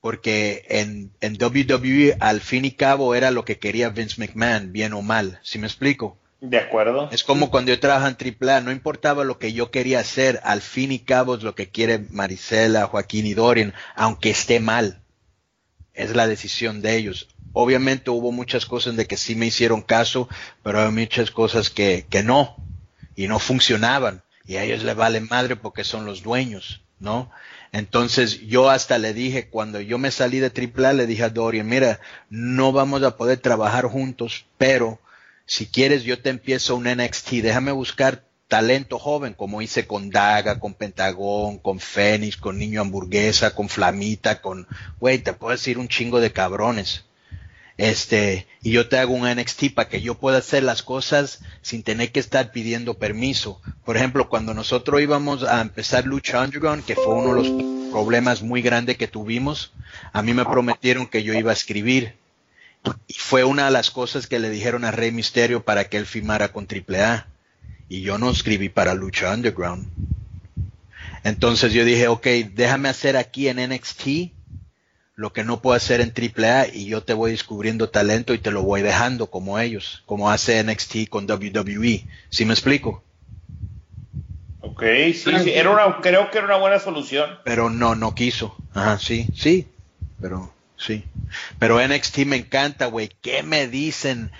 Porque 0.00 0.64
en, 0.68 1.12
en 1.20 1.36
WWE 1.38 2.16
al 2.20 2.40
fin 2.40 2.64
y 2.64 2.72
cabo 2.72 3.14
era 3.14 3.30
lo 3.32 3.44
que 3.44 3.58
quería 3.58 3.90
Vince 3.90 4.20
McMahon, 4.20 4.72
bien 4.72 4.92
o 4.94 5.02
mal. 5.02 5.40
¿Sí 5.42 5.58
me 5.58 5.66
explico? 5.66 6.18
¿De 6.40 6.58
acuerdo? 6.58 7.08
Es 7.12 7.24
como 7.24 7.50
cuando 7.50 7.72
yo 7.72 7.80
trabajaba 7.80 8.14
en 8.18 8.36
AAA, 8.40 8.60
no 8.60 8.70
importaba 8.70 9.24
lo 9.24 9.38
que 9.38 9.52
yo 9.52 9.70
quería 9.70 10.00
hacer, 10.00 10.40
al 10.44 10.60
fin 10.60 10.92
y 10.92 10.98
cabo 10.98 11.34
es 11.34 11.42
lo 11.42 11.54
que 11.54 11.70
quiere 11.70 11.98
Marisela, 12.10 12.86
Joaquín 12.86 13.26
y 13.26 13.34
Dorian, 13.34 13.72
aunque 13.94 14.30
esté 14.30 14.60
mal. 14.60 15.00
Es 15.94 16.14
la 16.14 16.26
decisión 16.26 16.82
de 16.82 16.96
ellos. 16.96 17.28
Obviamente 17.54 18.10
hubo 18.10 18.32
muchas 18.32 18.66
cosas 18.66 18.96
de 18.96 19.06
que 19.06 19.16
sí 19.16 19.34
me 19.34 19.46
hicieron 19.46 19.80
caso, 19.80 20.28
pero 20.62 20.82
hay 20.82 20.90
muchas 20.90 21.30
cosas 21.30 21.70
que, 21.70 22.04
que 22.10 22.22
no, 22.22 22.56
y 23.14 23.28
no 23.28 23.38
funcionaban, 23.38 24.22
y 24.46 24.56
a 24.56 24.64
ellos 24.64 24.84
les 24.84 24.94
vale 24.94 25.20
madre 25.22 25.56
porque 25.56 25.84
son 25.84 26.04
los 26.04 26.22
dueños, 26.22 26.82
¿no? 27.00 27.30
Entonces 27.72 28.46
yo 28.46 28.68
hasta 28.68 28.98
le 28.98 29.14
dije, 29.14 29.48
cuando 29.48 29.80
yo 29.80 29.96
me 29.96 30.10
salí 30.10 30.38
de 30.38 30.52
AAA, 30.52 30.92
le 30.92 31.06
dije 31.06 31.24
a 31.24 31.30
Dorian, 31.30 31.66
mira, 31.66 31.98
no 32.28 32.72
vamos 32.72 33.02
a 33.02 33.16
poder 33.16 33.38
trabajar 33.38 33.86
juntos, 33.86 34.44
pero 34.58 35.00
si 35.46 35.66
quieres 35.66 36.02
yo 36.02 36.20
te 36.20 36.30
empiezo 36.30 36.76
un 36.76 36.84
NXT, 36.84 37.30
déjame 37.42 37.72
buscar 37.72 38.24
talento 38.48 38.98
joven, 38.98 39.34
como 39.34 39.62
hice 39.62 39.86
con 39.86 40.10
Daga, 40.10 40.60
con 40.60 40.74
Pentagón, 40.74 41.58
con 41.58 41.80
Fénix, 41.80 42.36
con 42.36 42.58
Niño 42.58 42.80
Hamburguesa, 42.80 43.54
con 43.54 43.68
Flamita, 43.68 44.40
con, 44.40 44.66
güey, 44.98 45.18
te 45.18 45.32
puedo 45.32 45.52
decir 45.52 45.78
un 45.78 45.88
chingo 45.88 46.20
de 46.20 46.32
cabrones. 46.32 47.04
Este, 47.78 48.46
y 48.62 48.70
yo 48.70 48.88
te 48.88 48.98
hago 48.98 49.12
un 49.12 49.28
NXT 49.28 49.74
para 49.74 49.88
que 49.88 50.00
yo 50.00 50.14
pueda 50.14 50.38
hacer 50.38 50.62
las 50.62 50.82
cosas 50.82 51.40
sin 51.60 51.82
tener 51.82 52.10
que 52.10 52.20
estar 52.20 52.50
pidiendo 52.50 52.94
permiso. 52.94 53.60
Por 53.84 53.96
ejemplo, 53.96 54.28
cuando 54.28 54.54
nosotros 54.54 55.00
íbamos 55.02 55.42
a 55.42 55.60
empezar 55.60 56.06
Lucha 56.06 56.40
Underground, 56.40 56.84
que 56.84 56.94
fue 56.94 57.14
uno 57.14 57.34
de 57.34 57.42
los 57.42 57.90
problemas 57.92 58.42
muy 58.42 58.62
grandes 58.62 58.96
que 58.96 59.08
tuvimos, 59.08 59.72
a 60.12 60.22
mí 60.22 60.32
me 60.32 60.46
prometieron 60.46 61.06
que 61.06 61.22
yo 61.22 61.34
iba 61.34 61.50
a 61.50 61.54
escribir. 61.54 62.16
Y 63.06 63.14
fue 63.14 63.44
una 63.44 63.66
de 63.66 63.70
las 63.70 63.90
cosas 63.90 64.26
que 64.26 64.38
le 64.38 64.50
dijeron 64.50 64.84
a 64.84 64.90
Rey 64.90 65.12
Misterio 65.12 65.64
para 65.64 65.88
que 65.88 65.96
él 65.96 66.06
firmara 66.06 66.52
con 66.52 66.66
AAA. 66.66 67.26
Y 67.88 68.00
yo 68.02 68.18
no 68.18 68.30
escribí 68.30 68.68
para 68.68 68.94
Lucha 68.94 69.32
Underground. 69.32 69.86
Entonces 71.24 71.72
yo 71.72 71.84
dije, 71.84 72.08
ok, 72.08 72.26
déjame 72.54 72.88
hacer 72.88 73.16
aquí 73.16 73.48
en 73.48 73.58
NXT 73.68 74.32
lo 75.16 75.32
que 75.32 75.44
no 75.44 75.62
puedo 75.62 75.74
hacer 75.74 76.00
en 76.00 76.12
AAA 76.12 76.68
y 76.74 76.86
yo 76.86 77.02
te 77.02 77.14
voy 77.14 77.30
descubriendo 77.30 77.88
talento 77.88 78.34
y 78.34 78.38
te 78.38 78.50
lo 78.50 78.62
voy 78.62 78.82
dejando 78.82 79.28
como 79.28 79.58
ellos, 79.58 80.02
como 80.04 80.30
hace 80.30 80.62
NXT 80.62 81.08
con 81.08 81.28
WWE. 81.28 82.06
¿Sí 82.28 82.44
me 82.44 82.52
explico? 82.52 83.02
Ok, 84.60 84.82
sí, 85.14 85.32
sí. 85.42 85.50
Era 85.52 85.70
una, 85.70 86.00
creo 86.02 86.30
que 86.30 86.38
era 86.38 86.46
una 86.46 86.58
buena 86.58 86.78
solución. 86.78 87.30
Pero 87.44 87.70
no, 87.70 87.94
no 87.94 88.14
quiso. 88.14 88.54
Ajá, 88.74 88.98
sí, 88.98 89.26
sí, 89.34 89.66
pero 90.20 90.52
sí. 90.76 91.04
Pero 91.58 91.86
NXT 91.86 92.18
me 92.18 92.36
encanta, 92.36 92.86
güey. 92.86 93.10
¿Qué 93.20 93.42
me 93.42 93.68
dicen 93.68 94.30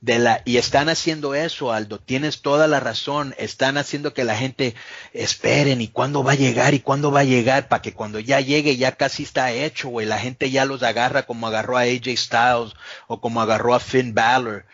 de 0.00 0.18
la... 0.18 0.42
Y 0.44 0.58
están 0.58 0.88
haciendo 0.88 1.34
eso, 1.34 1.72
Aldo. 1.72 1.98
Tienes 1.98 2.42
toda 2.42 2.68
la 2.68 2.80
razón. 2.80 3.34
Están 3.38 3.78
haciendo 3.78 4.14
que 4.14 4.24
la 4.24 4.36
gente 4.36 4.74
esperen 5.12 5.80
y 5.80 5.88
cuándo 5.88 6.22
va 6.22 6.32
a 6.32 6.36
llegar 6.36 6.74
y 6.74 6.80
cuándo 6.80 7.10
va 7.10 7.20
a 7.20 7.24
llegar 7.24 7.68
para 7.68 7.82
que 7.82 7.92
cuando 7.92 8.20
ya 8.20 8.40
llegue 8.40 8.76
ya 8.76 8.92
casi 8.92 9.22
está 9.24 9.52
hecho, 9.52 9.88
güey. 9.88 10.06
La 10.06 10.18
gente 10.18 10.50
ya 10.50 10.64
los 10.64 10.82
agarra 10.82 11.24
como 11.24 11.46
agarró 11.46 11.76
a 11.76 11.82
AJ 11.82 12.16
Styles 12.16 12.74
o 13.06 13.20
como 13.20 13.40
agarró 13.40 13.74
a 13.74 13.80
Finn 13.80 14.14
Balor. 14.14 14.66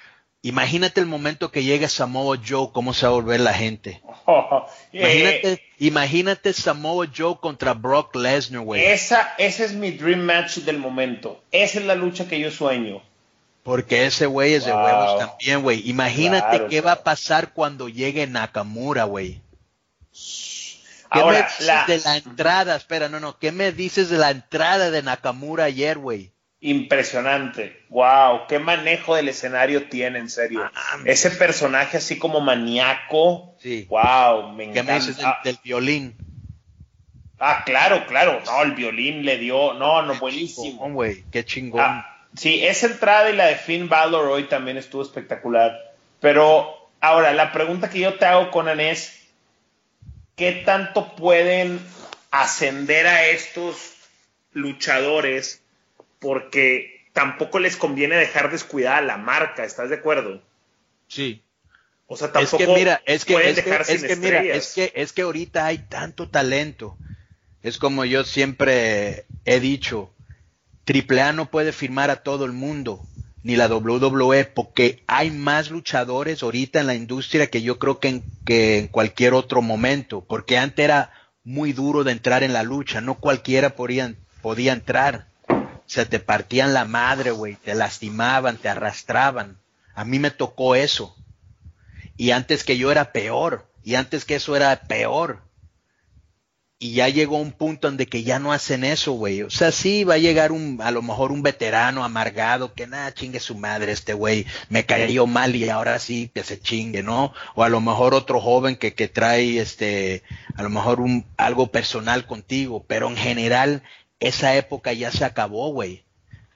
Imagínate 0.44 1.00
el 1.00 1.06
momento 1.06 1.52
que 1.52 1.62
llegue 1.62 1.88
Samoa 1.88 2.36
Joe, 2.44 2.70
cómo 2.72 2.92
se 2.94 3.06
va 3.06 3.12
a 3.12 3.14
volver 3.14 3.40
la 3.40 3.54
gente. 3.54 4.02
Eh, 4.92 4.98
Imagínate, 5.00 5.62
imagínate 5.78 6.52
Samoa 6.52 7.06
Joe 7.16 7.36
contra 7.40 7.72
Brock 7.74 8.14
Lesnar, 8.14 8.62
güey. 8.62 8.84
esa, 8.84 9.32
ese 9.38 9.64
es 9.64 9.72
mi 9.72 9.90
dream 9.92 10.20
match 10.20 10.58
del 10.58 10.78
momento. 10.78 11.42
Esa 11.50 11.78
es 11.80 11.84
la 11.86 11.94
lucha 11.94 12.28
que 12.28 12.38
yo 12.38 12.50
sueño. 12.50 13.00
Porque 13.62 14.04
ese 14.06 14.26
güey 14.26 14.54
es 14.54 14.64
de 14.66 14.72
huevos 14.72 15.18
también, 15.18 15.62
güey. 15.62 15.88
Imagínate 15.88 16.48
Claro, 16.48 16.64
qué 16.68 16.80
claro. 16.82 16.86
va 16.86 16.92
a 17.00 17.04
pasar 17.04 17.52
cuando 17.54 17.88
llegue 17.88 18.26
Nakamura, 18.26 19.04
güey. 19.04 19.40
¿Qué 20.12 21.20
Ahora, 21.20 21.38
me 21.38 21.44
dices 21.44 21.66
la- 21.66 21.84
de 21.86 21.98
la 22.00 22.16
entrada? 22.16 22.76
Espera, 22.76 23.08
no, 23.08 23.20
no. 23.20 23.38
¿Qué 23.38 23.52
me 23.52 23.70
dices 23.72 24.08
de 24.10 24.18
la 24.18 24.30
entrada 24.30 24.90
de 24.90 25.02
Nakamura 25.02 25.64
ayer, 25.64 25.98
güey? 25.98 26.31
Impresionante. 26.64 27.82
Wow, 27.88 28.46
qué 28.48 28.60
manejo 28.60 29.16
del 29.16 29.28
escenario 29.28 29.88
tiene, 29.88 30.20
en 30.20 30.30
serio. 30.30 30.70
Ese 31.04 31.30
personaje 31.32 31.96
así 31.96 32.18
como 32.18 32.40
maníaco. 32.40 33.56
Sí. 33.60 33.86
Wow, 33.90 34.52
me 34.52 34.64
¿Qué 34.66 34.70
encanta. 34.80 34.92
me 34.92 34.98
dices 35.00 35.16
del, 35.16 35.26
Ah, 35.26 35.40
del 35.42 35.58
violín? 35.64 36.16
ah, 37.40 37.64
claro, 37.66 38.06
claro. 38.06 38.40
No, 38.46 38.62
el 38.62 38.72
violín 38.72 39.24
le 39.24 39.38
dio. 39.38 39.74
No, 39.74 40.02
no, 40.02 40.14
buenísimo. 40.14 40.64
Chingón, 40.66 40.94
güey. 40.94 41.24
Qué 41.32 41.44
chingón. 41.44 41.80
Ah, 41.82 42.26
sí, 42.36 42.64
esa 42.64 42.86
entrada 42.86 43.28
y 43.30 43.34
la 43.36 43.46
de 43.46 43.56
Finn 43.56 43.88
Balor 43.88 44.26
hoy 44.28 44.44
también 44.44 44.76
estuvo 44.76 45.02
espectacular. 45.02 45.76
Pero 46.20 46.90
ahora, 47.00 47.32
la 47.32 47.50
pregunta 47.50 47.90
que 47.90 47.98
yo 47.98 48.14
te 48.14 48.24
hago, 48.26 48.52
Conan, 48.52 48.78
es: 48.78 49.20
¿qué 50.36 50.52
tanto 50.64 51.16
pueden 51.16 51.80
ascender 52.30 53.08
a 53.08 53.26
estos 53.26 53.94
luchadores? 54.52 55.61
Porque 56.22 57.04
tampoco 57.12 57.58
les 57.58 57.76
conviene 57.76 58.16
dejar 58.16 58.50
descuidada 58.50 59.02
la 59.02 59.18
marca, 59.18 59.64
¿estás 59.64 59.90
de 59.90 59.96
acuerdo? 59.96 60.40
sí. 61.08 61.42
O 62.06 62.16
sea, 62.16 62.26
Es 62.26 62.32
tampoco 62.34 62.58
que 62.58 62.66
mira, 62.66 63.00
es 63.06 63.24
que, 63.24 63.32
pueden 63.32 63.48
es 63.50 63.56
que, 63.56 63.62
dejar 63.62 63.80
es 63.80 63.86
sin 63.86 64.06
que 64.06 64.16
mira, 64.16 64.42
es 64.42 64.74
que, 64.74 64.92
es 64.94 65.14
que 65.14 65.22
ahorita 65.22 65.64
hay 65.64 65.78
tanto 65.78 66.28
talento. 66.28 66.98
Es 67.62 67.78
como 67.78 68.04
yo 68.04 68.24
siempre 68.24 69.24
he 69.46 69.60
dicho, 69.60 70.12
AAA 70.86 71.32
no 71.32 71.50
puede 71.50 71.72
firmar 71.72 72.10
a 72.10 72.16
todo 72.16 72.44
el 72.44 72.52
mundo, 72.52 73.00
ni 73.42 73.56
la 73.56 73.68
WWE, 73.68 74.44
porque 74.44 75.02
hay 75.06 75.30
más 75.30 75.70
luchadores 75.70 76.42
ahorita 76.42 76.80
en 76.80 76.86
la 76.86 76.94
industria 76.94 77.46
que 77.46 77.62
yo 77.62 77.78
creo 77.78 77.98
que 77.98 78.08
en, 78.08 78.24
que 78.44 78.78
en 78.78 78.88
cualquier 78.88 79.32
otro 79.32 79.62
momento, 79.62 80.22
porque 80.22 80.58
antes 80.58 80.84
era 80.84 81.12
muy 81.44 81.72
duro 81.72 82.04
de 82.04 82.12
entrar 82.12 82.42
en 82.42 82.52
la 82.52 82.62
lucha, 82.62 83.00
no 83.00 83.14
cualquiera 83.14 83.74
podía, 83.74 84.14
podía 84.42 84.72
entrar. 84.74 85.31
Se 85.92 86.06
te 86.06 86.20
partían 86.20 86.72
la 86.72 86.86
madre, 86.86 87.32
güey, 87.32 87.56
te 87.56 87.74
lastimaban, 87.74 88.56
te 88.56 88.70
arrastraban. 88.70 89.58
A 89.94 90.06
mí 90.06 90.18
me 90.18 90.30
tocó 90.30 90.74
eso. 90.74 91.14
Y 92.16 92.30
antes 92.30 92.64
que 92.64 92.78
yo 92.78 92.90
era 92.90 93.12
peor, 93.12 93.70
y 93.84 93.96
antes 93.96 94.24
que 94.24 94.36
eso 94.36 94.56
era 94.56 94.74
peor 94.88 95.42
y 96.82 96.94
ya 96.94 97.08
llegó 97.08 97.36
un 97.36 97.52
punto 97.52 97.86
donde 97.86 98.06
que 98.06 98.24
ya 98.24 98.40
no 98.40 98.52
hacen 98.52 98.82
eso, 98.82 99.12
güey. 99.12 99.42
O 99.42 99.50
sea, 99.50 99.70
sí 99.70 100.02
va 100.02 100.14
a 100.14 100.18
llegar 100.18 100.50
un, 100.50 100.80
a 100.82 100.90
lo 100.90 101.00
mejor 101.00 101.30
un 101.30 101.40
veterano 101.40 102.02
amargado 102.02 102.74
que 102.74 102.88
nada, 102.88 103.14
chingue 103.14 103.38
su 103.38 103.54
madre 103.54 103.92
este 103.92 104.14
güey, 104.14 104.46
me 104.68 104.84
cayó 104.84 105.28
mal 105.28 105.54
y 105.54 105.68
ahora 105.68 106.00
sí 106.00 106.28
que 106.34 106.42
se 106.42 106.58
chingue, 106.58 107.04
¿no? 107.04 107.32
O 107.54 107.62
a 107.62 107.68
lo 107.68 107.80
mejor 107.80 108.14
otro 108.14 108.40
joven 108.40 108.74
que, 108.74 108.94
que 108.94 109.06
trae 109.06 109.60
este, 109.60 110.24
a 110.56 110.64
lo 110.64 110.70
mejor 110.70 110.98
algo 111.36 111.68
personal 111.68 112.26
contigo, 112.26 112.84
pero 112.88 113.06
en 113.06 113.16
general 113.16 113.84
esa 114.22 114.54
época 114.54 114.92
ya 114.92 115.10
se 115.10 115.24
acabó, 115.24 115.72
güey. 115.72 116.04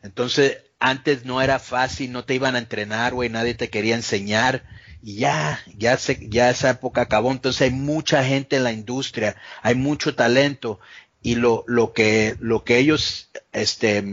Entonces, 0.02 0.59
antes 0.79 1.24
no 1.24 1.42
era 1.42 1.59
fácil, 1.59 2.12
no 2.12 2.24
te 2.24 2.35
iban 2.35 2.55
a 2.55 2.61
entrenar, 2.61 3.12
güey, 3.12 3.29
nadie 3.29 3.55
te 3.55 3.70
quería 3.70 3.96
enseñar 3.96 4.64
y 5.02 5.16
ya, 5.16 5.61
ya 5.76 5.96
se, 5.98 6.29
ya 6.29 6.48
esa 6.48 6.70
época 6.70 7.02
acabó. 7.02 7.33
Entonces 7.33 7.62
hay 7.62 7.70
mucha 7.70 8.24
gente 8.24 8.57
en 8.57 8.64
la 8.64 8.72
industria, 8.72 9.37
hay 9.62 9.74
mucho 9.74 10.14
talento 10.14 10.79
y 11.22 11.35
lo, 11.35 11.64
lo 11.66 11.92
que, 11.92 12.37
lo 12.38 12.62
que 12.62 12.79
ellos, 12.79 13.31
este, 13.52 14.05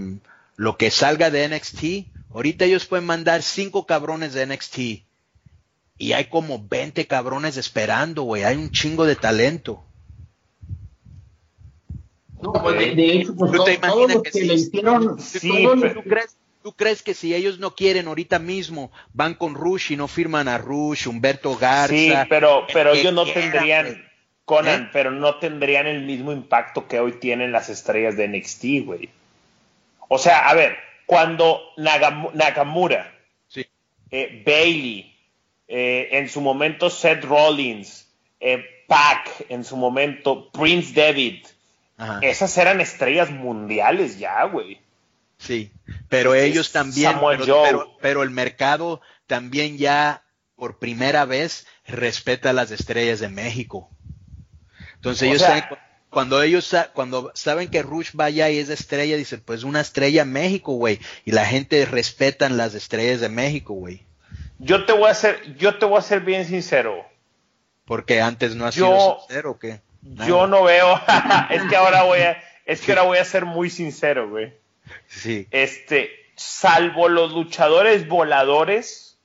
lo 0.56 0.78
que 0.78 0.90
salga 0.90 1.30
de 1.30 1.48
NXT, 1.48 2.34
ahorita 2.34 2.66
ellos 2.66 2.86
pueden 2.86 3.06
mandar 3.06 3.44
cinco 3.44 3.86
cabrones 3.86 4.34
de 4.34 4.48
NXT 4.48 4.78
y 6.00 6.14
hay 6.14 6.26
como 6.26 6.66
20 6.68 7.06
cabrones 7.06 7.58
esperando, 7.58 8.24
güey, 8.24 8.46
hay 8.46 8.56
un 8.58 8.72
chingo 8.72 9.06
de 9.06 9.16
talento. 9.16 9.84
No, 12.44 12.54
pues 12.54 12.78
de, 12.78 12.96
de 12.96 13.12
hecho, 13.14 13.36
pues 13.36 13.52
todo, 13.52 13.66
todos 13.66 14.14
los 14.14 14.24
que, 14.24 14.32
que 14.32 14.44
le 14.44 14.54
hicieron, 14.56 15.20
sí, 15.20 15.68
¿tú 15.94 16.04
crees, 16.04 16.38
¿Tú 16.64 16.72
crees 16.72 17.04
que 17.04 17.14
si 17.14 17.36
ellos 17.36 17.60
no 17.60 17.76
quieren 17.76 18.08
ahorita 18.08 18.40
mismo 18.40 18.90
van 19.14 19.34
con 19.34 19.54
Rush 19.54 19.92
y 19.92 19.98
no 19.98 20.08
firman 20.08 20.48
a 20.48 20.58
Rush, 20.58 21.08
Humberto 21.08 21.58
Garza? 21.58 21.94
Sí, 21.94 22.14
pero, 22.30 22.66
pero 22.72 22.94
ellos 22.94 23.14
no 23.14 23.26
tendrían, 23.26 24.06
Conan, 24.46 24.84
¿Eh? 24.84 24.90
pero 24.94 25.12
no 25.12 25.36
tendrían 25.40 25.88
el 25.88 26.04
mismo 26.04 26.32
impacto 26.32 26.88
que 26.88 27.02
hoy 27.02 27.14
tienen 27.14 27.52
las 27.52 27.68
estrellas 27.68 28.16
de 28.16 28.30
NXT, 28.30 28.64
güey. 28.86 29.10
O 30.08 30.18
sea, 30.18 30.48
a 30.50 30.54
ver, 30.54 30.78
cuando 31.06 31.62
Nagam 31.76 32.30
Nakamura, 32.34 33.14
sí. 33.50 33.66
eh, 34.12 34.42
Bailey, 34.46 35.14
eh, 35.68 36.10
en 36.12 36.30
su 36.30 36.40
momento 36.40 36.90
Seth 36.90 37.26
Rollins, 37.26 38.10
eh, 38.40 38.86
Pac, 38.88 39.48
en 39.50 39.66
su 39.66 39.76
momento 39.76 40.50
Prince 40.52 40.94
David, 40.94 41.46
Ajá. 41.98 42.20
esas 42.22 42.58
eran 42.58 42.82
estrellas 42.82 43.30
mundiales 43.30 44.18
ya, 44.18 44.44
güey. 44.46 44.82
Sí, 45.38 45.72
pero 46.10 46.36
ellos 46.36 46.72
también, 46.72 47.14
pero, 47.20 47.64
pero, 47.64 47.98
pero, 48.02 48.24
el 48.24 48.30
mercado 48.30 49.02
también 49.28 49.78
ya 49.78 50.24
por 50.56 50.80
primera 50.80 51.26
vez 51.26 51.68
respeta 51.86 52.54
las 52.54 52.72
estrellas 52.72 53.20
de 53.20 53.30
México. 53.30 53.90
Entonces 54.96 55.24
o 55.24 55.26
ellos 55.26 55.42
sea, 55.42 55.60
saben, 55.60 55.78
cuando 56.10 56.42
ellos 56.42 56.74
cuando 56.94 57.32
saben 57.34 57.70
que 57.70 57.84
Rush 57.84 58.12
vaya 58.14 58.50
y 58.50 58.60
es 58.60 58.70
estrella, 58.70 59.18
dicen, 59.18 59.42
pues 59.44 59.64
una 59.64 59.82
estrella 59.82 60.24
México, 60.24 60.74
güey, 60.74 61.00
y 61.26 61.32
la 61.32 61.46
gente 61.46 61.86
respetan 61.86 62.56
las 62.56 62.74
estrellas 62.74 63.20
de 63.20 63.30
México, 63.30 63.74
güey. 63.74 64.06
Yo 64.60 64.86
te 64.86 64.94
voy 64.94 65.10
a 65.10 65.14
ser, 65.14 65.58
yo 65.58 65.78
te 65.78 65.86
voy 65.86 65.98
a 65.98 66.02
ser 66.02 66.22
bien 66.22 66.46
sincero. 66.46 67.04
Porque 67.86 68.22
antes 68.22 68.56
no 68.56 68.66
ha 68.66 68.72
sido 68.72 69.20
sincero, 69.20 69.52
¿o 69.52 69.60
qué? 69.60 69.82
Nada. 70.04 70.28
Yo 70.28 70.48
no 70.48 70.64
veo, 70.64 71.00
es 71.50 71.64
que 71.64 71.76
ahora 71.76 72.04
voy 72.04 72.20
a, 72.20 72.44
es 72.66 72.82
que 72.82 72.92
ahora 72.92 73.04
voy 73.04 73.18
a 73.18 73.26
ser 73.26 73.46
muy 73.46 73.70
sincero, 73.70 74.30
güey. 74.30 74.54
Sí. 75.08 75.48
Este, 75.52 76.12
salvo 76.36 77.08
los 77.10 77.32
luchadores 77.32 78.08
voladores, 78.08 79.18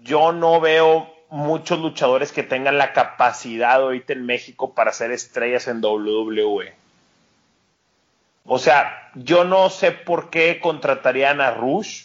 yo 0.00 0.32
no 0.32 0.60
veo 0.60 1.12
muchos 1.30 1.80
luchadores 1.80 2.30
que 2.30 2.44
tengan 2.44 2.78
la 2.78 2.92
capacidad 2.92 3.74
ahorita 3.74 4.12
en 4.12 4.26
México 4.26 4.74
para 4.74 4.92
ser 4.92 5.10
estrellas 5.10 5.66
en 5.66 5.82
WWE. 5.82 6.74
O 8.46 8.58
sea, 8.58 9.10
yo 9.14 9.44
no 9.44 9.70
sé 9.70 9.90
por 9.90 10.30
qué 10.30 10.60
contratarían 10.60 11.40
a 11.40 11.50
Rush. 11.50 12.04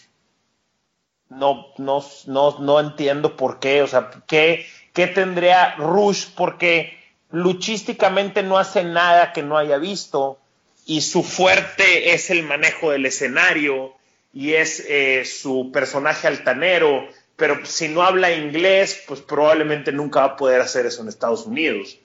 No, 1.27 1.67
no, 1.77 2.03
no, 2.25 2.59
no 2.59 2.79
entiendo 2.79 3.35
por 3.35 3.59
qué. 3.59 3.83
O 3.83 3.87
sea, 3.87 4.09
¿qué, 4.25 4.65
qué 4.93 5.07
tendría 5.07 5.75
Rush? 5.75 6.27
Porque 6.35 6.97
luchísticamente 7.31 8.43
no 8.43 8.57
hace 8.57 8.83
nada 8.83 9.33
que 9.33 9.43
no 9.43 9.57
haya 9.57 9.77
visto 9.77 10.39
y 10.85 11.01
su 11.01 11.23
fuerte 11.23 12.13
es 12.13 12.31
el 12.31 12.43
manejo 12.43 12.91
del 12.91 13.05
escenario 13.05 13.93
y 14.33 14.53
es 14.53 14.83
eh, 14.87 15.23
su 15.23 15.71
personaje 15.71 16.27
altanero, 16.27 17.07
pero 17.35 17.63
si 17.65 17.87
no 17.89 18.01
habla 18.01 18.31
inglés, 18.31 19.03
pues 19.07 19.21
probablemente 19.21 19.91
nunca 19.91 20.21
va 20.21 20.25
a 20.25 20.35
poder 20.35 20.61
hacer 20.61 20.85
eso 20.87 21.03
en 21.03 21.09
Estados 21.09 21.45
Unidos. 21.45 21.99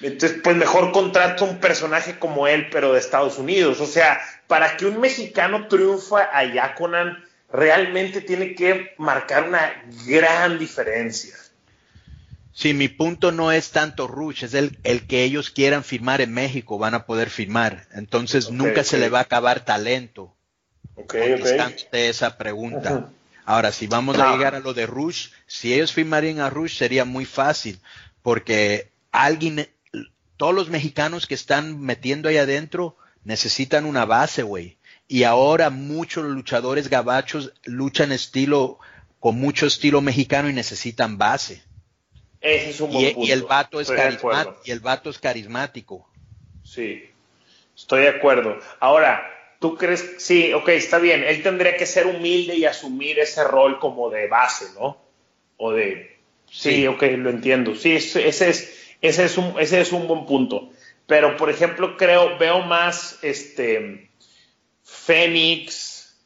Entonces, 0.00 0.40
pues 0.42 0.56
mejor 0.56 0.92
contrato 0.92 1.44
un 1.44 1.58
personaje 1.58 2.18
como 2.18 2.46
él, 2.48 2.68
pero 2.70 2.92
de 2.94 2.98
Estados 2.98 3.38
Unidos. 3.38 3.80
O 3.80 3.86
sea, 3.86 4.18
para 4.46 4.76
que 4.76 4.86
un 4.86 4.98
mexicano 4.98 5.68
triunfa 5.68 6.30
allá, 6.32 6.74
Conan, 6.74 7.25
realmente 7.50 8.20
tiene 8.20 8.54
que 8.54 8.94
marcar 8.98 9.48
una 9.48 9.84
gran 10.06 10.58
diferencia. 10.58 11.34
Sí, 12.52 12.72
mi 12.72 12.88
punto 12.88 13.32
no 13.32 13.52
es 13.52 13.70
tanto 13.70 14.06
Rush, 14.06 14.44
es 14.44 14.54
el, 14.54 14.78
el 14.82 15.06
que 15.06 15.24
ellos 15.24 15.50
quieran 15.50 15.84
firmar 15.84 16.22
en 16.22 16.32
México, 16.32 16.78
van 16.78 16.94
a 16.94 17.04
poder 17.04 17.28
firmar. 17.28 17.86
Entonces 17.92 18.46
okay, 18.46 18.56
nunca 18.56 18.70
okay. 18.70 18.84
se 18.84 18.98
le 18.98 19.10
va 19.10 19.18
a 19.18 19.22
acabar 19.22 19.64
talento. 19.64 20.34
Ok, 20.94 21.14
Contestándote 21.18 22.08
esa 22.08 22.38
pregunta. 22.38 22.92
Uh 22.92 22.96
-huh. 23.00 23.08
Ahora, 23.44 23.70
si 23.70 23.86
vamos 23.86 24.18
a 24.18 24.32
llegar 24.32 24.54
a 24.54 24.60
lo 24.60 24.74
de 24.74 24.86
Rush, 24.86 25.28
si 25.46 25.72
ellos 25.72 25.92
firmarían 25.92 26.40
a 26.40 26.50
Rush 26.50 26.78
sería 26.78 27.04
muy 27.04 27.26
fácil, 27.26 27.78
porque 28.22 28.90
alguien, 29.12 29.68
todos 30.36 30.52
los 30.52 30.68
mexicanos 30.68 31.28
que 31.28 31.34
están 31.34 31.80
metiendo 31.80 32.28
ahí 32.28 32.38
adentro 32.38 32.96
necesitan 33.22 33.84
una 33.84 34.04
base, 34.04 34.42
güey. 34.42 34.78
Y 35.08 35.22
ahora 35.22 35.70
muchos 35.70 36.24
luchadores 36.24 36.88
gabachos 36.88 37.52
luchan 37.64 38.10
estilo, 38.10 38.78
con 39.20 39.38
mucho 39.38 39.66
estilo 39.66 40.00
mexicano 40.00 40.48
y 40.50 40.52
necesitan 40.52 41.16
base. 41.16 41.62
Ese 42.40 42.70
es 42.70 42.80
un 42.80 42.92
buen 42.92 43.06
y, 43.06 43.14
punto. 43.14 43.28
y, 43.28 43.32
el 43.32 43.42
vato 43.42 43.80
es 43.80 43.92
y 44.64 44.70
el 44.70 44.80
vato 44.80 45.10
es 45.10 45.18
carismático. 45.18 46.08
Sí, 46.64 47.04
estoy 47.76 48.02
de 48.02 48.08
acuerdo. 48.08 48.58
Ahora, 48.80 49.22
¿tú 49.60 49.76
crees? 49.76 50.16
Sí, 50.18 50.52
ok, 50.52 50.68
está 50.70 50.98
bien. 50.98 51.22
Él 51.22 51.42
tendría 51.42 51.76
que 51.76 51.86
ser 51.86 52.06
humilde 52.06 52.56
y 52.56 52.64
asumir 52.64 53.18
ese 53.18 53.44
rol 53.44 53.78
como 53.78 54.10
de 54.10 54.28
base, 54.28 54.66
¿no? 54.78 54.98
O 55.56 55.72
de... 55.72 56.16
Sí, 56.50 56.70
sí 56.70 56.86
ok, 56.86 57.02
lo 57.16 57.30
entiendo. 57.30 57.74
Sí, 57.74 57.92
ese 57.92 58.28
es, 58.28 58.36
ese, 59.00 59.24
es 59.24 59.38
un, 59.38 59.54
ese 59.58 59.80
es 59.80 59.92
un 59.92 60.08
buen 60.08 60.26
punto. 60.26 60.70
Pero, 61.06 61.36
por 61.36 61.50
ejemplo, 61.50 61.96
creo, 61.96 62.36
veo 62.38 62.62
más 62.62 63.18
este 63.22 64.05
Fénix, 64.86 66.16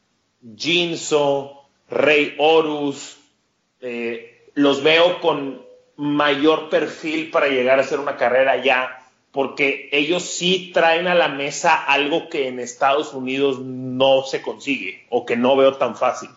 Jinso, 0.54 1.62
Rey 1.88 2.36
Horus, 2.38 3.16
eh, 3.80 4.48
los 4.54 4.82
veo 4.82 5.20
con 5.20 5.64
mayor 5.96 6.68
perfil 6.68 7.30
para 7.30 7.48
llegar 7.48 7.78
a 7.78 7.82
hacer 7.82 7.98
una 7.98 8.16
carrera 8.16 8.62
ya, 8.62 9.06
porque 9.32 9.88
ellos 9.92 10.24
sí 10.24 10.70
traen 10.74 11.08
a 11.08 11.14
la 11.14 11.28
mesa 11.28 11.74
algo 11.74 12.28
que 12.28 12.48
en 12.48 12.60
Estados 12.60 13.14
Unidos 13.14 13.60
no 13.60 14.22
se 14.24 14.42
consigue 14.42 15.06
o 15.08 15.24
que 15.24 15.36
no 15.36 15.56
veo 15.56 15.76
tan 15.76 15.96
fácil. 15.96 16.28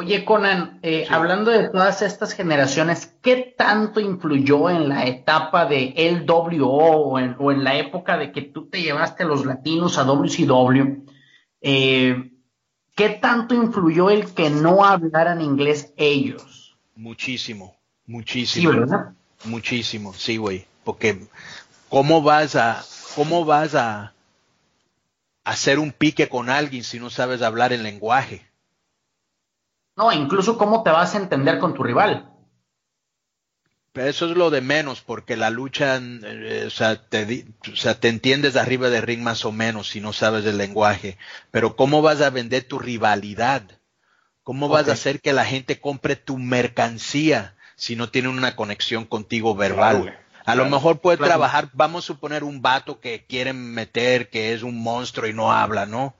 Oye, 0.00 0.24
Conan, 0.24 0.78
eh, 0.82 1.04
sí. 1.06 1.12
hablando 1.12 1.50
de 1.50 1.68
todas 1.68 2.00
estas 2.00 2.32
generaciones, 2.32 3.12
¿qué 3.20 3.54
tanto 3.54 4.00
influyó 4.00 4.70
en 4.70 4.88
la 4.88 5.04
etapa 5.04 5.66
de 5.66 5.92
LWO 5.94 6.68
o 6.68 7.18
en, 7.18 7.36
o 7.38 7.52
en 7.52 7.64
la 7.64 7.76
época 7.76 8.16
de 8.16 8.32
que 8.32 8.40
tú 8.40 8.64
te 8.70 8.80
llevaste 8.80 9.24
a 9.24 9.26
los 9.26 9.44
latinos 9.44 9.98
a 9.98 10.04
WCW? 10.04 11.04
Eh, 11.60 12.30
¿Qué 12.96 13.10
tanto 13.10 13.54
influyó 13.54 14.08
el 14.08 14.32
que 14.32 14.48
no 14.48 14.86
hablaran 14.86 15.42
inglés 15.42 15.92
ellos? 15.98 16.78
Muchísimo. 16.96 17.76
Muchísimo. 18.06 18.72
Sí, 18.72 18.78
¿verdad? 18.78 19.12
Muchísimo, 19.44 20.14
sí, 20.14 20.38
güey. 20.38 20.64
Porque 20.82 21.26
¿cómo 21.90 22.22
vas 22.22 22.56
a, 22.56 22.82
cómo 23.14 23.44
vas 23.44 23.74
a 23.74 24.14
hacer 25.44 25.78
un 25.78 25.92
pique 25.92 26.30
con 26.30 26.48
alguien 26.48 26.84
si 26.84 26.98
no 26.98 27.10
sabes 27.10 27.42
hablar 27.42 27.74
el 27.74 27.82
lenguaje? 27.82 28.49
No, 30.00 30.10
incluso 30.12 30.56
cómo 30.56 30.82
te 30.82 30.88
vas 30.88 31.14
a 31.14 31.18
entender 31.18 31.58
con 31.58 31.74
tu 31.74 31.82
rival. 31.82 32.32
Pero 33.92 34.08
eso 34.08 34.30
es 34.30 34.34
lo 34.34 34.48
de 34.48 34.62
menos, 34.62 35.02
porque 35.02 35.36
la 35.36 35.50
lucha, 35.50 36.00
eh, 36.00 36.64
o, 36.66 36.70
sea, 36.70 37.06
te, 37.06 37.44
o 37.70 37.76
sea, 37.76 38.00
te 38.00 38.08
entiendes 38.08 38.54
de 38.54 38.60
arriba 38.60 38.88
del 38.88 39.02
ring 39.02 39.20
más 39.20 39.44
o 39.44 39.52
menos 39.52 39.90
si 39.90 40.00
no 40.00 40.14
sabes 40.14 40.46
el 40.46 40.56
lenguaje. 40.56 41.18
Pero 41.50 41.76
¿cómo 41.76 42.00
vas 42.00 42.22
a 42.22 42.30
vender 42.30 42.64
tu 42.64 42.78
rivalidad? 42.78 43.62
¿Cómo 44.42 44.70
vas 44.70 44.88
a 44.88 44.92
hacer 44.92 45.20
que 45.20 45.34
la 45.34 45.44
gente 45.44 45.80
compre 45.80 46.16
tu 46.16 46.38
mercancía 46.38 47.54
si 47.76 47.94
no 47.94 48.08
tienen 48.08 48.30
una 48.30 48.56
conexión 48.56 49.04
contigo 49.04 49.54
verbal? 49.54 50.16
a 50.46 50.54
lo 50.54 50.64
mejor 50.64 51.00
puede 51.00 51.18
trabajar, 51.18 51.68
vamos 51.74 52.04
a 52.04 52.06
suponer 52.06 52.42
un 52.42 52.62
vato 52.62 53.00
que 53.00 53.26
quieren 53.26 53.74
meter, 53.74 54.30
que 54.30 54.54
es 54.54 54.62
un 54.62 54.82
monstruo 54.82 55.28
y 55.28 55.34
no 55.34 55.52
habla, 55.52 55.84
¿no? 55.84 56.14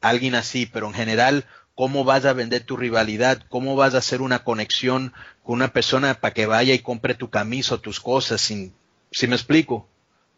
Alguien 0.00 0.34
así, 0.34 0.66
pero 0.66 0.88
en 0.88 0.94
general, 0.94 1.46
¿cómo 1.80 2.04
vas 2.04 2.26
a 2.26 2.34
vender 2.34 2.62
tu 2.62 2.76
rivalidad? 2.76 3.38
¿Cómo 3.48 3.74
vas 3.74 3.94
a 3.94 3.98
hacer 3.98 4.20
una 4.20 4.40
conexión 4.40 5.14
con 5.42 5.54
una 5.54 5.68
persona 5.68 6.12
para 6.12 6.34
que 6.34 6.44
vaya 6.44 6.74
y 6.74 6.80
compre 6.80 7.14
tu 7.14 7.30
camisa 7.30 7.76
o 7.76 7.80
tus 7.80 8.00
cosas? 8.00 8.42
Sin, 8.42 8.74
¿Sí 9.10 9.26
me 9.26 9.34
explico? 9.34 9.88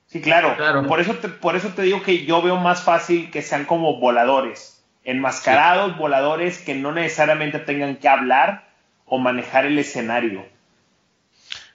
Sí, 0.07 0.21
claro. 0.21 0.57
Por, 0.87 1.01
eso 1.01 1.15
te, 1.15 1.29
por 1.29 1.57
eso 1.57 1.71
te 1.71 1.83
digo 1.83 2.01
que 2.05 2.25
yo 2.25 2.43
veo 2.43 2.59
más 2.59 2.85
fácil 2.85 3.33
que 3.33 3.43
sean 3.43 3.65
como 3.65 3.99
voladores, 3.99 4.85
enmascarados, 5.03 5.99
voladores 5.99 6.59
que 6.59 6.77
no 6.77 6.93
necesariamente 6.93 7.59
tengan 7.59 7.97
que 7.97 8.09
hablar 8.09 8.69
o 9.05 9.19
manejar 9.19 9.67
el 9.67 9.77
escenario. 9.81 10.47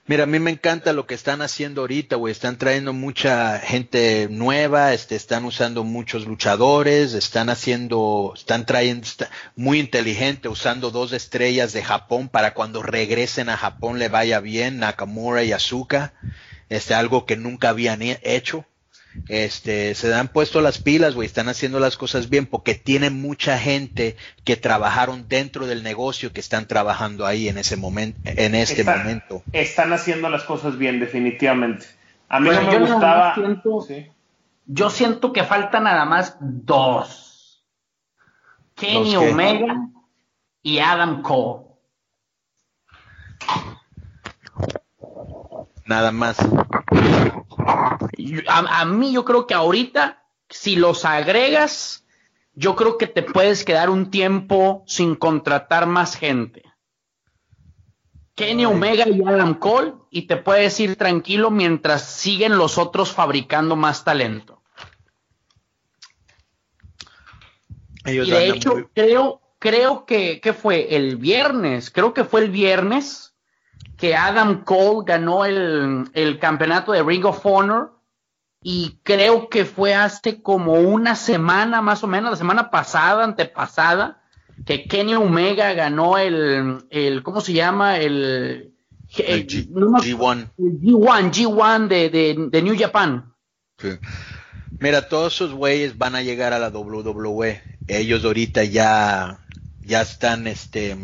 Mira, 0.09 0.23
a 0.23 0.25
mí 0.25 0.39
me 0.39 0.51
encanta 0.51 0.93
lo 0.93 1.05
que 1.05 1.15
están 1.15 1.41
haciendo 1.41 1.81
ahorita, 1.81 2.15
güey. 2.15 2.31
Están 2.31 2.57
trayendo 2.57 2.93
mucha 2.93 3.59
gente 3.59 4.29
nueva, 4.31 4.93
este, 4.93 5.17
están 5.17 5.43
usando 5.43 5.83
muchos 5.83 6.25
luchadores, 6.25 7.13
están 7.13 7.49
haciendo, 7.49 8.31
están 8.33 8.65
trayendo, 8.65 9.05
muy 9.57 9.79
inteligente, 9.79 10.47
usando 10.47 10.91
dos 10.91 11.11
estrellas 11.11 11.73
de 11.73 11.83
Japón 11.83 12.29
para 12.29 12.53
cuando 12.53 12.81
regresen 12.83 13.49
a 13.49 13.57
Japón 13.57 13.99
le 13.99 14.07
vaya 14.07 14.39
bien, 14.39 14.79
Nakamura 14.79 15.43
y 15.43 15.51
Asuka. 15.51 16.13
Este, 16.69 16.93
algo 16.93 17.25
que 17.25 17.35
nunca 17.35 17.67
habían 17.69 17.99
hecho 18.01 18.65
este, 19.27 19.95
se 19.95 20.13
han 20.13 20.27
puesto 20.27 20.61
las 20.61 20.79
pilas, 20.79 21.15
güey, 21.15 21.25
están 21.25 21.49
haciendo 21.49 21.79
las 21.79 21.97
cosas 21.97 22.29
bien 22.29 22.45
porque 22.45 22.75
tienen 22.75 23.21
mucha 23.21 23.57
gente 23.57 24.15
que 24.43 24.55
trabajaron 24.55 25.27
dentro 25.27 25.67
del 25.67 25.83
negocio 25.83 26.33
que 26.33 26.39
están 26.39 26.67
trabajando 26.67 27.25
ahí 27.25 27.47
en 27.47 27.57
ese 27.57 27.75
momento, 27.75 28.19
en 28.25 28.55
este 28.55 28.83
momento. 28.83 29.43
Están 29.53 29.93
haciendo 29.93 30.29
las 30.29 30.43
cosas 30.43 30.77
bien, 30.77 30.99
definitivamente. 30.99 31.85
A 32.29 32.39
mí 32.39 32.49
no 32.49 32.61
me 32.61 32.79
gustaba. 32.79 33.35
Yo 34.65 34.89
siento 34.89 35.31
que 35.31 35.43
falta 35.43 35.79
nada 35.79 36.05
más 36.05 36.35
dos. 36.39 37.63
Kenny 38.75 39.15
Omega 39.15 39.89
y 40.61 40.79
Adam 40.79 41.21
Cole. 41.21 41.65
Nada 45.85 46.11
más. 46.11 46.37
A, 48.47 48.85
mí 48.85 49.13
yo 49.13 49.25
creo 49.25 49.47
que 49.47 49.53
ahorita, 49.53 50.23
si 50.49 50.75
los 50.75 51.05
agregas, 51.05 52.05
yo 52.53 52.75
creo 52.75 52.97
que 52.97 53.07
te 53.07 53.23
puedes 53.23 53.63
quedar 53.63 53.89
un 53.89 54.09
tiempo 54.09 54.83
sin 54.87 55.15
contratar 55.15 55.85
más 55.85 56.15
gente. 56.15 56.63
Kenny 58.35 58.65
Omega 58.65 59.07
y 59.07 59.21
Adam 59.25 59.55
Cole 59.55 59.93
y 60.11 60.23
te 60.23 60.37
puedes 60.37 60.79
ir 60.79 60.95
tranquilo 60.95 61.49
mientras 61.49 62.03
siguen 62.03 62.57
los 62.57 62.77
otros 62.77 63.11
fabricando 63.11 63.75
más 63.75 64.03
talento. 64.03 64.61
y 68.05 68.17
de 68.17 68.47
hecho, 68.47 68.89
creo, 68.93 69.41
creo 69.59 70.05
que, 70.05 70.39
que 70.39 70.53
fue 70.53 70.95
el 70.95 71.17
viernes, 71.17 71.91
creo 71.91 72.13
que 72.13 72.23
fue 72.23 72.41
el 72.41 72.51
viernes 72.51 73.27
que 73.97 74.15
Adam 74.15 74.63
Cole 74.63 75.03
ganó 75.05 75.43
el, 75.43 76.37
campeonato 76.39 76.91
de 76.91 77.03
Ring 77.03 77.25
of 77.25 77.43
Honor 77.45 77.96
y 78.61 78.99
creo 79.03 79.49
que 79.49 79.65
fue 79.65 79.93
hace 79.93 80.41
como 80.41 80.73
una 80.73 81.15
semana 81.15 81.81
más 81.81 82.03
o 82.03 82.07
menos, 82.07 82.31
la 82.31 82.37
semana 82.37 82.69
pasada, 82.71 83.23
antepasada, 83.23 84.21
que 84.65 84.85
Kenny 84.85 85.13
Omega 85.13 85.73
ganó 85.73 86.17
el, 86.17 86.83
el 86.89 87.23
¿cómo 87.23 87.41
se 87.41 87.53
llama? 87.53 87.97
El, 87.97 88.73
G1. 89.09 90.51
G1, 90.59 91.31
G1 91.31 91.87
de, 91.87 92.49
de, 92.51 92.61
New 92.61 92.75
Japan. 92.77 93.33
Mira, 94.79 95.07
todos 95.07 95.35
esos 95.35 95.53
güeyes 95.53 95.97
van 95.97 96.15
a 96.15 96.21
llegar 96.21 96.53
a 96.53 96.59
la 96.59 96.69
WWE. 96.69 97.61
Ellos 97.87 98.25
ahorita 98.25 98.63
ya, 98.63 99.39
ya 99.81 100.01
están, 100.01 100.47
este, 100.47 100.97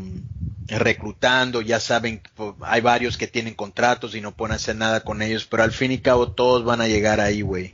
reclutando, 0.68 1.62
ya 1.62 1.80
saben, 1.80 2.22
hay 2.62 2.82
varios 2.82 3.18
que 3.18 3.28
tienen 3.28 3.54
contratos 3.54 4.16
y 4.16 4.22
no 4.22 4.32
pueden 4.32 4.56
hacer 4.56 4.76
nada 4.76 5.02
con 5.02 5.22
ellos, 5.22 5.46
pero 5.46 5.64
al 5.64 5.72
fin 5.72 5.92
y 5.92 6.00
cabo 6.00 6.32
todos 6.32 6.64
van 6.64 6.82
a 6.82 6.88
llegar 6.88 7.20
ahí, 7.20 7.42
güey. 7.42 7.72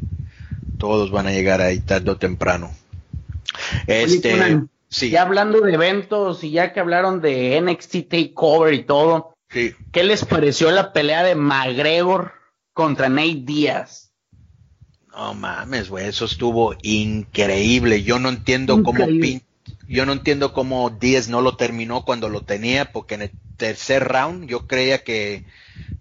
Todos 0.77 1.11
van 1.11 1.27
a 1.27 1.31
llegar 1.31 1.61
ahí 1.61 1.79
tarde 1.79 2.11
o 2.11 2.17
temprano. 2.17 2.71
Este, 3.87 4.61
sí. 4.87 5.09
Ya 5.09 5.23
hablando 5.23 5.61
de 5.61 5.73
eventos 5.73 6.43
y 6.43 6.51
ya 6.51 6.71
que 6.71 6.79
hablaron 6.79 7.21
de 7.21 7.59
NXT 7.61 8.09
Takeover 8.09 8.73
y 8.73 8.83
todo, 8.83 9.33
sí. 9.49 9.75
¿qué 9.91 10.03
les 10.03 10.25
pareció 10.25 10.71
la 10.71 10.93
pelea 10.93 11.23
de 11.23 11.35
McGregor 11.35 12.31
contra 12.73 13.09
Nate 13.09 13.41
Díaz? 13.43 14.11
No 15.11 15.33
mames, 15.33 15.89
güey, 15.89 16.07
eso 16.07 16.25
estuvo 16.25 16.75
increíble. 16.81 18.03
Yo 18.03 18.19
no 18.19 18.29
entiendo 18.29 18.81
cómo 18.83 19.05
pin 19.05 19.41
yo 19.87 20.05
no 20.05 20.13
entiendo 20.13 20.53
cómo 20.53 20.89
Díaz 20.89 21.29
no 21.29 21.41
lo 21.41 21.55
terminó 21.55 22.03
cuando 22.03 22.29
lo 22.29 22.43
tenía, 22.43 22.91
porque 22.91 23.15
en 23.15 23.23
el 23.23 23.31
tercer 23.57 24.07
round 24.07 24.47
yo 24.47 24.67
creía 24.67 25.03
que, 25.03 25.45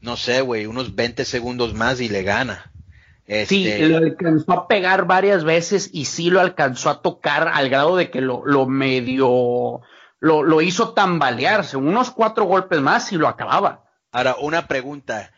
no 0.00 0.16
sé, 0.16 0.40
güey, 0.40 0.66
unos 0.66 0.94
20 0.94 1.24
segundos 1.24 1.74
más 1.74 2.00
y 2.00 2.08
le 2.08 2.22
gana. 2.22 2.72
Sí, 3.46 3.68
este, 3.68 3.88
lo 3.88 3.98
alcanzó 3.98 4.52
a 4.52 4.68
pegar 4.68 5.06
varias 5.06 5.44
veces 5.44 5.90
y 5.92 6.06
sí 6.06 6.30
lo 6.30 6.40
alcanzó 6.40 6.88
a 6.88 7.02
tocar 7.02 7.48
al 7.48 7.68
grado 7.68 7.96
de 7.96 8.10
que 8.10 8.22
lo, 8.22 8.42
lo 8.46 8.66
medio, 8.66 9.82
lo, 10.18 10.42
lo 10.42 10.62
hizo 10.62 10.94
tambalearse, 10.94 11.76
unos 11.76 12.10
cuatro 12.10 12.44
golpes 12.44 12.80
más 12.80 13.12
y 13.12 13.16
lo 13.16 13.28
acababa. 13.28 13.84
Ahora, 14.12 14.36
una 14.40 14.66
pregunta. 14.66 15.30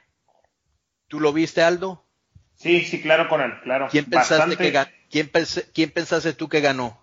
¿Tú 1.08 1.18
lo 1.18 1.32
viste, 1.32 1.62
Aldo? 1.62 2.06
Sí, 2.54 2.82
sí, 2.82 3.02
claro, 3.02 3.28
con 3.28 3.40
él, 3.40 3.52
claro. 3.64 3.88
¿Quién 3.90 4.04
pensaste, 4.04 4.56
que, 4.56 4.86
¿quién, 5.10 5.30
¿quién 5.74 5.90
pensaste 5.90 6.32
tú 6.32 6.48
que 6.48 6.60
ganó? 6.60 6.99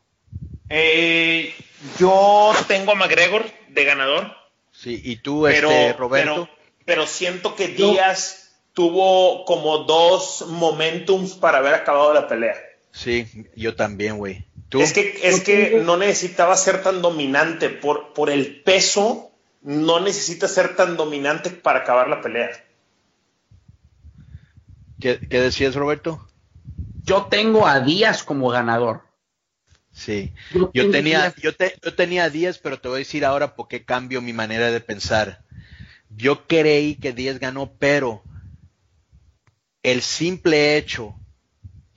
Eh, 0.70 1.54
yo 2.00 2.54
tengo 2.68 2.92
a 2.92 2.96
McGregor 2.96 3.46
de 3.70 3.84
ganador. 3.86 4.32
Sí, 4.72 5.02
y 5.04 5.18
tú, 5.18 5.48
este, 5.48 5.94
Roberto. 5.94 6.50
Pero, 6.86 7.08
siento 7.08 7.56
que 7.56 7.68
Díaz 7.68 8.56
tuvo 8.74 9.44
como 9.46 9.80
dos 9.80 10.46
momentums 10.48 11.34
para 11.34 11.58
haber 11.58 11.74
acabado 11.74 12.14
la 12.14 12.28
pelea. 12.28 12.56
Sí, 12.92 13.28
yo 13.56 13.76
también, 13.76 14.18
güey. 14.18 14.46
Es 14.72 14.94
que, 14.94 15.20
es 15.24 15.42
que 15.42 15.82
no 15.84 15.98
necesitaba 15.98 16.56
ser 16.56 16.84
tan 16.84 17.02
dominante. 17.02 17.70
Por, 17.70 18.14
por 18.14 18.30
el 18.30 18.62
peso, 18.62 19.32
no 19.62 20.00
necesita 20.00 20.48
ser 20.48 20.76
tan 20.76 20.98
dominante 20.98 21.50
para 21.50 21.80
acabar 21.80 22.08
la 22.08 22.22
pelea. 22.22 22.50
¿Qué, 25.00 25.20
qué 25.30 25.40
decías, 25.42 25.76
Roberto? 25.76 26.28
Yo 27.04 27.26
tengo 27.26 27.68
a 27.68 27.80
Díaz 27.80 28.24
como 28.24 28.50
ganador. 28.50 29.07
Sí, 29.98 30.32
yo, 30.74 30.92
tenía, 30.92 31.34
yo, 31.42 31.50
yo 31.84 31.96
tenía 31.96 32.30
10, 32.30 32.60
pero 32.60 32.80
te 32.80 32.88
voy 32.88 32.98
a 32.98 33.00
decir 33.00 33.26
ahora 33.26 33.56
por 33.56 33.68
qué 33.68 33.84
cambio 33.84 34.22
mi 34.22 34.32
manera 34.32 34.70
de 34.70 34.80
pensar. 34.80 35.42
Yo 36.16 36.46
creí 36.46 36.96
que 36.96 37.14
10 37.14 37.40
ganó, 37.40 37.74
pero 37.80 38.22
el 39.82 40.04
simple 40.04 40.78
hecho 40.78 41.16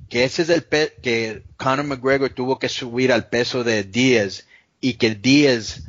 que 0.09 0.25
ese 0.25 0.43
es 0.43 0.49
el 0.49 0.65
que 0.65 1.45
Conor 1.59 1.85
McGregor 1.85 2.31
tuvo 2.31 2.59
que 2.59 2.71
subir 2.71 3.13
al 3.13 3.29
peso 3.29 3.65
de 3.65 3.85
10 3.85 4.49
y 4.81 4.95
que 4.95 5.15
10 5.15 5.85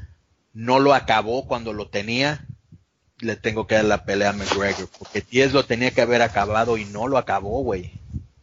no 0.54 0.80
lo 0.80 0.93
acabó 0.93 1.47
cuando 1.47 1.71
lo 1.71 1.88
tenía, 1.88 2.45
le 3.20 3.38
tengo 3.38 3.68
que 3.68 3.76
dar 3.76 3.86
la 3.86 4.03
pelea 4.03 4.32
a 4.32 4.34
McGregor, 4.34 4.89
porque 4.99 5.24
10 5.28 5.53
lo 5.53 5.66
tenía 5.66 5.91
que 5.91 6.01
haber 6.01 6.22
acabado 6.22 6.78
y 6.78 6.84
no 6.84 7.07
lo 7.07 7.18
acabó, 7.18 7.64
güey. 7.64 7.93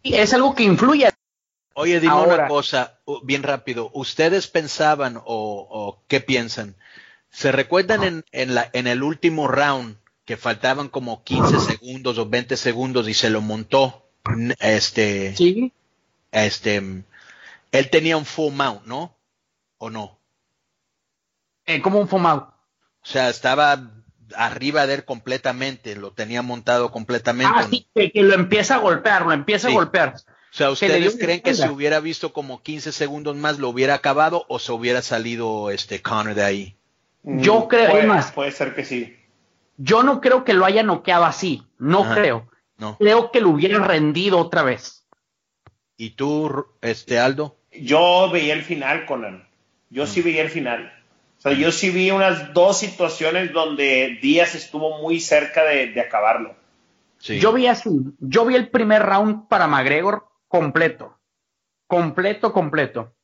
Es 0.03 0.33
algo 0.33 0.55
que 0.55 0.63
influye 0.63 1.07
Oye, 1.81 2.01
dime 2.01 2.15
una 2.15 2.49
cosa, 2.49 2.99
bien 3.23 3.45
rápido. 3.45 3.93
¿Ustedes 3.95 4.49
pensaban 4.49 5.21
o, 5.25 6.03
qué 6.09 6.21
piensan? 6.21 6.75
¿Se 7.31 7.53
recuerdan 7.53 8.03
en, 8.03 8.25
en, 8.33 8.57
la, 8.57 8.69
en 8.73 8.89
el 8.89 9.05
último 9.05 9.47
round 9.47 9.97
que 10.25 10.37
faltaban 10.37 10.89
como 10.89 11.23
15 11.23 11.61
segundos 11.61 12.19
o 12.19 12.29
20 12.29 12.57
segundos 12.57 13.09
y 13.09 13.15
se 13.15 13.31
lo 13.31 13.43
montó? 13.43 14.09
Este. 14.59 15.37
Sí. 15.37 15.73
Este. 16.33 16.83
Él 17.71 17.91
tenía 17.91 18.17
un 18.17 18.25
full 18.25 18.53
mount, 18.53 18.85
¿no? 18.85 19.15
¿O 19.77 19.89
no? 19.89 20.19
Eh, 21.65 21.81
como 21.81 22.01
un 22.01 22.09
full 22.09 22.23
mount. 22.23 22.43
O 22.43 23.07
sea, 23.07 23.29
estaba 23.29 23.93
arriba 24.35 24.89
de 24.89 24.95
él 24.95 25.05
completamente, 25.05 25.95
lo 25.95 26.11
tenía 26.11 26.43
montado 26.43 26.91
completamente. 26.91 27.55
Ah, 27.57 27.69
sí, 27.71 27.87
que, 27.95 28.11
lo 28.21 28.35
empieza 28.35 28.75
a 28.75 28.79
golpear, 28.79 29.27
lo 29.27 29.33
empieza 29.33 29.69
a 29.69 29.73
golpear. 29.73 30.17
O 30.51 30.57
sea, 30.57 30.71
¿ustedes 30.71 31.17
creen 31.17 31.41
que 31.41 31.55
si 31.55 31.69
hubiera 31.69 32.01
visto 32.01 32.33
como 32.33 32.63
15 32.63 32.93
segundos 32.93 33.37
más 33.37 33.59
lo 33.59 33.69
hubiera 33.69 33.95
acabado 33.95 34.47
o 34.49 34.59
se 34.59 34.73
hubiera 34.73 35.03
salido 35.03 35.71
este 35.71 36.01
Connor 36.01 36.35
de 36.35 36.45
ahí? 36.45 36.77
Mm, 37.23 37.41
Yo 37.41 37.69
creo 37.69 37.91
puede, 37.91 38.07
más. 38.07 38.33
Puede 38.33 38.53
ser 38.53 38.75
que 38.75 38.85
sí. 38.85 39.17
Yo 39.77 40.03
no 40.03 40.21
creo 40.21 40.45
que 40.45 40.55
lo 40.55 40.65
haya 40.65 40.83
noqueado 40.83 41.25
así, 41.25 41.63
no 41.79 42.13
creo. 42.15 42.49
No. 42.79 42.97
Creo 42.97 43.31
que 43.31 43.41
lo 43.41 43.51
hubiera 43.51 43.79
rendido 43.79 44.39
otra 44.39 44.63
vez. 44.63 45.07
¿Y 45.97 46.11
tú, 46.11 46.67
este 46.81 47.19
Aldo? 47.19 47.57
Yo 47.73 48.31
veía 48.31 48.55
el 48.55 48.63
final, 48.63 49.05
Conan. 49.05 49.49
Yo 49.91 50.07
sí 50.07 50.23
veía 50.23 50.43
el 50.43 50.51
final. 50.51 50.93
O 51.39 51.41
sea, 51.41 51.53
yo 51.53 51.71
sí 51.71 51.91
vi 51.91 52.11
unas 52.11 52.53
dos 52.53 52.79
situaciones 52.79 53.53
donde 53.53 54.19
Díaz 54.21 54.55
estuvo 54.55 54.99
muy 54.99 55.21
cerca 55.21 55.65
de, 55.65 56.01
acabarlo. 56.01 56.57
Yo 57.21 57.53
vi 57.53 57.67
así, 57.67 57.91
yo 58.21 58.45
vi 58.45 58.55
el 58.55 58.69
primer 58.69 59.03
round 59.03 59.49
para 59.49 59.67
McGregor 59.67 60.28
completo, 60.49 61.19
completo, 61.87 62.53
completo. 62.53 63.15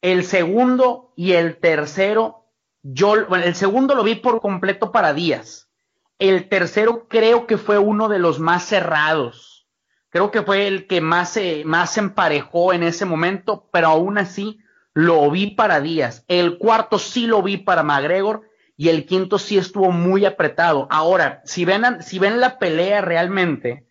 El 0.00 0.24
segundo 0.24 1.12
y 1.16 1.32
el 1.32 1.58
tercero, 1.58 2.46
yo, 2.82 3.26
bueno, 3.26 3.44
el 3.44 3.54
segundo 3.54 3.94
lo 3.94 4.02
vi 4.02 4.14
por 4.14 4.40
completo 4.40 4.92
para 4.92 5.12
Díaz. 5.12 5.68
El 6.18 6.48
tercero 6.48 7.08
creo 7.08 7.46
que 7.46 7.58
fue 7.58 7.78
uno 7.78 8.08
de 8.08 8.18
los 8.18 8.38
más 8.38 8.64
cerrados. 8.64 9.68
Creo 10.08 10.30
que 10.30 10.42
fue 10.42 10.66
el 10.66 10.86
que 10.86 11.00
más 11.00 11.30
se, 11.30 11.64
más 11.64 11.92
se 11.92 12.00
emparejó 12.00 12.72
en 12.72 12.82
ese 12.82 13.04
momento, 13.04 13.68
pero 13.72 13.88
aún 13.88 14.18
así 14.18 14.58
lo 14.92 15.30
vi 15.30 15.48
para 15.48 15.80
Díaz. 15.80 16.24
El 16.28 16.58
cuarto 16.58 16.98
sí 16.98 17.26
lo 17.26 17.42
vi 17.42 17.58
para 17.58 17.82
McGregor 17.82 18.48
y 18.76 18.88
el 18.88 19.06
quinto 19.06 19.38
sí 19.38 19.58
estuvo 19.58 19.92
muy 19.92 20.24
apretado. 20.24 20.88
Ahora, 20.90 21.42
si 21.44 21.64
ven, 21.64 22.02
si 22.02 22.18
ven 22.18 22.40
la 22.40 22.58
pelea 22.58 23.02
realmente, 23.02 23.86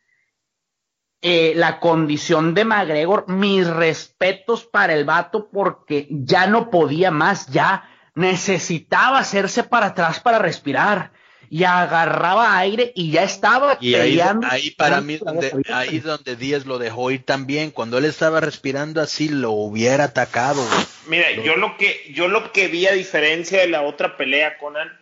eh, 1.22 1.52
la 1.54 1.82
condición 1.82 2.54
de 2.54 2.64
McGregor, 2.64 3.28
mis 3.28 3.68
respetos 3.68 4.64
para 4.64 4.94
el 4.94 5.04
vato 5.04 5.50
porque 5.52 6.08
ya 6.10 6.48
no 6.48 6.70
podía 6.70 7.12
más, 7.12 7.48
ya 7.48 7.90
necesitaba 8.16 9.20
hacerse 9.20 9.64
para 9.64 9.88
atrás 9.88 10.22
para 10.22 10.40
respirar. 10.40 11.12
Y 11.52 11.64
agarraba 11.64 12.60
aire 12.60 12.92
y 12.96 13.10
ya 13.10 13.24
estaba 13.24 13.80
y 13.82 13.96
ahí, 13.96 14.20
ahí, 14.20 14.70
para 14.70 15.02
mí 15.02 15.18
donde, 15.18 15.52
ahí 15.74 15.98
donde 15.98 16.36
Díaz 16.36 16.68
lo 16.68 16.78
dejó 16.78 17.10
ir 17.10 17.26
también. 17.26 17.72
Cuando 17.72 17.98
él 17.98 18.06
estaba 18.06 18.40
respirando 18.40 19.02
así 19.02 19.30
lo 19.30 19.52
hubiera 19.52 20.04
atacado. 20.04 20.64
Mira 21.08 21.32
yo 21.44 21.56
lo 21.56 21.76
que 21.76 22.12
yo 22.14 22.28
lo 22.28 22.52
que 22.52 22.68
vi 22.68 22.86
a 22.86 22.92
diferencia 22.92 23.62
de 23.62 23.68
la 23.68 23.82
otra 23.82 24.16
pelea 24.16 24.60
Conan 24.60 24.96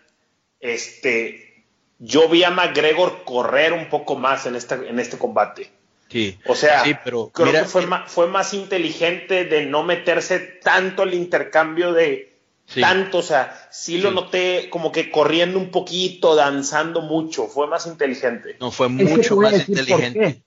este 0.61 1.65
yo 1.99 2.29
vi 2.29 2.45
a 2.45 2.49
McGregor 2.49 3.25
correr 3.25 3.73
un 3.73 3.89
poco 3.89 4.15
más 4.15 4.45
en 4.45 4.55
esta 4.55 4.75
en 4.75 4.99
este 4.99 5.17
combate 5.17 5.69
sí 6.09 6.39
o 6.45 6.55
sea 6.55 6.83
sí, 6.83 6.95
pero 7.03 7.29
creo 7.33 7.51
que 7.51 7.65
fue, 7.65 7.85
más, 7.85 8.11
fue 8.11 8.27
más 8.27 8.53
inteligente 8.53 9.45
de 9.45 9.65
no 9.65 9.83
meterse 9.83 10.39
tanto 10.39 11.03
el 11.03 11.13
intercambio 11.13 11.93
de 11.93 12.37
tanto, 12.75 13.19
o 13.19 13.21
sea, 13.21 13.55
sí 13.71 13.97
lo 13.97 14.11
noté 14.11 14.69
como 14.69 14.91
que 14.91 15.09
corriendo 15.09 15.57
un 15.57 15.71
poquito, 15.71 16.35
danzando 16.35 17.01
mucho, 17.01 17.47
fue 17.47 17.67
más 17.67 17.87
inteligente. 17.87 18.57
No, 18.59 18.71
fue 18.71 18.89
mucho 18.89 19.37
más 19.37 19.67
inteligente. 19.69 20.43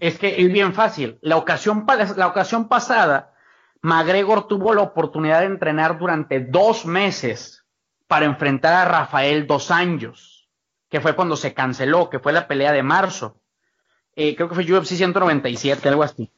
Es 0.00 0.18
que 0.18 0.40
es 0.40 0.52
bien 0.52 0.72
fácil. 0.72 1.18
La 1.20 1.36
ocasión, 1.36 1.84
la 2.16 2.26
ocasión 2.28 2.68
pasada, 2.68 3.34
McGregor 3.80 4.46
tuvo 4.46 4.74
la 4.74 4.82
oportunidad 4.82 5.40
de 5.40 5.46
entrenar 5.46 5.98
durante 5.98 6.40
dos 6.40 6.86
meses 6.86 7.64
para 8.06 8.26
enfrentar 8.26 8.74
a 8.74 8.84
Rafael 8.84 9.46
dos 9.46 9.70
años, 9.70 10.48
que 10.88 11.00
fue 11.00 11.16
cuando 11.16 11.36
se 11.36 11.54
canceló, 11.54 12.08
que 12.08 12.20
fue 12.20 12.32
la 12.32 12.46
pelea 12.46 12.72
de 12.72 12.82
marzo. 12.82 13.41
Eh, 14.16 14.36
creo 14.36 14.48
que 14.48 14.54
fue 14.54 14.64
UFC 14.64 14.96
197, 14.96 15.88
algo 15.88 16.02
así. 16.02 16.30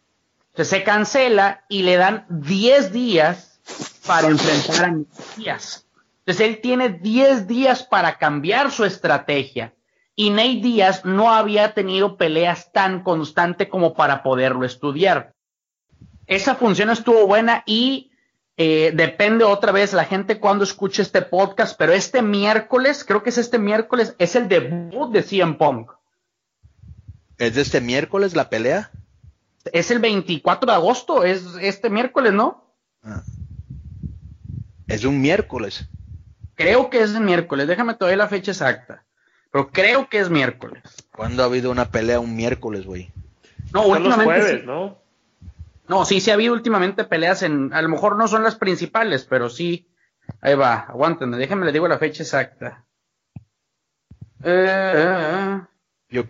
se 0.54 0.84
cancela 0.84 1.64
y 1.68 1.82
le 1.82 1.96
dan 1.96 2.26
10 2.28 2.92
días 2.92 3.60
para 4.06 4.28
enfrentar 4.28 4.84
a 4.84 4.96
Díaz. 5.36 5.86
Entonces 6.18 6.46
él 6.46 6.60
tiene 6.60 6.88
10 6.90 7.46
días 7.46 7.82
para 7.82 8.18
cambiar 8.18 8.70
su 8.70 8.84
estrategia. 8.84 9.74
Y 10.16 10.30
Nate 10.30 10.60
Díaz 10.62 11.04
no 11.04 11.32
había 11.32 11.74
tenido 11.74 12.16
peleas 12.16 12.72
tan 12.72 13.02
constante 13.02 13.68
como 13.68 13.94
para 13.94 14.22
poderlo 14.22 14.64
estudiar. 14.64 15.34
Esa 16.26 16.54
función 16.54 16.90
estuvo 16.90 17.26
buena 17.26 17.64
y 17.66 18.12
eh, 18.56 18.92
depende 18.94 19.44
otra 19.44 19.72
vez 19.72 19.92
la 19.92 20.04
gente 20.04 20.38
cuando 20.38 20.62
escuche 20.62 21.02
este 21.02 21.22
podcast, 21.22 21.76
pero 21.76 21.92
este 21.92 22.22
miércoles, 22.22 23.04
creo 23.04 23.22
que 23.22 23.30
es 23.30 23.38
este 23.38 23.58
miércoles, 23.58 24.14
es 24.18 24.36
el 24.36 24.48
debut 24.48 25.10
de 25.10 25.22
CM 25.22 25.54
Punk. 25.54 25.90
¿Es 27.38 27.54
de 27.54 27.62
este 27.62 27.80
miércoles 27.80 28.36
la 28.36 28.48
pelea? 28.48 28.90
Es 29.72 29.90
el 29.90 29.98
24 29.98 30.70
de 30.70 30.76
agosto, 30.76 31.24
es 31.24 31.44
este 31.60 31.90
miércoles, 31.90 32.32
¿no? 32.32 32.74
Ah. 33.02 33.22
Es 34.86 35.04
un 35.04 35.20
miércoles. 35.20 35.88
Creo 36.54 36.90
que 36.90 37.02
es 37.02 37.14
el 37.14 37.22
miércoles, 37.22 37.66
déjame 37.66 37.94
todavía 37.94 38.18
la 38.18 38.28
fecha 38.28 38.52
exacta. 38.52 39.04
Pero 39.50 39.70
creo 39.70 40.08
que 40.08 40.18
es 40.18 40.30
miércoles. 40.30 40.82
¿Cuándo 41.12 41.42
ha 41.42 41.46
habido 41.46 41.70
una 41.70 41.90
pelea 41.90 42.20
un 42.20 42.34
miércoles, 42.36 42.84
güey? 42.86 43.12
No, 43.72 43.86
últimamente. 43.86 44.62
¿no? 44.64 44.98
No, 45.88 46.04
sí, 46.04 46.20
sí 46.20 46.30
ha 46.30 46.34
habido 46.34 46.52
últimamente 46.52 47.04
peleas 47.04 47.42
en. 47.42 47.72
A 47.72 47.82
lo 47.82 47.88
mejor 47.88 48.16
no 48.16 48.26
son 48.26 48.42
las 48.42 48.56
principales, 48.56 49.24
pero 49.24 49.48
sí. 49.50 49.88
Ahí 50.40 50.54
va, 50.54 50.86
aguántenme, 50.88 51.36
déjenme 51.36 51.66
le 51.66 51.72
digo 51.72 51.86
la 51.86 51.98
fecha 51.98 52.22
exacta. 52.22 52.84
Eh, 54.42 55.60
Yo. 56.08 56.24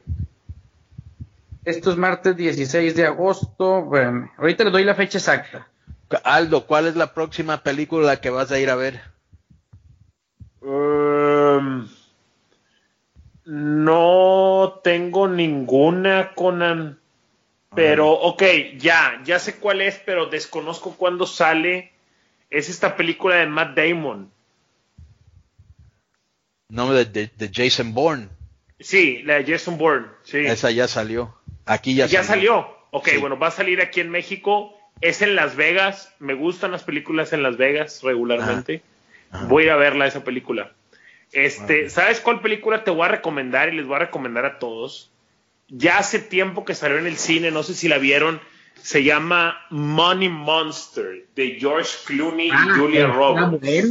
Esto 1.64 1.90
es 1.90 1.96
martes 1.96 2.36
16 2.36 2.94
de 2.94 3.06
agosto. 3.06 3.90
ahorita 4.38 4.64
le 4.64 4.70
doy 4.70 4.84
la 4.84 4.94
fecha 4.94 5.18
exacta. 5.18 5.68
Aldo, 6.22 6.66
¿cuál 6.66 6.86
es 6.86 6.96
la 6.96 7.14
próxima 7.14 7.62
película 7.62 8.20
que 8.20 8.30
vas 8.30 8.52
a 8.52 8.58
ir 8.58 8.70
a 8.70 8.76
ver? 8.76 9.00
Um, 10.60 11.88
no 13.44 14.80
tengo 14.84 15.28
ninguna, 15.28 16.32
Conan. 16.34 17.00
Pero, 17.74 18.12
ok, 18.12 18.42
ya, 18.78 19.20
ya 19.24 19.38
sé 19.38 19.56
cuál 19.56 19.80
es, 19.80 20.00
pero 20.04 20.26
desconozco 20.26 20.96
cuándo 20.96 21.26
sale. 21.26 21.92
Es 22.50 22.68
esta 22.68 22.96
película 22.96 23.36
de 23.36 23.46
Matt 23.46 23.76
Damon. 23.76 24.30
No, 26.68 26.92
de, 26.92 27.04
de, 27.04 27.50
Jason 27.52 27.92
Bourne. 27.92 28.28
Sí, 28.78 29.22
la 29.24 29.34
de 29.34 29.52
Jason 29.52 29.76
Bourne, 29.76 30.06
sí. 30.22 30.38
Esa 30.38 30.70
ya 30.70 30.86
salió. 30.86 31.34
Aquí 31.66 31.94
ya, 31.94 32.06
ya 32.06 32.22
salió. 32.22 32.68
Ok, 32.90 33.08
bueno, 33.20 33.38
va 33.38 33.48
a 33.48 33.50
salir 33.50 33.80
aquí 33.80 34.00
en 34.00 34.10
México 34.10 34.74
es 35.00 35.22
en 35.22 35.34
Las 35.34 35.56
Vegas. 35.56 36.14
Me 36.18 36.34
gustan 36.34 36.72
las 36.72 36.82
películas 36.82 37.32
en 37.32 37.42
Las 37.42 37.56
Vegas 37.56 38.00
regularmente. 38.02 38.82
Voy 39.48 39.68
a 39.68 39.76
verla 39.76 40.06
esa 40.06 40.24
película. 40.24 40.72
Este, 41.32 41.90
¿sabes 41.90 42.20
cuál 42.20 42.40
película 42.40 42.84
te 42.84 42.90
voy 42.90 43.04
a 43.04 43.08
recomendar 43.08 43.72
y 43.72 43.76
les 43.76 43.86
voy 43.86 43.96
a 43.96 44.00
recomendar 44.00 44.44
a 44.44 44.58
todos? 44.58 45.10
Ya 45.68 45.98
hace 45.98 46.20
tiempo 46.20 46.64
que 46.64 46.74
salió 46.74 46.98
en 46.98 47.06
el 47.06 47.16
cine, 47.16 47.50
no 47.50 47.62
sé 47.62 47.74
si 47.74 47.88
la 47.88 47.98
vieron. 47.98 48.40
Se 48.80 49.02
llama 49.02 49.58
Money 49.70 50.28
Monster 50.28 51.26
de 51.34 51.56
George 51.58 51.90
Clooney 52.06 52.48
y 52.48 52.52
ah, 52.52 52.74
Julia 52.76 53.06
Roberts. 53.08 53.90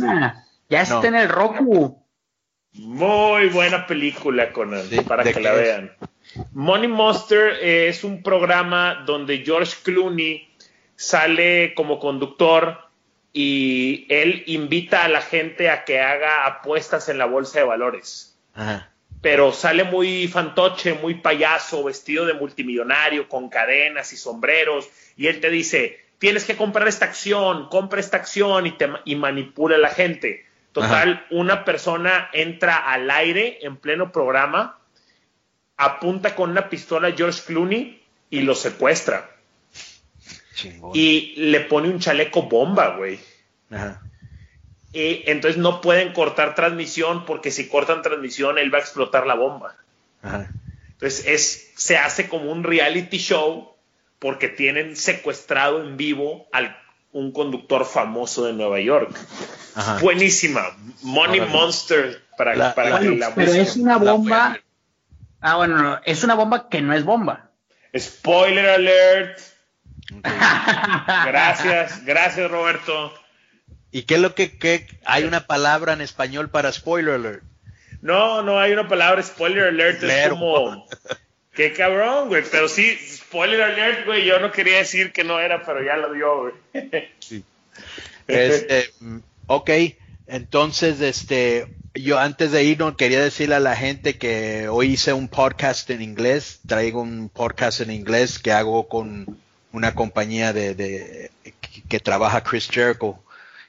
Ya 0.70 0.82
está 0.82 1.08
en 1.08 1.16
el 1.16 1.30
Roku. 1.30 2.02
Muy 2.74 3.50
buena 3.50 3.86
película, 3.86 4.52
con 4.52 4.72
para 5.08 5.24
que 5.24 5.40
la 5.40 5.52
vean. 5.52 5.92
Money 6.54 6.88
Monster 6.88 7.58
es 7.62 8.04
un 8.04 8.24
programa 8.24 9.04
donde 9.06 9.44
George 9.46 9.76
Clooney 9.84 10.50
sale 10.96 11.74
como 11.76 12.00
conductor 12.00 12.80
y 13.32 14.06
él 14.10 14.44
invita 14.46 15.04
a 15.04 15.10
la 15.10 15.22
gente 15.22 15.70
a 15.70 15.86
que 15.86 16.00
haga 16.00 16.46
apuestas 16.46 17.10
en 17.10 17.18
la 17.18 17.26
bolsa 17.26 17.60
de 17.60 17.66
valores. 17.66 18.38
Pero 19.22 19.52
sale 19.52 19.84
muy 19.84 20.28
fantoche, 20.28 20.94
muy 20.94 21.16
payaso, 21.16 21.84
vestido 21.84 22.26
de 22.26 22.34
multimillonario, 22.34 23.28
con 23.28 23.50
cadenas 23.50 24.14
y 24.14 24.18
sombreros, 24.18 24.88
y 25.16 25.28
él 25.28 25.40
te 25.40 25.50
dice, 25.50 26.00
tienes 26.20 26.46
que 26.46 26.56
comprar 26.56 26.88
esta 26.88 27.06
acción, 27.06 27.70
compra 27.70 28.00
esta 28.00 28.18
acción 28.18 28.68
y, 28.68 28.72
te, 28.72 28.90
y 29.06 29.16
manipula 29.16 29.78
a 29.78 29.80
la 29.80 29.90
gente. 29.90 30.46
Total, 30.72 31.26
una 31.30 31.66
persona 31.66 32.30
entra 32.34 32.76
al 32.76 33.10
aire 33.12 33.60
en 33.62 33.78
pleno 33.78 34.12
programa, 34.12 34.80
apunta 35.78 36.36
con 36.36 36.52
una 36.52 36.70
pistola 36.70 37.10
a 37.10 37.12
George 37.14 37.42
Clooney 37.46 38.02
y 38.30 38.42
lo 38.42 38.56
secuestra. 38.56 39.30
Y 40.94 41.34
le 41.38 41.62
pone 41.62 41.90
un 41.90 42.00
chaleco 42.00 42.44
bomba, 42.44 42.96
güey. 42.96 43.20
Y 44.94 45.24
entonces 45.30 45.60
no 45.60 45.82
pueden 45.82 46.14
cortar 46.14 46.56
transmisión 46.56 47.26
porque 47.26 47.52
si 47.52 47.68
cortan 47.68 48.02
transmisión 48.02 48.58
él 48.58 48.74
va 48.74 48.78
a 48.78 48.82
explotar 48.82 49.26
la 49.26 49.36
bomba. 49.36 49.76
Entonces 50.24 51.26
es, 51.28 51.72
se 51.76 51.98
hace 51.98 52.30
como 52.30 52.52
un 52.52 52.64
reality 52.64 53.18
show 53.18 53.74
porque 54.20 54.48
tienen 54.48 54.96
secuestrado 54.96 55.84
en 55.84 55.98
vivo 55.98 56.48
al 56.54 56.78
un 57.12 57.32
conductor 57.32 57.86
famoso 57.86 58.46
de 58.46 58.54
Nueva 58.54 58.80
York. 58.80 59.16
Buenísima. 60.02 60.76
Money 61.02 61.42
Monster 61.42 62.22
para, 62.38 62.56
la, 62.56 62.76
para 62.76 63.00
Pero 63.36 63.54
es 63.54 63.76
una 63.76 63.98
bomba. 63.98 64.60
Ah, 65.44 65.58
bueno, 65.58 66.00
es 66.06 66.24
una 66.24 66.36
bomba 66.36 66.70
que 66.70 66.82
no 66.82 66.94
es 66.94 67.04
bomba. 67.04 67.52
Spoiler 67.96 68.66
alert 68.70 69.40
gracias, 71.26 72.06
gracias 72.06 72.50
Roberto. 72.50 73.14
¿Y 73.92 74.04
qué 74.04 74.16
es 74.16 74.22
lo 74.22 74.34
que, 74.34 74.88
hay 75.06 75.26
una 75.26 75.46
palabra 75.46 75.94
en 75.94 76.02
español 76.02 76.50
para 76.50 76.72
spoiler 76.72 77.16
alert? 77.16 77.44
No, 78.02 78.42
no 78.42 78.60
hay 78.60 78.72
una 78.72 78.88
palabra 78.88 79.22
spoiler 79.22 79.68
alert, 79.68 80.02
es 80.02 80.30
como... 80.30 80.88
Qué 81.54 81.72
cabrón, 81.74 82.30
güey, 82.30 82.44
pero 82.50 82.68
sí, 82.68 82.98
spoiler 82.98 83.62
alert, 83.62 84.06
güey, 84.06 84.26
yo 84.26 84.40
no 84.40 84.52
quería 84.52 84.78
decir 84.78 85.12
que 85.12 85.24
no 85.24 85.40
era, 85.40 85.62
pero 85.64 85.84
ya 85.84 85.98
lo 85.98 86.12
dio, 86.14 86.42
güey. 86.42 86.54
Sí. 87.20 87.44
Este, 88.28 88.90
ok, 89.46 89.70
entonces, 90.26 91.00
este, 91.02 91.68
yo 91.96 92.20
antes 92.20 92.52
de 92.52 92.64
irnos 92.64 92.96
quería 92.96 93.22
decirle 93.22 93.56
a 93.56 93.60
la 93.60 93.76
gente 93.76 94.18
que 94.18 94.68
hoy 94.68 94.94
hice 94.94 95.14
un 95.14 95.28
podcast 95.28 95.90
en 95.90 96.02
inglés, 96.02 96.60
traigo 96.66 97.02
un 97.02 97.30
podcast 97.30 97.82
en 97.82 97.92
inglés 97.92 98.40
que 98.40 98.52
hago 98.52 98.88
con 98.88 99.38
una 99.72 99.94
compañía 99.94 100.54
de, 100.54 100.74
de 100.74 101.32
que 101.88 102.00
trabaja 102.00 102.44
Chris 102.44 102.68
Jericho, 102.70 103.20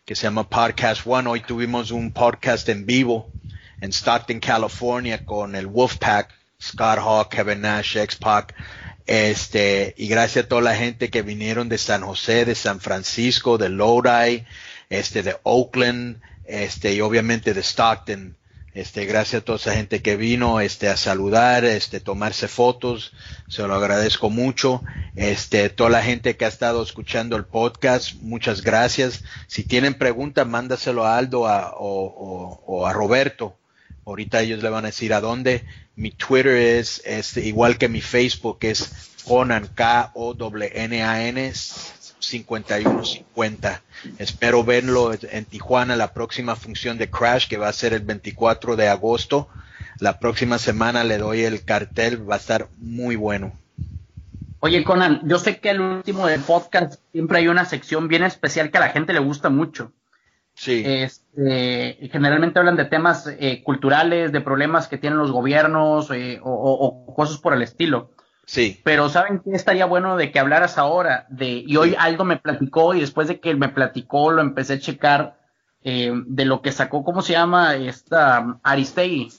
que 0.04 0.14
se 0.14 0.22
llama 0.22 0.48
Podcast 0.48 1.02
One. 1.06 1.28
Hoy 1.28 1.40
tuvimos 1.40 1.90
un 1.90 2.12
podcast 2.12 2.68
en 2.68 2.86
vivo 2.86 3.30
en 3.80 3.92
Stockton, 3.92 4.40
California, 4.40 5.24
con 5.26 5.54
el 5.54 5.66
Wolfpack, 5.66 6.30
Scott 6.60 6.98
Hawk, 6.98 7.28
Kevin 7.28 7.60
Nash, 7.60 7.96
X-Pac. 7.98 8.54
Este, 9.06 9.94
y 9.98 10.08
gracias 10.08 10.46
a 10.46 10.48
toda 10.48 10.62
la 10.62 10.74
gente 10.74 11.10
que 11.10 11.20
vinieron 11.20 11.68
de 11.68 11.76
San 11.76 12.02
José, 12.02 12.46
de 12.46 12.54
San 12.54 12.80
Francisco, 12.80 13.58
de 13.58 13.68
Lodi, 13.68 14.44
este, 14.88 15.22
de 15.22 15.36
Oakland, 15.42 16.22
este, 16.46 16.94
y 16.94 17.00
obviamente 17.00 17.54
de 17.54 17.62
Stockton. 17.62 18.36
Este, 18.74 19.06
gracias 19.06 19.42
a 19.42 19.44
toda 19.44 19.56
esa 19.56 19.74
gente 19.74 20.02
que 20.02 20.16
vino, 20.16 20.58
este, 20.60 20.88
a 20.88 20.96
saludar, 20.96 21.64
este, 21.64 22.00
tomarse 22.00 22.48
fotos, 22.48 23.12
se 23.48 23.62
lo 23.62 23.74
agradezco 23.74 24.30
mucho. 24.30 24.82
Este, 25.14 25.70
toda 25.70 25.90
la 25.90 26.02
gente 26.02 26.36
que 26.36 26.44
ha 26.44 26.48
estado 26.48 26.82
escuchando 26.82 27.36
el 27.36 27.44
podcast, 27.44 28.14
muchas 28.20 28.62
gracias. 28.62 29.22
Si 29.46 29.62
tienen 29.62 29.94
preguntas, 29.94 30.48
mándaselo 30.48 31.04
a 31.06 31.16
Aldo 31.18 31.42
o, 31.42 32.86
a 32.86 32.92
Roberto. 32.92 33.56
Ahorita 34.04 34.40
ellos 34.40 34.60
le 34.60 34.70
van 34.70 34.84
a 34.84 34.88
decir 34.88 35.14
a 35.14 35.20
dónde. 35.20 35.64
Mi 35.94 36.10
Twitter 36.10 36.56
es, 36.56 37.00
este, 37.04 37.46
igual 37.46 37.78
que 37.78 37.88
mi 37.88 38.00
Facebook, 38.00 38.58
es 38.62 38.90
Conan, 39.24 39.68
K-O-N-A-N 39.68 41.52
5150. 42.26 43.82
Espero 44.18 44.64
verlo 44.64 45.12
en 45.30 45.44
Tijuana 45.44 45.96
la 45.96 46.12
próxima 46.12 46.56
función 46.56 46.98
de 46.98 47.10
Crash 47.10 47.48
que 47.48 47.56
va 47.56 47.68
a 47.68 47.72
ser 47.72 47.92
el 47.92 48.02
24 48.02 48.76
de 48.76 48.88
agosto. 48.88 49.48
La 50.00 50.18
próxima 50.18 50.58
semana 50.58 51.04
le 51.04 51.18
doy 51.18 51.42
el 51.42 51.64
cartel, 51.64 52.28
va 52.28 52.34
a 52.34 52.38
estar 52.38 52.68
muy 52.78 53.16
bueno. 53.16 53.52
Oye, 54.60 54.82
Conan, 54.82 55.20
yo 55.24 55.38
sé 55.38 55.58
que 55.58 55.70
el 55.70 55.80
último 55.82 56.26
del 56.26 56.40
podcast 56.40 56.98
siempre 57.12 57.38
hay 57.38 57.48
una 57.48 57.66
sección 57.66 58.08
bien 58.08 58.24
especial 58.24 58.70
que 58.70 58.78
a 58.78 58.80
la 58.80 58.88
gente 58.88 59.12
le 59.12 59.18
gusta 59.18 59.50
mucho. 59.50 59.92
Sí. 60.54 60.82
Este, 60.86 62.08
generalmente 62.10 62.58
hablan 62.58 62.76
de 62.76 62.86
temas 62.86 63.26
eh, 63.26 63.62
culturales, 63.62 64.32
de 64.32 64.40
problemas 64.40 64.88
que 64.88 64.96
tienen 64.96 65.18
los 65.18 65.32
gobiernos 65.32 66.10
eh, 66.12 66.40
o, 66.42 67.14
cosas 67.14 67.38
por 67.38 67.52
el 67.52 67.60
estilo. 67.60 68.10
Sí. 68.46 68.80
Pero 68.84 69.08
¿saben 69.08 69.40
qué 69.40 69.52
estaría 69.52 69.86
bueno 69.86 70.16
de 70.16 70.30
que 70.30 70.38
hablaras 70.38 70.78
ahora? 70.78 71.26
De, 71.30 71.64
y 71.66 71.76
hoy 71.76 71.96
Aldo 71.98 72.24
me 72.24 72.36
platicó 72.36 72.94
y 72.94 73.00
después 73.00 73.28
de 73.28 73.40
que 73.40 73.54
me 73.54 73.68
platicó 73.68 74.30
lo 74.30 74.42
empecé 74.42 74.74
a 74.74 74.78
checar 74.78 75.38
eh, 75.82 76.12
de 76.26 76.44
lo 76.44 76.62
que 76.62 76.72
sacó, 76.72 77.04
¿cómo 77.04 77.22
se 77.22 77.32
llama? 77.32 77.74
Esta 77.76 78.58
Aristegui. 78.62 79.32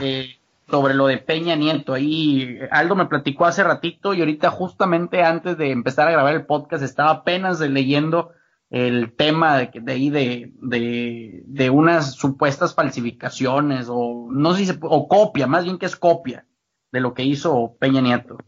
Eh, 0.00 0.38
sobre 0.68 0.94
lo 0.94 1.06
de 1.06 1.18
Peña 1.18 1.54
Nieto. 1.56 1.94
Ahí 1.94 2.58
Aldo 2.70 2.94
me 2.94 3.06
platicó 3.06 3.44
hace 3.44 3.62
ratito 3.62 4.14
y 4.14 4.20
ahorita 4.20 4.50
justamente 4.50 5.22
antes 5.22 5.58
de 5.58 5.70
empezar 5.70 6.08
a 6.08 6.12
grabar 6.12 6.34
el 6.34 6.46
podcast 6.46 6.82
estaba 6.82 7.10
apenas 7.10 7.60
leyendo 7.60 8.32
el 8.70 9.12
tema 9.14 9.58
de, 9.58 9.70
de 9.74 9.92
ahí 9.92 10.08
de, 10.08 10.52
de, 10.62 11.42
de, 11.44 11.70
unas 11.70 12.12
supuestas 12.12 12.74
falsificaciones 12.74 13.88
o 13.90 14.28
no 14.30 14.54
sé 14.54 14.60
si 14.60 14.66
se, 14.66 14.78
o 14.80 15.08
copia, 15.08 15.46
más 15.46 15.64
bien 15.64 15.76
que 15.76 15.84
es 15.84 15.94
copia 15.94 16.46
de 16.92 17.00
lo 17.00 17.14
que 17.14 17.22
hizo 17.22 17.76
Peña 17.80 18.00
Nieto. 18.00 18.38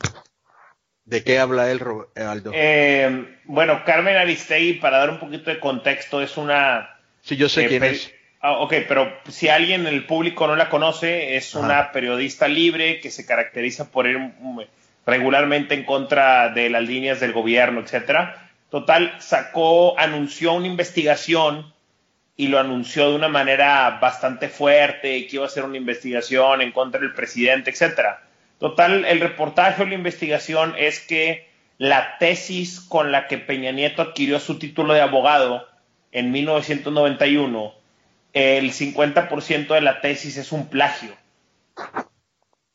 ¿De 1.04 1.24
qué 1.24 1.38
habla 1.38 1.70
él, 1.70 1.80
Aldo? 2.16 2.52
Eh, 2.54 3.38
bueno, 3.44 3.82
Carmen 3.84 4.16
Aristegui, 4.16 4.74
para 4.74 4.98
dar 4.98 5.10
un 5.10 5.18
poquito 5.18 5.50
de 5.50 5.60
contexto, 5.60 6.22
es 6.22 6.36
una... 6.36 6.98
Sí, 7.20 7.36
yo 7.36 7.48
sé 7.48 7.64
eh, 7.64 7.68
quién 7.68 7.84
es. 7.84 8.12
Ah, 8.40 8.58
ok, 8.58 8.74
pero 8.86 9.10
si 9.28 9.48
alguien 9.48 9.86
en 9.86 9.94
el 9.94 10.06
público 10.06 10.46
no 10.46 10.56
la 10.56 10.68
conoce, 10.68 11.36
es 11.36 11.54
una 11.54 11.92
periodista 11.92 12.46
libre 12.46 13.00
que 13.00 13.10
se 13.10 13.24
caracteriza 13.24 13.90
por 13.90 14.06
ir 14.06 14.18
mm, 14.18 14.60
regularmente 15.06 15.74
en 15.74 15.84
contra 15.84 16.50
de 16.50 16.68
las 16.68 16.82
líneas 16.82 17.20
del 17.20 17.32
gobierno, 17.32 17.80
etcétera. 17.80 18.50
Total, 18.70 19.14
sacó, 19.20 19.98
anunció 19.98 20.52
una 20.52 20.66
investigación 20.66 21.72
y 22.36 22.48
lo 22.48 22.58
anunció 22.58 23.10
de 23.10 23.16
una 23.16 23.28
manera 23.28 23.98
bastante 24.00 24.48
fuerte, 24.48 25.26
que 25.26 25.36
iba 25.36 25.44
a 25.44 25.48
hacer 25.48 25.64
una 25.64 25.76
investigación 25.76 26.60
en 26.60 26.72
contra 26.72 27.00
del 27.00 27.14
presidente, 27.14 27.70
etcétera. 27.70 28.22
Total, 28.58 29.04
el 29.04 29.20
reportaje 29.20 29.82
o 29.82 29.86
la 29.86 29.94
investigación 29.94 30.74
es 30.78 31.00
que 31.00 31.48
la 31.78 32.18
tesis 32.18 32.80
con 32.80 33.12
la 33.12 33.26
que 33.26 33.38
Peña 33.38 33.72
Nieto 33.72 34.02
adquirió 34.02 34.38
su 34.40 34.58
título 34.58 34.94
de 34.94 35.00
abogado 35.00 35.68
en 36.12 36.30
1991, 36.30 37.74
el 38.32 38.72
50% 38.72 39.74
de 39.74 39.80
la 39.80 40.00
tesis 40.00 40.36
es 40.36 40.52
un 40.52 40.68
plagio. 40.68 41.10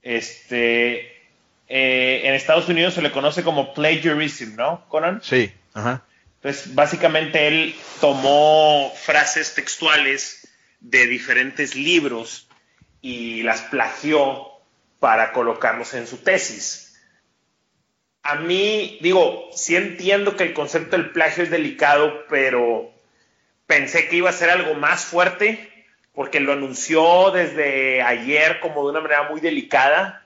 Este, 0.02 1.20
eh, 1.68 2.22
en 2.24 2.34
Estados 2.34 2.68
Unidos 2.68 2.94
se 2.94 3.02
le 3.02 3.12
conoce 3.12 3.44
como 3.44 3.74
plagiarism, 3.74 4.56
¿no, 4.56 4.86
Conan? 4.90 5.22
Sí, 5.24 5.52
ajá. 5.74 6.04
Entonces, 6.36 6.74
básicamente 6.74 7.48
él 7.48 7.76
tomó 8.00 8.94
frases 8.96 9.56
textuales 9.56 10.48
de 10.80 11.08
diferentes 11.08 11.76
libros 11.76 12.48
y 13.02 13.44
las 13.44 13.62
plagió 13.64 14.49
para 15.00 15.32
colocarlos 15.32 15.94
en 15.94 16.08
su 16.08 16.18
tesis. 16.18 17.00
A 18.22 18.36
mí, 18.36 19.00
digo, 19.02 19.50
sí 19.54 19.76
entiendo 19.76 20.36
que 20.36 20.44
el 20.44 20.54
concepto 20.54 20.98
del 20.98 21.12
plagio 21.12 21.44
es 21.44 21.50
delicado, 21.50 22.26
pero 22.30 22.92
pensé 23.66 24.08
que 24.08 24.18
iba 24.18 24.30
a 24.30 24.34
ser 24.34 24.50
algo 24.50 24.76
más 24.76 25.06
fuerte 25.06 25.70
porque 26.14 26.42
lo 26.42 26.52
anunció 26.52 27.32
desde 27.32 28.02
ayer 28.02 28.60
como 28.60 28.84
de 28.84 28.92
una 28.92 29.00
manera 29.00 29.30
muy 29.30 29.40
delicada, 29.40 30.26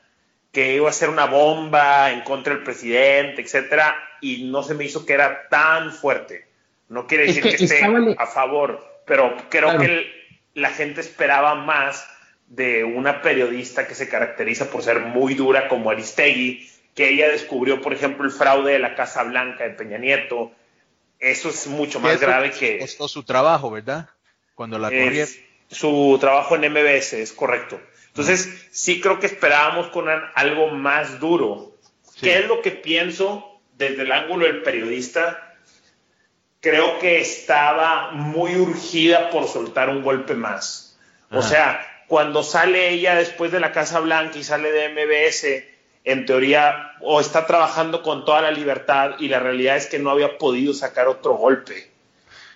que 0.51 0.75
iba 0.75 0.89
a 0.89 0.93
ser 0.93 1.09
una 1.09 1.25
bomba 1.25 2.11
en 2.11 2.21
contra 2.21 2.55
del 2.55 2.63
presidente, 2.63 3.43
etcétera, 3.43 3.95
y 4.19 4.45
no 4.45 4.63
se 4.63 4.73
me 4.73 4.85
hizo 4.85 5.05
que 5.05 5.13
era 5.13 5.47
tan 5.49 5.91
fuerte. 5.91 6.47
No 6.89 7.05
quiere 7.05 7.27
decir 7.27 7.43
que, 7.43 7.63
esté 7.63 7.83
a 8.17 8.25
favor, 8.25 8.83
pero 9.05 9.35
creo 9.49 9.77
que 9.77 10.11
la 10.55 10.69
gente 10.69 11.01
esperaba 11.01 11.55
más 11.55 12.07
de 12.47 12.83
una 12.83 13.21
periodista 13.21 13.87
que 13.87 13.95
se 13.95 14.09
caracteriza 14.09 14.69
por 14.69 14.83
ser 14.83 14.99
muy 14.99 15.33
dura 15.33 15.67
como 15.67 15.89
Aristegui, 15.89 16.69
que 16.93 17.09
ella 17.09 17.29
descubrió, 17.29 17.81
por 17.81 17.93
ejemplo, 17.93 18.25
el 18.25 18.31
fraude 18.31 18.73
de 18.73 18.79
la 18.79 18.95
Casa 18.95 19.23
Blanca 19.23 19.63
de 19.63 19.71
Peña 19.71 19.97
Nieto. 19.97 20.51
Eso 21.19 21.49
es 21.49 21.67
mucho 21.67 21.99
más 21.99 22.19
grave 22.19 22.51
que... 22.51 22.79
Costó 22.79 23.07
su 23.07 23.23
trabajo, 23.23 23.71
¿verdad? 23.71 24.09
Cuando 24.55 24.77
la 24.77 24.89
corrieron. 24.89 25.29
Su 25.69 26.17
trabajo 26.19 26.55
en 26.55 26.71
MBS, 26.71 27.13
es 27.13 27.33
correcto. 27.33 27.81
Entonces, 28.07 28.67
sí 28.71 29.01
creo 29.01 29.19
que 29.19 29.25
esperábamos 29.25 29.87
con 29.87 30.05
algo 30.35 30.67
más 30.69 31.19
duro. 31.19 31.75
¿Qué 32.21 32.39
es 32.39 32.47
lo 32.47 32.61
que 32.61 32.69
pienso 32.69 33.59
desde 33.75 34.03
el 34.03 34.11
ángulo 34.11 34.45
del 34.45 34.61
periodista? 34.61 35.55
Creo 36.59 36.99
que 36.99 37.19
estaba 37.19 38.11
muy 38.11 38.55
urgida 38.55 39.31
por 39.31 39.47
soltar 39.47 39.89
un 39.89 40.03
golpe 40.03 40.35
más. 40.35 40.95
O 41.31 41.41
sea, 41.41 41.92
cuando 42.07 42.43
sale 42.43 42.89
ella 42.89 43.15
después 43.15 43.51
de 43.51 43.59
la 43.59 43.71
Casa 43.71 43.99
Blanca 43.99 44.37
y 44.37 44.43
sale 44.43 44.71
de 44.71 44.89
MBS, 44.89 45.63
en 46.05 46.25
teoría, 46.25 46.93
o 47.01 47.19
está 47.19 47.45
trabajando 47.45 48.01
con 48.01 48.25
toda 48.25 48.41
la 48.41 48.51
libertad 48.51 49.11
y 49.19 49.29
la 49.29 49.39
realidad 49.39 49.77
es 49.77 49.87
que 49.87 49.99
no 49.99 50.09
había 50.09 50.37
podido 50.37 50.73
sacar 50.73 51.07
otro 51.07 51.33
golpe. 51.35 51.93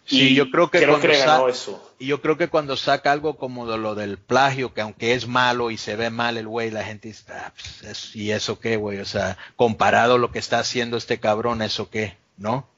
Sí, 0.05 0.33
yo 0.33 0.49
creo 0.49 0.71
que, 0.71 0.79
creo 0.79 1.01
que 1.01 1.11
eso. 1.11 1.93
Y 1.99 2.07
yo 2.07 2.21
creo 2.21 2.37
que 2.37 2.47
cuando 2.47 2.77
saca 2.77 3.11
algo 3.11 3.35
como 3.35 3.69
de 3.69 3.77
lo 3.77 3.93
del 3.93 4.17
plagio, 4.17 4.73
que 4.73 4.79
aunque 4.79 5.13
es 5.13 5.27
malo 5.27 5.69
y 5.69 5.77
se 5.77 5.97
ve 5.97 6.09
mal 6.09 6.37
el 6.37 6.47
güey, 6.47 6.71
la 6.71 6.85
gente 6.85 7.09
dice, 7.09 7.25
ah, 7.33 7.51
pues, 7.81 8.15
¿y 8.15 8.31
eso 8.31 8.57
qué, 8.59 8.77
güey? 8.77 8.99
O 8.99 9.05
sea, 9.05 9.37
comparado 9.57 10.15
a 10.15 10.17
lo 10.17 10.31
que 10.31 10.39
está 10.39 10.59
haciendo 10.59 10.95
este 10.95 11.19
cabrón, 11.19 11.61
¿eso 11.61 11.89
qué? 11.89 12.15
¿No? 12.37 12.69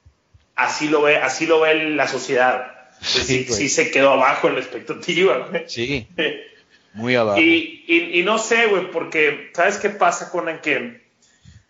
Así 0.56 0.88
lo 0.88 1.02
ve, 1.02 1.18
así 1.18 1.46
lo 1.46 1.60
ve 1.60 1.90
la 1.90 2.08
sociedad. 2.08 2.66
Sí, 3.00 3.44
sí, 3.44 3.68
se 3.68 3.92
quedó 3.92 4.10
abajo 4.10 4.48
en 4.48 4.54
la 4.54 4.60
expectativa. 4.60 5.48
Sí. 5.68 6.08
Muy 6.92 7.14
abajo. 7.14 7.40
Y, 7.40 8.22
no 8.24 8.38
sé, 8.38 8.66
güey, 8.66 8.90
porque 8.90 9.50
¿sabes 9.54 9.78
qué 9.78 9.90
pasa 9.90 10.30
con 10.30 10.48
el 10.48 10.60
que, 10.60 11.02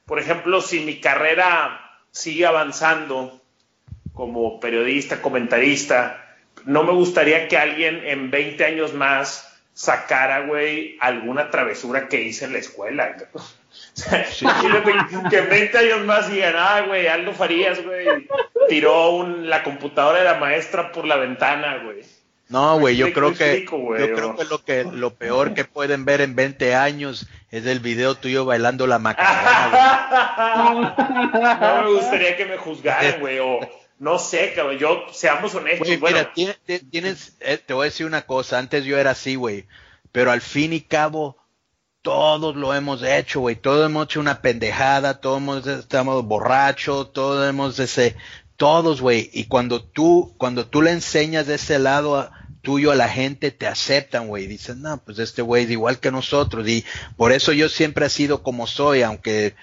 por 0.06 0.18
ejemplo, 0.18 0.60
si 0.60 0.80
mi 0.80 1.00
carrera 1.00 1.80
sigue 2.10 2.46
avanzando 2.46 3.40
como 4.14 4.60
periodista, 4.60 5.22
comentarista, 5.22 6.36
no 6.64 6.84
me 6.84 6.92
gustaría 6.92 7.48
que 7.48 7.56
alguien 7.56 8.02
en 8.04 8.30
20 8.30 8.64
años 8.64 8.94
más 8.94 9.46
sacara, 9.72 10.40
güey, 10.40 10.96
alguna 11.00 11.50
travesura 11.50 12.08
que 12.08 12.22
hice 12.22 12.46
en 12.46 12.52
la 12.52 12.58
escuela. 12.58 13.16
que 15.30 15.38
en 15.38 15.48
20 15.48 15.78
años 15.78 16.04
más 16.04 16.30
digan, 16.30 16.54
ah, 16.56 16.82
güey, 16.86 17.06
Aldo 17.06 17.32
Farías, 17.32 17.82
güey, 17.82 18.28
tiró 18.68 19.26
la 19.26 19.62
computadora 19.62 20.18
de 20.18 20.24
la 20.24 20.34
maestra 20.34 20.92
por 20.92 21.06
la 21.06 21.16
ventana, 21.16 21.80
güey. 21.84 22.02
No, 22.50 22.78
güey, 22.80 22.96
yo 22.96 23.12
creo 23.12 23.32
que 23.32 23.44
explico, 23.52 23.96
yo 23.96 24.12
creo 24.14 24.36
que 24.36 24.44
lo 24.44 24.64
que 24.64 24.84
lo 24.84 25.14
peor 25.14 25.54
que 25.54 25.64
pueden 25.64 26.04
ver 26.04 26.20
en 26.20 26.34
20 26.34 26.74
años 26.74 27.26
es 27.50 27.64
el 27.64 27.78
video 27.80 28.16
tuyo 28.16 28.44
bailando 28.44 28.86
la 28.88 28.98
macarena. 30.40 30.94
no 31.60 31.82
me 31.84 31.92
gustaría 31.94 32.36
que 32.36 32.46
me 32.46 32.56
juzgaran, 32.56 33.20
güey, 33.20 33.38
o 33.38 33.60
no 33.98 34.18
sé, 34.18 34.52
cabrón, 34.54 34.78
yo, 34.78 35.04
seamos 35.12 35.54
honestos, 35.54 35.86
Güey, 35.86 35.98
bueno, 35.98 36.18
mira, 36.36 36.54
ti- 36.66 36.78
ti- 36.78 36.86
tienes, 36.90 37.36
eh, 37.40 37.58
te 37.64 37.72
voy 37.74 37.82
a 37.84 37.90
decir 37.90 38.06
una 38.06 38.22
cosa, 38.22 38.58
antes 38.58 38.84
yo 38.84 38.98
era 38.98 39.10
así, 39.12 39.34
güey, 39.36 39.66
pero 40.10 40.30
al 40.32 40.40
fin 40.40 40.72
y 40.72 40.80
cabo 40.80 41.36
todos 42.02 42.56
lo 42.56 42.74
hemos 42.74 43.02
hecho, 43.02 43.40
güey, 43.40 43.56
todos 43.56 43.86
hemos 43.86 44.06
hecho 44.06 44.20
una 44.20 44.40
pendejada, 44.40 45.20
todos 45.20 45.38
hemos, 45.38 45.66
estamos 45.66 46.24
borrachos, 46.24 47.12
todos 47.12 47.46
hemos 47.48 47.78
ese, 47.78 48.16
todos, 48.56 49.00
güey, 49.02 49.28
y 49.34 49.44
cuando 49.44 49.82
tú, 49.84 50.34
cuando 50.38 50.66
tú 50.66 50.80
le 50.82 50.92
enseñas 50.92 51.46
de 51.46 51.56
ese 51.56 51.78
lado 51.78 52.18
a- 52.18 52.32
tuyo 52.62 52.90
a 52.90 52.96
la 52.96 53.08
gente, 53.08 53.50
te 53.50 53.66
aceptan, 53.66 54.28
güey, 54.28 54.46
dicen, 54.46 54.82
no, 54.82 54.98
pues 54.98 55.18
este 55.18 55.42
güey 55.42 55.64
es 55.64 55.70
igual 55.70 55.98
que 55.98 56.10
nosotros, 56.10 56.68
y 56.68 56.84
por 57.16 57.32
eso 57.32 57.52
yo 57.52 57.68
siempre 57.68 58.06
he 58.06 58.10
sido 58.10 58.42
como 58.42 58.66
soy, 58.66 59.02
aunque 59.02 59.54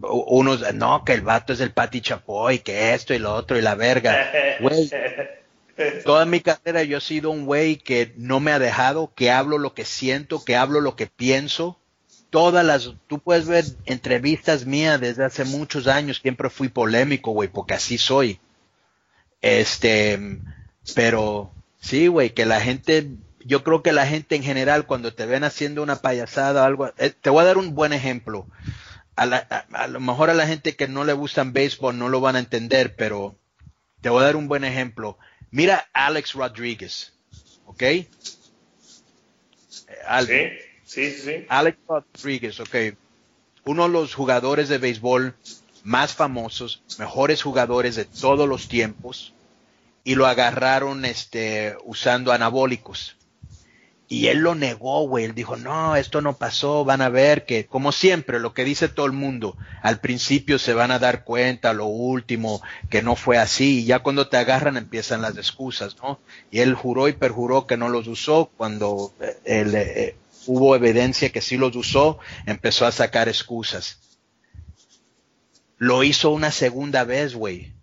unos, 0.00 0.74
no, 0.74 1.04
que 1.04 1.12
el 1.12 1.22
vato 1.22 1.52
es 1.52 1.60
el 1.60 1.72
Pati 1.72 2.00
Chapoy, 2.00 2.60
que 2.60 2.94
esto 2.94 3.14
y 3.14 3.18
lo 3.18 3.34
otro 3.34 3.58
y 3.58 3.62
la 3.62 3.74
verga, 3.74 4.30
güey, 4.60 4.90
Toda 6.04 6.24
mi 6.24 6.40
carrera 6.40 6.82
yo 6.82 6.98
he 6.98 7.00
sido 7.00 7.30
un 7.30 7.46
güey 7.46 7.76
que 7.76 8.12
no 8.16 8.40
me 8.40 8.50
ha 8.52 8.58
dejado, 8.58 9.12
que 9.14 9.30
hablo 9.30 9.58
lo 9.58 9.74
que 9.74 9.84
siento, 9.84 10.44
que 10.44 10.56
hablo 10.56 10.80
lo 10.80 10.96
que 10.96 11.06
pienso. 11.06 11.78
Todas 12.30 12.64
las, 12.64 12.94
tú 13.06 13.20
puedes 13.20 13.46
ver 13.46 13.64
entrevistas 13.86 14.66
mías 14.66 15.00
desde 15.00 15.24
hace 15.24 15.44
muchos 15.44 15.86
años, 15.86 16.18
siempre 16.20 16.50
fui 16.50 16.68
polémico, 16.68 17.30
güey, 17.30 17.48
porque 17.48 17.74
así 17.74 17.96
soy. 17.96 18.40
Este, 19.40 20.18
pero 20.94 21.52
sí, 21.80 22.06
güey, 22.08 22.30
que 22.30 22.46
la 22.46 22.60
gente, 22.60 23.08
yo 23.44 23.64
creo 23.64 23.82
que 23.82 23.92
la 23.92 24.06
gente 24.06 24.36
en 24.36 24.42
general 24.42 24.86
cuando 24.86 25.12
te 25.14 25.26
ven 25.26 25.44
haciendo 25.44 25.82
una 25.82 25.96
payasada 25.96 26.62
o 26.62 26.64
algo, 26.66 26.92
eh, 26.98 27.10
te 27.10 27.30
voy 27.30 27.42
a 27.42 27.46
dar 27.46 27.58
un 27.58 27.74
buen 27.74 27.92
ejemplo. 27.92 28.46
A, 29.16 29.26
la- 29.26 29.46
a- 29.50 29.82
a 29.82 29.88
lo 29.88 30.00
mejor 30.00 30.30
a 30.30 30.34
la 30.34 30.46
gente 30.46 30.76
que 30.76 30.86
no 30.88 31.04
le 31.04 31.12
gustan 31.12 31.52
béisbol 31.52 31.98
no 31.98 32.08
lo 32.08 32.20
van 32.20 32.36
a 32.36 32.40
entender, 32.40 32.94
pero 32.96 33.36
te 34.00 34.10
voy 34.10 34.22
a 34.22 34.26
dar 34.26 34.36
un 34.36 34.48
buen 34.48 34.64
ejemplo. 34.64 35.18
Mira 35.50 35.88
Alex 35.92 36.34
Rodríguez, 36.34 37.14
¿ok? 37.66 37.82
Eh, 37.82 38.06
sí, 40.84 41.10
sí, 41.10 41.10
sí, 41.10 41.20
sí. 41.22 41.46
Alex 41.48 41.78
Rodríguez, 41.86 42.60
ok. 42.60 42.76
Uno 43.64 43.84
de 43.84 43.88
los 43.90 44.14
jugadores 44.14 44.68
de 44.68 44.78
béisbol 44.78 45.34
más 45.84 46.14
famosos, 46.14 46.82
mejores 46.98 47.42
jugadores 47.42 47.96
de 47.96 48.04
todos 48.04 48.48
los 48.48 48.68
tiempos, 48.68 49.34
y 50.08 50.14
lo 50.14 50.26
agarraron 50.26 51.04
este, 51.04 51.76
usando 51.84 52.32
anabólicos. 52.32 53.18
Y 54.08 54.28
él 54.28 54.38
lo 54.38 54.54
negó, 54.54 55.06
güey. 55.06 55.26
Él 55.26 55.34
dijo, 55.34 55.58
no, 55.58 55.96
esto 55.96 56.22
no 56.22 56.38
pasó, 56.38 56.82
van 56.86 57.02
a 57.02 57.10
ver 57.10 57.44
que, 57.44 57.66
como 57.66 57.92
siempre, 57.92 58.40
lo 58.40 58.54
que 58.54 58.64
dice 58.64 58.88
todo 58.88 59.04
el 59.04 59.12
mundo, 59.12 59.58
al 59.82 60.00
principio 60.00 60.58
se 60.58 60.72
van 60.72 60.92
a 60.92 60.98
dar 60.98 61.24
cuenta, 61.24 61.74
lo 61.74 61.84
último, 61.84 62.62
que 62.88 63.02
no 63.02 63.16
fue 63.16 63.36
así, 63.36 63.80
y 63.80 63.84
ya 63.84 63.98
cuando 63.98 64.30
te 64.30 64.38
agarran 64.38 64.78
empiezan 64.78 65.20
las 65.20 65.36
excusas, 65.36 65.98
¿no? 66.02 66.20
Y 66.50 66.60
él 66.60 66.72
juró 66.72 67.08
y 67.08 67.12
perjuró 67.12 67.66
que 67.66 67.76
no 67.76 67.90
los 67.90 68.06
usó, 68.06 68.50
cuando 68.56 69.12
eh, 69.20 69.36
él, 69.44 69.74
eh, 69.74 70.16
hubo 70.46 70.74
evidencia 70.74 71.28
que 71.32 71.42
sí 71.42 71.58
los 71.58 71.76
usó, 71.76 72.18
empezó 72.46 72.86
a 72.86 72.92
sacar 72.92 73.28
excusas. 73.28 73.98
Lo 75.76 76.02
hizo 76.02 76.30
una 76.30 76.50
segunda 76.50 77.04
vez, 77.04 77.34
güey. 77.34 77.74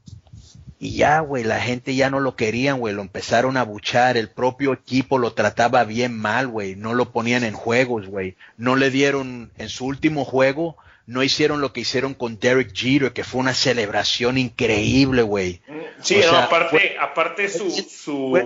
Y 0.77 0.97
ya, 0.97 1.19
güey, 1.21 1.43
la 1.45 1.61
gente 1.61 1.95
ya 1.95 2.09
no 2.09 2.19
lo 2.19 2.35
querían, 2.35 2.79
güey, 2.79 2.93
lo 2.93 3.01
empezaron 3.01 3.55
a 3.55 3.63
buchar, 3.63 4.17
el 4.17 4.29
propio 4.29 4.73
equipo 4.73 5.17
lo 5.17 5.31
trataba 5.33 5.83
bien 5.85 6.17
mal, 6.17 6.47
güey, 6.47 6.75
no 6.75 6.93
lo 6.93 7.11
ponían 7.11 7.43
en 7.45 7.53
juegos, 7.53 8.07
güey, 8.07 8.35
no 8.57 8.75
le 8.75 8.89
dieron, 8.91 9.51
en 9.57 9.69
su 9.69 9.85
último 9.85 10.25
juego, 10.25 10.75
no 11.07 11.23
hicieron 11.23 11.61
lo 11.61 11.71
que 11.71 11.81
hicieron 11.81 12.13
con 12.13 12.39
Derek 12.39 12.73
Jeter, 12.75 13.13
que 13.13 13.23
fue 13.23 13.39
una 13.39 13.53
celebración 13.53 14.37
increíble, 14.37 15.21
güey. 15.21 15.61
Sí, 16.01 16.15
no, 16.17 16.21
sea, 16.23 16.43
aparte, 16.45 16.69
fue- 16.77 16.95
aparte 16.99 17.47
su, 17.47 17.71
su, 17.71 18.27
fue- 18.31 18.45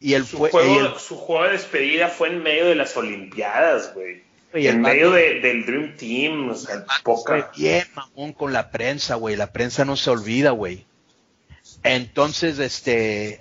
Y 0.00 0.14
el 0.14 0.24
su, 0.26 0.38
fue, 0.38 0.48
y 0.48 0.52
juego, 0.52 0.80
el- 0.80 0.98
su 0.98 1.16
juego 1.16 1.44
de 1.44 1.50
despedida 1.52 2.08
fue 2.08 2.28
en 2.30 2.42
medio 2.42 2.66
de 2.66 2.74
las 2.74 2.96
Olimpiadas, 2.96 3.94
güey. 3.94 4.22
Y 4.54 4.66
En 4.66 4.80
medio 4.80 5.10
de- 5.12 5.40
del 5.40 5.66
Dream 5.66 5.94
Team, 5.96 6.48
o 6.50 6.54
sea, 6.54 6.84
poca. 7.04 7.50
bien 7.56 7.84
mamón 7.94 8.32
con 8.32 8.52
la 8.52 8.70
prensa, 8.70 9.14
güey, 9.16 9.36
la 9.36 9.52
prensa 9.52 9.84
no 9.84 9.94
se 9.96 10.08
olvida, 10.10 10.50
güey. 10.50 10.86
Entonces, 11.82 12.58
este, 12.58 13.40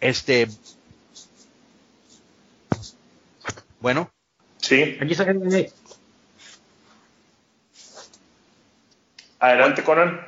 este, 0.00 0.48
bueno, 3.80 4.10
Sí, 4.58 4.98
Aquí 5.00 5.12
está 5.12 5.24
adelante, 9.38 9.82
Conan. 9.84 10.20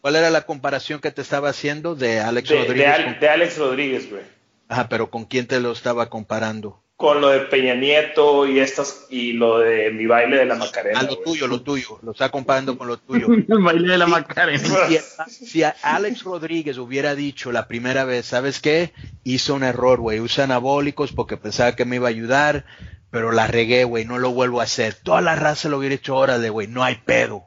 ¿cuál 0.00 0.16
era 0.16 0.30
la 0.30 0.42
comparación 0.46 1.00
que 1.00 1.10
te 1.12 1.22
estaba 1.22 1.50
haciendo 1.50 1.94
de 1.94 2.20
Alex 2.20 2.48
De, 2.48 2.54
de 2.56 2.62
Rodríguez? 2.64 2.88
Al- 2.88 3.04
con- 3.04 3.20
de 3.20 3.28
Alex 3.28 3.58
Rodríguez, 3.58 4.10
güey. 4.10 4.22
Ajá, 4.68 4.88
pero 4.88 5.10
¿con 5.10 5.24
quién 5.24 5.46
te 5.46 5.60
lo 5.60 5.70
estaba 5.72 6.08
comparando? 6.10 6.82
Con 6.96 7.20
lo 7.20 7.28
de 7.28 7.40
Peña 7.40 7.74
Nieto 7.74 8.46
y 8.46 8.58
estas 8.58 9.06
y 9.10 9.32
lo 9.34 9.58
de 9.58 9.90
mi 9.90 10.06
baile 10.06 10.38
de 10.38 10.46
la 10.46 10.54
Macarena. 10.54 11.00
Ah, 11.00 11.02
lo 11.02 11.18
tuyo, 11.18 11.46
lo 11.46 11.60
tuyo, 11.60 11.98
lo 12.02 12.12
está 12.12 12.30
comparando 12.30 12.78
con 12.78 12.88
lo 12.88 12.96
tuyo. 12.96 13.26
El 13.48 13.62
baile 13.62 13.92
de 13.92 13.98
la 13.98 14.06
Macarena. 14.06 14.58
Si, 15.28 15.46
si 15.46 15.62
a 15.62 15.76
Alex 15.82 16.24
Rodríguez 16.24 16.78
hubiera 16.78 17.14
dicho 17.14 17.52
la 17.52 17.68
primera 17.68 18.04
vez, 18.04 18.24
¿sabes 18.24 18.60
qué? 18.60 18.94
Hizo 19.24 19.54
un 19.54 19.62
error, 19.62 20.00
güey, 20.00 20.20
usa 20.20 20.44
anabólicos 20.44 21.12
porque 21.12 21.36
pensaba 21.36 21.76
que 21.76 21.84
me 21.84 21.96
iba 21.96 22.06
a 22.06 22.10
ayudar, 22.10 22.64
pero 23.10 23.30
la 23.30 23.46
regué, 23.46 23.84
güey, 23.84 24.06
no 24.06 24.18
lo 24.18 24.30
vuelvo 24.30 24.62
a 24.62 24.64
hacer. 24.64 24.94
Toda 24.94 25.20
la 25.20 25.34
raza 25.36 25.68
lo 25.68 25.76
hubiera 25.78 25.94
hecho, 25.96 26.16
órale, 26.16 26.48
güey, 26.48 26.66
no 26.66 26.82
hay 26.82 26.94
pedo. 26.96 27.44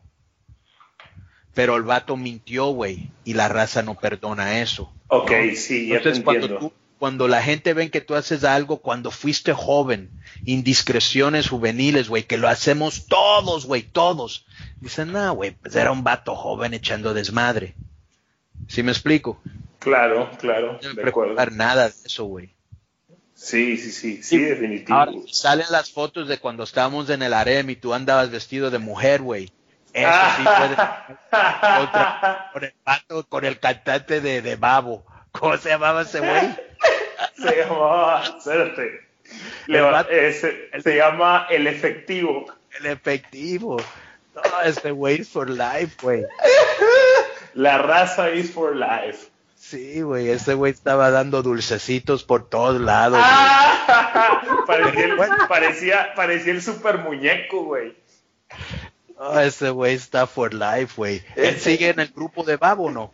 Pero 1.55 1.75
el 1.75 1.83
vato 1.83 2.15
mintió, 2.17 2.67
güey, 2.67 3.09
y 3.25 3.33
la 3.33 3.47
raza 3.47 3.81
no 3.81 3.95
perdona 3.95 4.61
eso. 4.61 4.93
Ok, 5.07 5.31
¿no? 5.31 5.55
sí, 5.55 5.87
ya 5.87 5.97
Entonces, 5.97 6.19
te 6.19 6.23
cuando 6.23 6.45
entiendo. 6.45 6.67
tú, 6.69 6.73
cuando 6.99 7.29
la 7.29 7.41
gente 7.41 7.73
ven 7.73 7.89
que 7.89 8.01
tú 8.01 8.13
haces 8.13 8.43
algo 8.43 8.81
cuando 8.81 9.09
fuiste 9.09 9.53
joven, 9.53 10.11
indiscreciones 10.45 11.47
juveniles, 11.47 12.09
güey, 12.09 12.23
que 12.23 12.37
lo 12.37 12.49
hacemos 12.49 13.07
todos, 13.07 13.65
güey, 13.65 13.83
todos. 13.83 14.45
Dicen, 14.81 15.13
no, 15.13 15.33
güey, 15.33 15.51
pues 15.51 15.75
era 15.75 15.91
un 15.91 16.03
vato 16.03 16.35
joven 16.35 16.73
echando 16.73 17.13
desmadre. 17.13 17.75
¿Sí 18.67 18.83
me 18.83 18.91
explico? 18.91 19.41
Claro, 19.79 20.29
claro, 20.39 20.77
No 20.83 20.89
me 20.89 21.01
preocupar 21.01 21.53
nada 21.53 21.89
de 21.89 21.95
eso, 22.05 22.25
güey. 22.25 22.53
Sí, 23.33 23.77
sí, 23.77 23.91
sí, 23.91 24.21
sí, 24.21 24.37
definitivo. 24.37 24.97
Ahora, 24.97 25.13
salen 25.31 25.67
las 25.71 25.91
fotos 25.91 26.27
de 26.27 26.39
cuando 26.39 26.63
estábamos 26.63 27.09
en 27.09 27.23
el 27.23 27.33
harem 27.33 27.69
y 27.69 27.77
tú 27.77 27.93
andabas 27.93 28.29
vestido 28.29 28.69
de 28.69 28.79
mujer, 28.79 29.21
güey. 29.21 29.53
Eso 29.93 30.11
sí 30.37 30.43
puede 30.43 30.75
contra, 30.75 32.49
con 32.53 32.63
el 32.65 32.73
vato, 32.85 33.25
con 33.29 33.45
el 33.45 33.57
cantante 33.59 34.19
de, 34.19 34.41
de 34.41 34.55
Babo. 34.57 35.05
¿Cómo 35.31 35.57
se 35.57 35.69
llamaba 35.69 36.01
ese 36.01 36.19
güey? 36.19 36.68
Se 37.38 37.55
llamaba, 37.57 38.24
espérate. 38.38 39.07
El 39.67 39.74
Le 39.74 39.82
va- 39.82 39.91
vato- 39.91 40.11
eh, 40.11 40.34
se, 40.34 40.82
se 40.82 40.95
llama 40.95 41.47
El 41.49 41.67
Efectivo. 41.67 42.45
El 42.80 42.86
efectivo. 42.88 43.78
No, 44.36 44.61
ese 44.65 44.91
güey 44.91 45.22
es 45.22 45.30
for 45.30 45.49
life, 45.49 45.97
güey. 46.01 46.24
La 47.53 47.78
raza 47.80 48.32
is 48.32 48.51
for 48.51 48.76
life. 48.76 49.28
Sí, 49.55 50.01
güey, 50.01 50.30
ese 50.30 50.53
güey 50.55 50.72
estaba 50.72 51.11
dando 51.11 51.43
dulcecitos 51.43 52.24
por 52.24 52.49
todos 52.49 52.80
lados. 52.82 53.20
Ah, 53.22 54.41
parecía, 54.67 55.05
el, 55.05 55.17
parecía, 55.47 56.13
parecía 56.15 56.53
el 56.53 56.61
super 56.61 56.99
muñeco, 56.99 57.63
güey. 57.65 57.95
No, 59.20 59.39
ese 59.39 59.70
güey 59.70 59.93
está 59.95 60.26
for 60.26 60.53
life, 60.53 60.93
güey. 60.95 61.22
¿Él 61.36 61.59
sigue 61.59 61.89
en 61.89 61.99
el 61.99 62.07
grupo 62.07 62.43
de 62.43 62.57
Babo 62.57 62.89
no? 62.89 63.11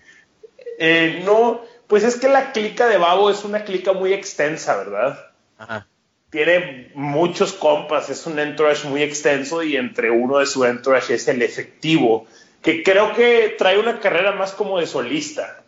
Eh, 0.78 1.22
no, 1.26 1.62
pues 1.88 2.04
es 2.04 2.16
que 2.18 2.28
la 2.28 2.52
clica 2.52 2.88
de 2.88 2.98
Babo 2.98 3.30
es 3.30 3.44
una 3.44 3.64
clica 3.64 3.94
muy 3.94 4.14
extensa, 4.14 4.76
¿verdad? 4.78 5.32
Ajá. 5.58 5.88
Tiene 6.30 6.92
muchos 6.96 7.54
compas, 7.54 8.10
es 8.10 8.26
un 8.26 8.40
entourage 8.40 8.88
muy 8.88 9.02
extenso 9.04 9.64
y 9.64 9.78
entre 9.78 10.12
uno 10.12 10.40
de 10.40 10.46
su 10.46 10.66
entourage 10.66 11.14
es 11.14 11.28
el 11.28 11.42
efectivo, 11.42 12.26
que 12.62 12.84
creo 12.84 13.14
que 13.14 13.56
trae 13.58 13.80
una 13.80 14.00
carrera 14.00 14.34
más 14.34 14.52
como 14.52 14.80
de 14.80 14.88
solista. 14.88 15.64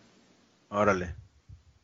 Órale. 0.70 1.16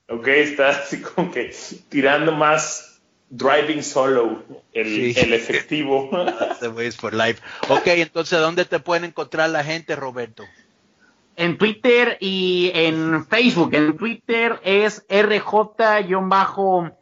Ok, 0.10 0.28
está 0.28 0.70
así 0.70 1.02
como 1.02 1.32
que 1.32 1.56
tirando 1.90 2.34
más 2.34 3.00
driving 3.30 3.84
solo 3.84 4.44
el, 4.74 5.14
Sí. 5.14 5.20
el 5.20 5.34
efectivo. 5.34 6.10
Ese 6.52 6.68
güey 6.68 6.88
es 6.88 6.98
for 6.98 7.14
life. 7.14 7.42
Ok, 7.70 7.88
entonces, 7.88 8.40
¿dónde 8.40 8.66
te 8.66 8.80
pueden 8.80 9.06
encontrar 9.06 9.50
la 9.50 9.64
gente, 9.64 9.96
Roberto? 9.96 10.44
En 11.36 11.58
Twitter 11.58 12.18
y 12.20 12.72
en 12.74 13.26
Facebook. 13.26 13.74
En 13.74 13.98
Twitter 13.98 14.60
es 14.64 15.06
RJ-Figueroa. 15.08 16.94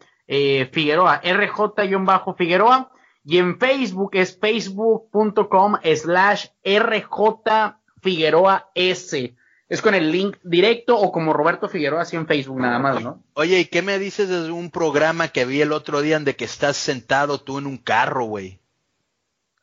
RJ-Figueroa. 1.24 2.92
Y 3.24 3.38
en 3.38 3.60
Facebook 3.60 4.12
es 4.14 4.38
facebook.com 4.40 5.76
slash 5.96 6.48
RJ 6.64 7.76
Figueroa 8.02 8.70
S. 8.74 9.36
es 9.70 9.82
con 9.82 9.94
el 9.94 10.12
link 10.12 10.38
directo 10.44 10.98
o 10.98 11.12
como 11.12 11.34
Roberto 11.34 11.70
Figueroa 11.70 12.02
así 12.02 12.16
en 12.16 12.28
Facebook 12.28 12.60
nada 12.60 12.80
más, 12.80 13.02
¿no? 13.02 13.24
Oye, 13.34 13.60
¿y 13.60 13.66
qué 13.66 13.82
me 13.82 14.00
dices 14.00 14.28
de 14.28 14.52
un 14.52 14.72
programa 14.72 15.28
que 15.28 15.46
vi 15.46 15.62
el 15.62 15.72
otro 15.72 16.02
día 16.02 16.18
en 16.18 16.26
de 16.26 16.36
que 16.36 16.46
estás 16.46 16.78
sentado 16.78 17.40
tú 17.40 17.60
en 17.60 17.68
un 17.68 17.78
carro, 17.78 18.26
güey? 18.26 18.60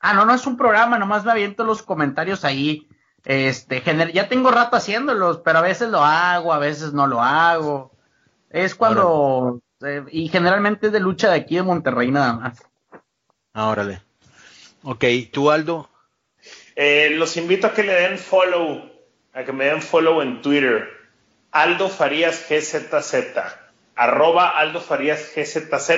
Ah, 0.00 0.14
no, 0.14 0.24
no 0.24 0.34
es 0.34 0.46
un 0.46 0.56
programa, 0.56 0.98
nomás 0.98 1.24
me 1.24 1.32
aviento 1.32 1.64
los 1.64 1.82
comentarios 1.82 2.44
ahí. 2.44 2.88
Este, 3.24 3.82
ya 4.12 4.28
tengo 4.28 4.50
rato 4.50 4.76
haciéndolos, 4.76 5.38
pero 5.44 5.58
a 5.58 5.62
veces 5.62 5.88
lo 5.90 6.02
hago, 6.02 6.52
a 6.52 6.58
veces 6.58 6.92
no 6.92 7.06
lo 7.06 7.20
hago. 7.22 7.92
Es 8.50 8.74
cuando, 8.74 9.60
eh, 9.84 10.04
y 10.10 10.28
generalmente 10.28 10.86
es 10.86 10.92
de 10.92 11.00
lucha 11.00 11.30
de 11.30 11.36
aquí 11.36 11.56
de 11.56 11.62
Monterrey 11.62 12.10
nada 12.10 12.32
más. 12.32 12.62
Ah, 13.52 13.68
órale. 13.68 14.02
Ok, 14.82 15.04
¿tú 15.32 15.50
Aldo? 15.50 15.90
Eh, 16.76 17.10
los 17.10 17.36
invito 17.36 17.66
a 17.66 17.74
que 17.74 17.82
le 17.82 17.92
den 17.92 18.18
follow, 18.18 18.90
a 19.34 19.44
que 19.44 19.52
me 19.52 19.66
den 19.66 19.82
follow 19.82 20.22
en 20.22 20.40
Twitter. 20.40 20.88
Aldo 21.50 21.88
Farías 21.88 22.46
GZZ, 22.48 23.14
arroba 23.96 24.50
Aldo 24.50 24.80
Farías 24.80 25.32
GZZ, 25.34 25.90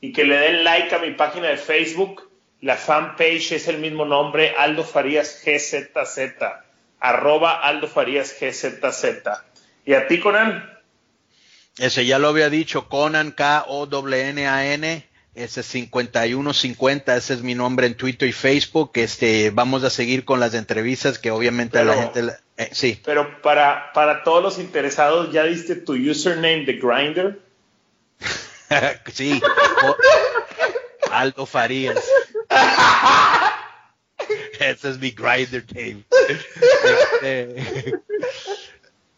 y 0.00 0.12
que 0.12 0.24
le 0.24 0.36
den 0.36 0.64
like 0.64 0.94
a 0.94 0.98
mi 1.00 1.10
página 1.12 1.48
de 1.48 1.56
Facebook. 1.56 2.30
La 2.64 2.78
fanpage 2.78 3.52
es 3.52 3.68
el 3.68 3.76
mismo 3.76 4.06
nombre, 4.06 4.54
Aldo 4.56 4.84
Farías 4.84 5.42
GZZ, 5.44 6.18
arroba 6.98 7.60
Aldo 7.60 7.88
Farías 7.88 8.34
GZZ. 8.40 9.04
¿Y 9.84 9.92
a 9.92 10.08
ti, 10.08 10.18
Conan? 10.18 10.72
Ese 11.76 12.06
ya 12.06 12.18
lo 12.18 12.28
había 12.28 12.48
dicho, 12.48 12.88
Conan, 12.88 13.32
K-O-N-A-N, 13.32 15.08
ese 15.34 15.62
5150, 15.62 17.14
ese 17.14 17.34
es 17.34 17.42
mi 17.42 17.54
nombre 17.54 17.86
en 17.86 17.98
Twitter 17.98 18.30
y 18.30 18.32
Facebook. 18.32 18.92
Este, 18.94 19.50
vamos 19.50 19.84
a 19.84 19.90
seguir 19.90 20.24
con 20.24 20.40
las 20.40 20.54
entrevistas 20.54 21.18
que 21.18 21.30
obviamente 21.30 21.80
a 21.80 21.84
la 21.84 21.94
gente, 21.96 22.22
eh, 22.56 22.70
sí. 22.72 22.98
Pero 23.04 23.42
para, 23.42 23.92
para 23.92 24.22
todos 24.22 24.42
los 24.42 24.58
interesados, 24.58 25.30
¿ya 25.34 25.44
diste 25.44 25.76
tu 25.76 25.92
username 25.92 26.64
de 26.64 26.80
Grinder? 26.80 27.40
sí, 29.12 29.42
Aldo 31.12 31.44
Farías. 31.44 32.02
ese 34.60 34.90
es 34.90 34.98
mi 34.98 35.10
Grinder 35.10 35.64
name. 35.74 36.04
Este, 37.22 38.00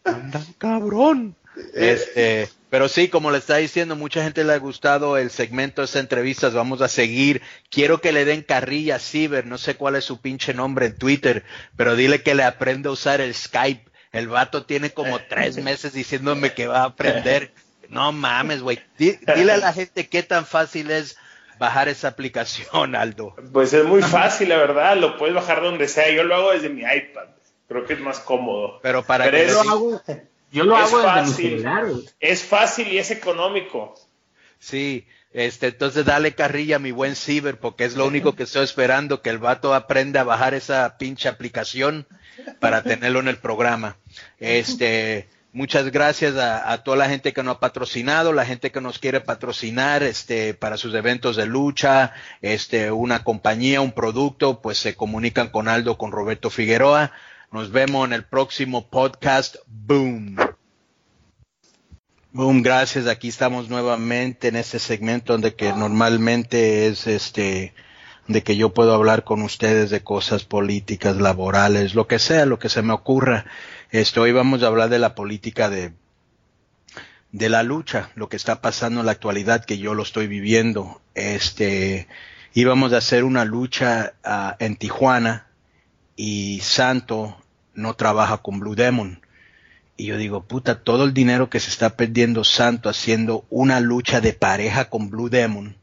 andan 0.03 0.45
cabrón. 0.57 1.35
Este, 1.73 2.49
pero 2.69 2.89
sí, 2.89 3.07
como 3.07 3.31
le 3.31 3.37
está 3.37 3.57
diciendo, 3.57 3.95
mucha 3.95 4.23
gente 4.23 4.43
le 4.43 4.53
ha 4.53 4.59
gustado 4.59 5.17
el 5.17 5.31
segmento 5.31 5.81
de 5.81 5.85
estas 5.85 6.01
entrevistas. 6.01 6.53
Vamos 6.53 6.81
a 6.81 6.87
seguir. 6.87 7.41
Quiero 7.69 8.01
que 8.01 8.11
le 8.11 8.25
den 8.25 8.43
carrilla 8.43 8.97
a 8.97 8.99
Ciber. 8.99 9.45
No 9.45 9.57
sé 9.57 9.75
cuál 9.75 9.95
es 9.95 10.05
su 10.05 10.21
pinche 10.21 10.53
nombre 10.53 10.87
en 10.87 10.95
Twitter, 10.95 11.43
pero 11.75 11.95
dile 11.95 12.21
que 12.21 12.35
le 12.35 12.43
aprenda 12.43 12.89
a 12.89 12.93
usar 12.93 13.21
el 13.21 13.33
Skype. 13.33 13.85
El 14.11 14.27
vato 14.27 14.65
tiene 14.65 14.91
como 14.91 15.19
tres 15.19 15.57
meses 15.57 15.93
diciéndome 15.93 16.53
que 16.53 16.67
va 16.67 16.79
a 16.79 16.85
aprender. 16.85 17.51
No 17.89 18.11
mames, 18.11 18.61
güey. 18.61 18.79
Dile 18.97 19.51
a 19.51 19.57
la 19.57 19.73
gente 19.73 20.07
qué 20.07 20.23
tan 20.23 20.45
fácil 20.45 20.91
es 20.91 21.17
bajar 21.59 21.89
esa 21.89 22.09
aplicación, 22.09 22.95
Aldo. 22.95 23.35
Pues 23.51 23.73
es 23.73 23.85
muy 23.85 24.01
fácil, 24.01 24.49
la 24.49 24.57
verdad. 24.57 24.97
Lo 24.97 25.17
puedes 25.17 25.35
bajar 25.35 25.61
donde 25.61 25.87
sea. 25.87 26.09
Yo 26.11 26.23
lo 26.23 26.35
hago 26.35 26.51
desde 26.51 26.69
mi 26.69 26.81
iPad. 26.81 27.27
Creo 27.67 27.85
que 27.85 27.93
es 27.93 27.99
más 27.99 28.19
cómodo. 28.19 28.79
Pero 28.81 29.03
para 29.03 29.29
que 29.29 29.47
lo 29.47 29.61
hago 29.61 30.01
yo 30.51 30.63
lo 30.63 30.77
hago 30.77 31.01
fácil, 31.01 31.65
Es 32.19 32.43
fácil 32.43 32.87
y 32.87 32.97
es 32.97 33.11
económico. 33.11 33.95
Sí, 34.59 35.05
este, 35.33 35.67
entonces 35.67 36.05
dale 36.05 36.33
carrilla 36.33 36.77
a 36.77 36.79
mi 36.79 36.91
buen 36.91 37.15
ciber, 37.15 37.59
porque 37.59 37.85
es 37.85 37.95
lo 37.95 38.05
único 38.05 38.35
que 38.35 38.43
estoy 38.43 38.63
esperando, 38.63 39.21
que 39.21 39.29
el 39.29 39.37
vato 39.37 39.73
aprenda 39.73 40.21
a 40.21 40.23
bajar 40.23 40.53
esa 40.53 40.97
pinche 40.97 41.29
aplicación 41.29 42.07
para 42.59 42.81
tenerlo 42.81 43.19
en 43.19 43.27
el 43.27 43.37
programa. 43.37 43.97
Este, 44.39 45.27
muchas 45.57 45.91
gracias 45.91 46.35
a, 46.37 46.83
toda 46.83 46.97
la 46.97 47.09
gente 47.09 47.33
que 47.33 47.41
nos 47.41 47.55
ha 47.55 47.59
patrocinado, 47.59 48.31
la 48.31 48.45
gente 48.45 48.71
que 48.71 48.79
nos 48.79 48.99
quiere 48.99 49.21
patrocinar, 49.21 50.03
este, 50.03 50.53
para 50.53 50.77
sus 50.77 50.93
eventos 50.93 51.35
de 51.35 51.47
lucha, 51.47 52.13
este, 52.43 52.91
una 52.91 53.23
compañía, 53.23 53.81
un 53.81 53.91
producto, 53.91 54.61
pues 54.61 54.77
se 54.77 54.93
comunican 54.93 55.49
con 55.49 55.67
Aldo, 55.67 55.97
con 55.97 56.11
Roberto 56.11 56.51
Figueroa. 56.51 57.11
Nos 57.51 57.71
vemos 57.71 58.05
en 58.05 58.13
el 58.13 58.23
próximo 58.23 58.87
podcast. 58.87 59.55
Boom. 59.65 60.37
Boom, 62.33 62.61
gracias. 62.61 63.07
Aquí 63.07 63.29
estamos 63.29 63.67
nuevamente 63.67 64.49
en 64.49 64.57
este 64.57 64.77
segmento 64.77 65.33
donde 65.33 65.55
que 65.55 65.73
normalmente 65.73 66.85
es 66.85 67.07
este 67.07 67.73
de 68.27 68.43
que 68.43 68.57
yo 68.57 68.73
puedo 68.73 68.93
hablar 68.93 69.23
con 69.23 69.41
ustedes 69.41 69.89
de 69.89 70.03
cosas 70.03 70.43
políticas, 70.43 71.15
laborales, 71.17 71.95
lo 71.95 72.07
que 72.07 72.19
sea, 72.19 72.45
lo 72.45 72.59
que 72.59 72.69
se 72.69 72.83
me 72.83 72.93
ocurra. 72.93 73.45
Esto, 73.91 74.23
hoy 74.23 74.33
vamos 74.33 74.63
a 74.63 74.67
hablar 74.67 74.89
de 74.89 74.99
la 74.99 75.15
política 75.15 75.69
de, 75.69 75.93
de 77.31 77.47
la 77.47 77.63
lucha, 77.63 78.09
lo 78.15 78.27
que 78.27 78.35
está 78.35 78.59
pasando 78.59 78.99
en 78.99 79.05
la 79.05 79.13
actualidad 79.13 79.63
que 79.63 79.77
yo 79.77 79.93
lo 79.93 80.03
estoy 80.03 80.27
viviendo. 80.27 81.01
Este, 81.15 82.09
íbamos 82.53 82.91
a 82.91 82.97
hacer 82.97 83.23
una 83.23 83.45
lucha 83.45 84.15
uh, 84.25 84.61
en 84.61 84.75
Tijuana 84.75 85.47
y 86.17 86.59
Santo 86.63 87.41
no 87.75 87.93
trabaja 87.93 88.39
con 88.39 88.59
Blue 88.59 88.75
Demon. 88.75 89.21
Y 89.95 90.07
yo 90.07 90.17
digo, 90.17 90.43
puta, 90.43 90.83
todo 90.83 91.05
el 91.05 91.13
dinero 91.13 91.49
que 91.49 91.61
se 91.61 91.69
está 91.69 91.95
perdiendo 91.95 92.43
Santo 92.43 92.89
haciendo 92.89 93.45
una 93.49 93.79
lucha 93.79 94.19
de 94.19 94.33
pareja 94.33 94.89
con 94.89 95.09
Blue 95.09 95.29
Demon 95.29 95.77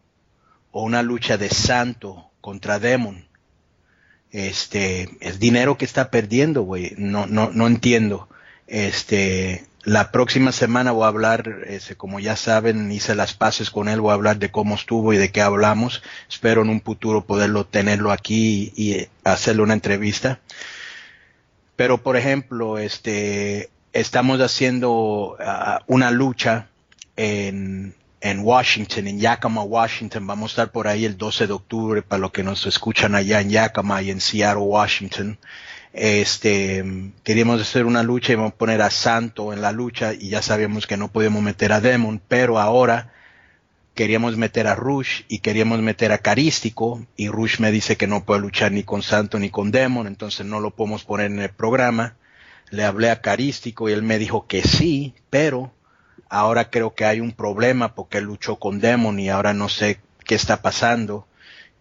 o 0.73 0.83
una 0.83 1.03
lucha 1.03 1.39
de 1.39 1.49
Santo 1.49 2.31
contra 2.43 2.79
Demon. 2.79 3.27
Este, 4.35 5.09
es 5.21 5.39
dinero 5.39 5.79
que 5.79 5.85
está 5.85 6.11
perdiendo, 6.11 6.63
güey. 6.63 6.93
No, 6.97 7.29
no, 7.29 7.51
no 7.53 7.69
entiendo. 7.69 8.29
Este, 8.67 9.65
la 9.85 10.11
próxima 10.11 10.51
semana 10.51 10.91
voy 10.91 11.05
a 11.05 11.09
hablar, 11.09 11.59
este, 11.69 11.95
como 11.95 12.19
ya 12.19 12.35
saben, 12.35 12.91
hice 12.91 13.15
las 13.15 13.33
paces 13.33 13.71
con 13.71 13.89
él, 13.89 14.01
voy 14.01 14.11
a 14.11 14.15
hablar 14.15 14.41
de 14.41 14.51
cómo 14.51 14.75
estuvo 14.75 15.13
y 15.13 15.19
de 15.19 15.31
qué 15.31 15.41
hablamos. 15.41 16.03
Espero 16.29 16.63
en 16.63 16.71
un 16.71 16.81
futuro 16.81 17.25
poderlo 17.25 17.65
tenerlo 17.65 18.11
aquí 18.11 18.73
y, 18.75 19.07
hacerle 19.23 19.63
una 19.63 19.75
entrevista. 19.75 20.41
Pero, 21.77 22.03
por 22.03 22.17
ejemplo, 22.17 22.79
este, 22.79 23.71
estamos 23.93 24.41
haciendo 24.41 25.37
ah, 25.39 25.85
una 25.87 26.11
lucha 26.11 26.67
en, 27.15 27.95
en 28.25 28.41
Washington, 28.41 29.07
en 29.07 29.21
Yakima, 29.21 29.63
Washington. 29.63 30.27
Vamos 30.27 30.51
a 30.51 30.53
estar 30.53 30.73
por 30.73 30.89
ahí 30.89 31.05
el 31.05 31.19
12 31.19 31.47
de 31.47 31.53
octubre 31.53 32.01
para 32.01 32.21
los 32.21 32.33
que 32.33 32.43
nos 32.43 32.65
escuchan 32.65 33.15
allá 33.15 33.43
en 33.43 33.51
Yakima 33.51 34.01
y 34.01 34.11
en 34.11 34.23
Seattle, 34.23 34.63
Washington. 34.63 35.39
Este, 35.93 37.13
queríamos 37.23 37.61
hacer 37.61 37.85
una 37.85 38.03
lucha 38.03 38.33
y 38.33 38.37
vamos 38.37 38.55
a 38.55 38.57
poner 38.57 38.81
a 38.81 38.89
Santo 38.89 39.53
en 39.53 39.61
la 39.61 39.73
lucha 39.73 40.15
y 40.15 40.31
ya 40.31 40.41
sabíamos 40.41 40.87
que 40.87 40.97
no 40.97 41.09
podíamos 41.09 41.43
meter 41.43 41.71
a 41.75 41.83
Demon, 41.83 42.19
pero 42.27 42.59
ahora 42.59 43.13
queríamos 43.95 44.39
meter 44.39 44.69
a 44.69 44.75
Rush 44.75 45.25
y 45.29 45.41
queríamos 45.41 45.81
meter 45.81 46.11
a 46.11 46.19
Carístico 46.19 47.07
y 47.19 47.29
Rush 47.29 47.61
me 47.61 47.73
dice 47.73 47.99
que 47.99 48.07
no 48.07 48.25
puede 48.25 48.41
luchar 48.41 48.73
ni 48.73 48.85
con 48.85 49.03
Santo 49.03 49.39
ni 49.39 49.51
con 49.51 49.71
Demon, 49.71 50.07
entonces 50.07 50.47
no 50.47 50.61
lo 50.61 50.71
podemos 50.71 51.05
poner 51.05 51.27
en 51.27 51.41
el 51.41 51.51
programa. 51.51 52.17
Le 52.71 52.85
hablé 52.85 53.11
a 53.11 53.21
Carístico 53.21 53.91
y 53.91 53.93
él 53.93 54.03
me 54.03 54.19
dijo 54.19 54.47
que 54.47 54.63
sí, 54.63 55.13
pero 55.29 55.74
ahora 56.35 56.69
creo 56.69 56.95
que 56.95 57.05
hay 57.05 57.21
un 57.21 57.33
problema 57.33 57.95
porque 57.95 58.21
luchó 58.21 58.57
con 58.57 58.81
Demon 58.81 59.21
y 59.21 59.29
ahora 59.29 59.55
no 59.55 59.69
sé 59.69 60.01
qué 60.25 60.35
está 60.35 60.63
pasando. 60.63 61.27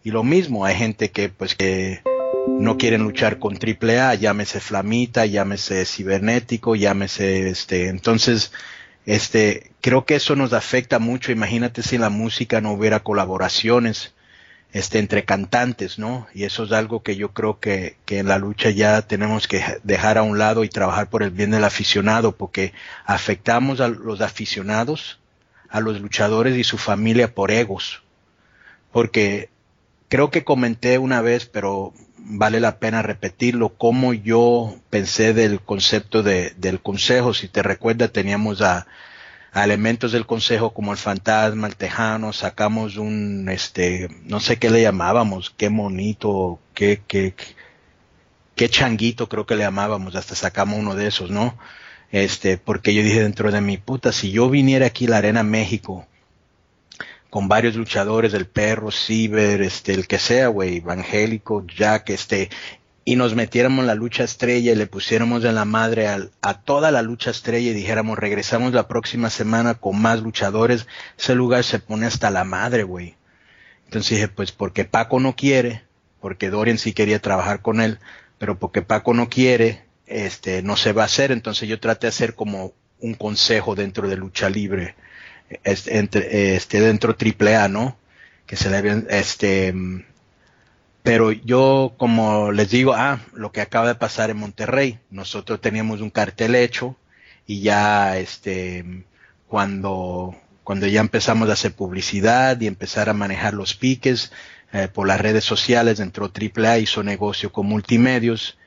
Y 0.03 0.11
lo 0.11 0.23
mismo, 0.23 0.65
hay 0.65 0.75
gente 0.75 1.09
que 1.09 1.29
pues 1.29 1.55
que 1.55 2.03
no 2.47 2.77
quieren 2.77 3.01
luchar 3.01 3.39
con 3.39 3.57
AAA, 3.57 4.15
llámese 4.15 4.59
Flamita, 4.59 5.25
llámese 5.25 5.85
Cibernético, 5.85 6.75
llámese 6.75 7.49
este, 7.49 7.87
entonces, 7.87 8.51
este, 9.05 9.71
creo 9.81 10.05
que 10.05 10.15
eso 10.15 10.35
nos 10.35 10.53
afecta 10.53 10.99
mucho. 10.99 11.31
Imagínate 11.31 11.81
si 11.81 11.95
en 11.95 12.01
la 12.01 12.09
música 12.09 12.61
no 12.61 12.73
hubiera 12.73 12.99
colaboraciones, 12.99 14.13
este, 14.73 14.97
entre 14.97 15.23
cantantes, 15.23 15.99
¿no? 15.99 16.27
Y 16.33 16.45
eso 16.45 16.63
es 16.63 16.71
algo 16.71 17.03
que 17.03 17.15
yo 17.15 17.29
creo 17.29 17.59
que, 17.59 17.95
que 18.05 18.17
en 18.17 18.27
la 18.27 18.39
lucha 18.39 18.71
ya 18.71 19.03
tenemos 19.03 19.47
que 19.47 19.63
dejar 19.83 20.17
a 20.17 20.23
un 20.23 20.39
lado 20.39 20.63
y 20.63 20.69
trabajar 20.69 21.09
por 21.09 21.21
el 21.21 21.29
bien 21.29 21.51
del 21.51 21.63
aficionado, 21.63 22.35
porque 22.35 22.73
afectamos 23.05 23.81
a 23.81 23.87
los 23.87 24.19
aficionados, 24.21 25.19
a 25.69 25.79
los 25.79 26.01
luchadores 26.01 26.57
y 26.57 26.63
su 26.63 26.79
familia 26.79 27.35
por 27.35 27.51
egos. 27.51 28.01
Porque 28.91 29.49
creo 30.09 30.31
que 30.31 30.43
comenté 30.43 30.97
una 30.97 31.21
vez, 31.21 31.45
pero 31.45 31.93
vale 32.17 32.59
la 32.59 32.79
pena 32.79 33.03
repetirlo, 33.03 33.69
cómo 33.77 34.13
yo 34.13 34.75
pensé 34.89 35.35
del 35.35 35.61
concepto 35.61 36.23
de, 36.23 36.53
del 36.57 36.81
consejo. 36.81 37.35
Si 37.35 37.47
te 37.47 37.61
recuerdas, 37.61 38.11
teníamos 38.11 38.63
a, 38.63 38.87
elementos 39.53 40.11
del 40.11 40.25
consejo 40.25 40.73
como 40.73 40.91
el 40.91 40.97
fantasma, 40.97 41.67
el 41.67 41.75
tejano, 41.75 42.33
sacamos 42.33 42.97
un, 42.97 43.47
este, 43.49 44.09
no 44.25 44.39
sé 44.39 44.57
qué 44.57 44.69
le 44.71 44.81
llamábamos, 44.81 45.53
qué 45.55 45.69
monito, 45.69 46.59
qué, 46.73 47.01
qué, 47.07 47.35
qué 48.55 48.69
changuito 48.69 49.29
creo 49.29 49.45
que 49.45 49.55
le 49.55 49.63
llamábamos, 49.63 50.15
hasta 50.15 50.33
sacamos 50.35 50.79
uno 50.79 50.95
de 50.95 51.07
esos, 51.07 51.29
¿no? 51.29 51.55
Este, 52.11 52.57
porque 52.57 52.93
yo 52.93 53.03
dije 53.03 53.21
dentro 53.21 53.51
de 53.51 53.61
mi 53.61 53.77
puta, 53.77 54.11
si 54.11 54.31
yo 54.31 54.49
viniera 54.49 54.87
aquí 54.87 55.05
a 55.05 55.11
la 55.11 55.17
Arena 55.17 55.43
México, 55.43 56.07
con 57.29 57.47
varios 57.47 57.75
luchadores, 57.75 58.33
el 58.33 58.47
perro, 58.47 58.91
Ciber, 58.91 59.61
este, 59.61 59.93
el 59.93 60.07
que 60.07 60.19
sea, 60.19 60.47
güey, 60.47 60.77
evangélico, 60.77 61.65
Jack, 61.65 62.09
este, 62.11 62.49
y 63.05 63.15
nos 63.15 63.35
metiéramos 63.35 63.85
la 63.85 63.95
lucha 63.95 64.23
estrella 64.23 64.71
y 64.71 64.75
le 64.75 64.87
pusiéramos 64.87 65.43
en 65.43 65.55
la 65.55 65.65
madre 65.65 66.07
a 66.07 66.53
toda 66.61 66.91
la 66.91 67.01
lucha 67.01 67.31
estrella 67.31 67.71
y 67.71 67.73
dijéramos 67.73 68.17
regresamos 68.17 68.73
la 68.73 68.87
próxima 68.87 69.29
semana 69.29 69.75
con 69.75 70.01
más 70.01 70.21
luchadores, 70.21 70.87
ese 71.17 71.35
lugar 71.35 71.63
se 71.63 71.79
pone 71.79 72.05
hasta 72.05 72.29
la 72.29 72.43
madre, 72.43 72.83
güey. 72.83 73.15
Entonces 73.85 74.17
dije, 74.17 74.27
pues 74.27 74.51
porque 74.51 74.85
Paco 74.85 75.19
no 75.19 75.35
quiere, 75.35 75.83
porque 76.19 76.49
Dorian 76.49 76.77
sí 76.77 76.93
quería 76.93 77.19
trabajar 77.19 77.61
con 77.61 77.81
él, 77.81 77.99
pero 78.39 78.57
porque 78.57 78.81
Paco 78.81 79.13
no 79.13 79.29
quiere, 79.29 79.83
este, 80.07 80.63
no 80.63 80.77
se 80.77 80.93
va 80.93 81.03
a 81.03 81.05
hacer. 81.05 81.31
Entonces 81.31 81.69
yo 81.69 81.79
traté 81.79 82.07
de 82.07 82.09
hacer 82.09 82.33
como 82.33 82.73
un 82.99 83.13
consejo 83.13 83.75
dentro 83.75 84.07
de 84.07 84.15
lucha 84.15 84.49
libre, 84.49 84.95
este, 85.63 85.97
entre, 85.97 86.55
este 86.55 86.79
dentro 86.79 87.15
triple 87.15 87.55
A, 87.55 87.67
¿no? 87.67 87.97
Que 88.45 88.55
se 88.55 88.69
le 88.69 89.05
este, 89.09 89.73
pero 91.03 91.33
yo, 91.33 91.93
como 91.97 92.51
les 92.53 92.71
digo, 92.71 92.93
ah, 92.93 93.19
lo 93.33 93.51
que 93.51 93.61
acaba 93.61 93.87
de 93.89 93.95
pasar 93.95 94.29
en 94.29 94.37
Monterrey, 94.37 94.99
nosotros 95.11 95.59
teníamos 95.59 95.99
un 95.99 96.09
cartel 96.09 96.55
hecho 96.55 96.95
y 97.45 97.61
ya, 97.61 98.17
este, 98.17 99.05
cuando, 99.47 100.33
cuando 100.63 100.87
ya 100.87 101.01
empezamos 101.01 101.49
a 101.49 101.53
hacer 101.53 101.73
publicidad 101.73 102.59
y 102.61 102.67
empezar 102.67 103.09
a 103.09 103.13
manejar 103.13 103.53
los 103.53 103.75
piques 103.75 104.31
eh, 104.71 104.87
por 104.87 105.05
las 105.05 105.19
redes 105.19 105.43
sociales, 105.43 105.99
entró 105.99 106.31
AAA, 106.31 106.79
hizo 106.79 107.03
negocio 107.03 107.51
con 107.51 107.67
multimedios 107.67 108.57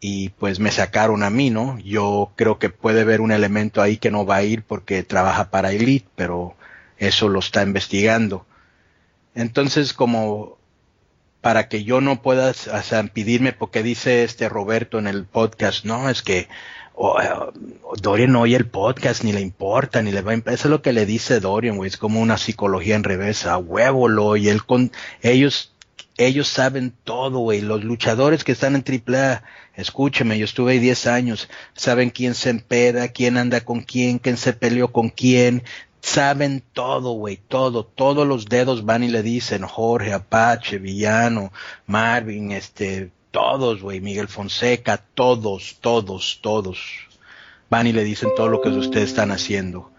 y 0.00 0.30
pues 0.30 0.58
me 0.58 0.72
sacaron 0.72 1.22
a 1.22 1.30
mí, 1.30 1.50
¿no? 1.50 1.78
Yo 1.78 2.32
creo 2.36 2.58
que 2.58 2.68
puede 2.68 3.02
haber 3.02 3.20
un 3.20 3.30
elemento 3.32 3.80
ahí 3.80 3.96
que 3.96 4.10
no 4.10 4.26
va 4.26 4.36
a 4.36 4.42
ir 4.42 4.64
porque 4.64 5.04
trabaja 5.04 5.50
para 5.50 5.72
Elite, 5.72 6.08
pero 6.16 6.56
eso 6.98 7.28
lo 7.28 7.38
está 7.38 7.62
investigando. 7.62 8.44
Entonces, 9.34 9.92
como 9.92 10.55
para 11.46 11.68
que 11.68 11.84
yo 11.84 12.00
no 12.00 12.22
pueda 12.22 12.50
o 12.50 12.82
sea, 12.82 13.04
pedirme, 13.04 13.52
porque 13.52 13.84
dice 13.84 14.24
este 14.24 14.48
Roberto 14.48 14.98
en 14.98 15.06
el 15.06 15.26
podcast, 15.26 15.84
no, 15.84 16.10
es 16.10 16.20
que 16.20 16.48
Dorian 18.02 18.32
no 18.32 18.40
oye 18.40 18.56
el 18.56 18.66
podcast, 18.66 19.22
ni 19.22 19.32
le 19.32 19.42
importa, 19.42 20.02
ni 20.02 20.10
le 20.10 20.22
va 20.22 20.32
a 20.32 20.34
Eso 20.34 20.50
es 20.50 20.64
lo 20.64 20.82
que 20.82 20.92
le 20.92 21.06
dice 21.06 21.38
Dorian, 21.38 21.76
güey, 21.76 21.86
es 21.86 21.98
como 21.98 22.20
una 22.20 22.36
psicología 22.36 22.96
en 22.96 23.04
revés, 23.04 23.46
a 23.46 23.58
huevo 23.58 24.08
lo 24.08 24.34
él 24.34 24.64
con, 24.64 24.90
ellos, 25.22 25.72
ellos 26.16 26.48
saben 26.48 26.92
todo, 27.04 27.38
güey, 27.38 27.60
los 27.60 27.84
luchadores 27.84 28.42
que 28.42 28.50
están 28.50 28.74
en 28.74 28.82
AAA, 28.84 29.44
escúcheme, 29.76 30.38
yo 30.38 30.46
estuve 30.46 30.72
ahí 30.72 30.78
10 30.80 31.06
años, 31.06 31.48
saben 31.74 32.10
quién 32.10 32.34
se 32.34 32.50
empeda, 32.50 33.06
quién 33.06 33.36
anda 33.36 33.60
con 33.60 33.82
quién, 33.82 34.18
quién 34.18 34.36
se 34.36 34.52
peleó 34.52 34.90
con 34.90 35.10
quién, 35.10 35.62
saben 36.00 36.62
todo, 36.72 37.12
güey, 37.12 37.36
todo, 37.36 37.84
todos 37.84 38.26
los 38.26 38.46
dedos 38.46 38.84
van 38.84 39.04
y 39.04 39.08
le 39.08 39.22
dicen 39.22 39.62
Jorge, 39.62 40.12
Apache, 40.12 40.78
Villano, 40.78 41.52
Marvin, 41.86 42.52
este, 42.52 43.10
todos, 43.30 43.82
güey, 43.82 44.00
Miguel 44.00 44.28
Fonseca, 44.28 44.98
todos, 45.14 45.78
todos, 45.80 46.40
todos 46.42 47.06
van 47.68 47.86
y 47.86 47.92
le 47.92 48.04
dicen 48.04 48.30
todo 48.36 48.48
lo 48.48 48.60
que 48.60 48.68
ustedes 48.68 49.10
están 49.10 49.30
haciendo. 49.30 49.90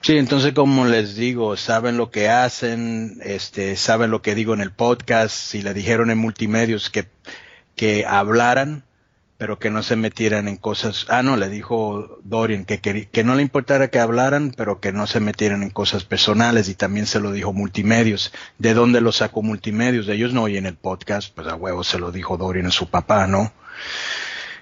Sí, 0.00 0.18
entonces 0.18 0.52
como 0.52 0.84
les 0.84 1.16
digo, 1.16 1.56
saben 1.56 1.96
lo 1.96 2.10
que 2.10 2.28
hacen, 2.28 3.20
este, 3.22 3.76
saben 3.76 4.10
lo 4.10 4.20
que 4.20 4.34
digo 4.34 4.52
en 4.52 4.60
el 4.60 4.70
podcast, 4.70 5.34
si 5.34 5.62
le 5.62 5.72
dijeron 5.72 6.10
en 6.10 6.18
multimedios 6.18 6.90
que, 6.90 7.08
que 7.74 8.04
hablaran, 8.04 8.84
pero 9.44 9.58
que 9.58 9.68
no 9.68 9.82
se 9.82 9.94
metieran 9.94 10.48
en 10.48 10.56
cosas. 10.56 11.04
Ah, 11.10 11.22
no, 11.22 11.36
le 11.36 11.50
dijo 11.50 12.18
Dorian 12.24 12.64
que, 12.64 12.80
que, 12.80 13.24
no 13.24 13.34
le 13.34 13.42
importara 13.42 13.88
que 13.88 13.98
hablaran, 13.98 14.54
pero 14.56 14.80
que 14.80 14.90
no 14.90 15.06
se 15.06 15.20
metieran 15.20 15.62
en 15.62 15.68
cosas 15.68 16.06
personales 16.06 16.70
y 16.70 16.74
también 16.74 17.04
se 17.04 17.20
lo 17.20 17.30
dijo 17.30 17.52
Multimedios. 17.52 18.32
¿De 18.56 18.72
dónde 18.72 19.02
lo 19.02 19.12
sacó 19.12 19.42
Multimedios? 19.42 20.08
Ellos 20.08 20.32
no 20.32 20.44
oyen 20.44 20.64
el 20.64 20.76
podcast, 20.76 21.34
pues 21.34 21.46
a 21.46 21.56
huevo 21.56 21.84
se 21.84 21.98
lo 21.98 22.10
dijo 22.10 22.38
Dorian 22.38 22.68
a 22.68 22.70
su 22.70 22.88
papá, 22.88 23.26
¿no? 23.26 23.52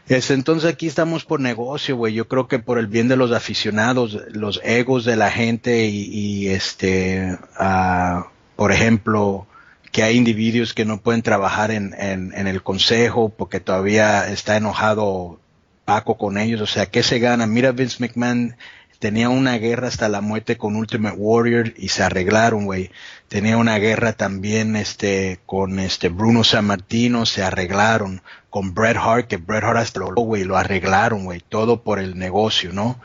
Es, 0.09 0.33
entonces 0.33 0.69
aquí 0.69 0.89
estamos 0.89 1.25
por 1.25 1.39
negocio, 1.39 1.95
güey. 1.95 2.15
Yo 2.15 2.27
creo 2.27 2.49
que 2.49 2.59
por 2.59 2.81
el 2.81 2.89
bien 2.89 3.07
de 3.07 3.15
los 3.15 3.31
aficionados, 3.31 4.19
los 4.33 4.61
egos 4.65 5.05
de 5.05 5.15
la 5.15 5.31
gente 5.31 5.87
y, 5.87 6.09
y 6.11 6.49
este, 6.49 7.39
uh, 7.61 8.25
por 8.57 8.73
ejemplo, 8.73 9.47
que 9.93 10.03
hay 10.03 10.17
individuos 10.17 10.75
que 10.75 10.87
no 10.87 11.01
pueden 11.01 11.23
trabajar 11.23 11.71
en, 11.71 11.95
en, 11.99 12.47
el 12.49 12.63
consejo 12.63 13.29
porque 13.29 13.61
todavía 13.61 14.29
está 14.29 14.57
enojado 14.57 15.39
Paco 15.85 16.17
con 16.17 16.39
ellos. 16.39 16.63
O 16.63 16.67
sea, 16.67 16.87
¿qué 16.87 17.03
se 17.03 17.19
gana? 17.19 17.47
Mira, 17.47 17.73
Vince 17.73 17.99
McMahon 18.01 18.57
tenía 18.99 19.29
una 19.29 19.59
guerra 19.59 19.89
hasta 19.89 20.09
la 20.09 20.21
muerte 20.21 20.57
con 20.57 20.77
Ultimate 20.77 21.17
Warrior 21.17 21.75
y 21.77 21.89
se 21.89 22.03
arreglaron, 22.05 22.65
güey. 22.65 22.91
Tenía 23.29 23.59
una 23.59 23.77
guerra 23.79 24.15
también, 24.15 24.77
este, 24.77 25.41
con 25.45 25.79
este 25.79 26.09
Bruno 26.09 26.43
Sammartino, 26.43 27.27
se 27.27 27.43
arreglaron. 27.43 28.23
Con 28.49 28.75
Bret 28.75 28.97
Hart, 28.97 29.27
que 29.27 29.37
Bret 29.39 29.65
Hart 29.65 29.79
hasta 29.79 30.01
lo, 30.01 30.15
güey, 30.15 30.45
lo 30.45 30.57
arreglaron, 30.57 31.25
güey. 31.25 31.43
Todo 31.47 31.83
por 31.83 31.99
el 31.99 32.17
negocio, 32.17 32.73
¿no? 32.73 33.01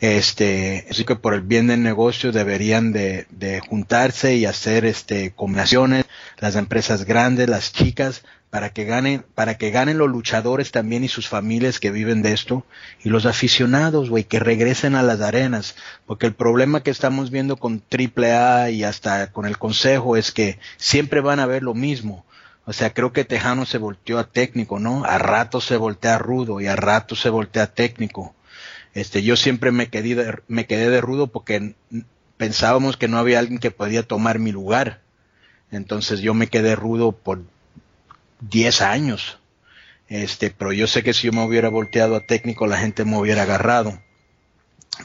Este, 0.00 0.86
así 0.90 1.04
que 1.04 1.16
por 1.16 1.34
el 1.34 1.42
bien 1.42 1.66
del 1.66 1.82
negocio 1.82 2.32
deberían 2.32 2.92
de, 2.92 3.26
de 3.30 3.60
juntarse 3.60 4.34
y 4.36 4.46
hacer 4.46 4.86
este 4.86 5.32
combinaciones, 5.32 6.06
las 6.38 6.56
empresas 6.56 7.04
grandes, 7.04 7.50
las 7.50 7.72
chicas, 7.72 8.22
para 8.50 8.70
que 8.70 8.84
ganen, 8.84 9.24
para 9.34 9.56
que 9.56 9.70
ganen 9.70 9.98
los 9.98 10.10
luchadores 10.10 10.72
también 10.72 11.04
y 11.04 11.08
sus 11.08 11.28
familias 11.28 11.78
que 11.78 11.92
viven 11.92 12.22
de 12.22 12.32
esto, 12.32 12.64
y 13.02 13.08
los 13.08 13.24
aficionados, 13.24 14.10
güey, 14.10 14.24
que 14.24 14.40
regresen 14.40 14.96
a 14.96 15.02
las 15.02 15.20
arenas, 15.20 15.76
porque 16.06 16.26
el 16.26 16.34
problema 16.34 16.82
que 16.82 16.90
estamos 16.90 17.30
viendo 17.30 17.56
con 17.56 17.82
AAA 17.90 18.70
y 18.70 18.84
hasta 18.84 19.32
con 19.32 19.46
el 19.46 19.56
Consejo 19.56 20.16
es 20.16 20.32
que 20.32 20.58
siempre 20.76 21.20
van 21.20 21.38
a 21.38 21.46
ver 21.46 21.62
lo 21.62 21.74
mismo. 21.74 22.24
O 22.66 22.72
sea, 22.72 22.92
creo 22.92 23.12
que 23.12 23.24
Tejano 23.24 23.66
se 23.66 23.78
volteó 23.78 24.18
a 24.18 24.28
técnico, 24.28 24.78
¿no? 24.78 25.04
A 25.04 25.18
rato 25.18 25.60
se 25.60 25.76
voltea 25.76 26.16
a 26.16 26.18
rudo 26.18 26.60
y 26.60 26.66
a 26.66 26.76
rato 26.76 27.16
se 27.16 27.30
voltea 27.30 27.64
a 27.64 27.72
técnico. 27.72 28.34
Este, 28.94 29.22
yo 29.22 29.36
siempre 29.36 29.70
me 29.70 29.88
quedé, 29.88 30.14
de, 30.14 30.38
me 30.48 30.66
quedé 30.66 30.90
de 30.90 31.00
rudo 31.00 31.28
porque 31.28 31.74
pensábamos 32.36 32.96
que 32.96 33.08
no 33.08 33.18
había 33.18 33.38
alguien 33.38 33.60
que 33.60 33.70
podía 33.70 34.02
tomar 34.02 34.38
mi 34.38 34.52
lugar. 34.52 35.00
Entonces 35.70 36.20
yo 36.20 36.34
me 36.34 36.48
quedé 36.48 36.74
rudo 36.74 37.12
por 37.12 37.42
10 38.40 38.82
años. 38.82 39.38
Este, 40.08 40.50
pero 40.50 40.72
yo 40.72 40.86
sé 40.86 41.02
que 41.04 41.14
si 41.14 41.28
yo 41.28 41.32
me 41.32 41.44
hubiera 41.44 41.68
volteado 41.68 42.16
a 42.16 42.26
técnico, 42.26 42.66
la 42.66 42.78
gente 42.78 43.04
me 43.04 43.16
hubiera 43.16 43.42
agarrado. 43.42 44.00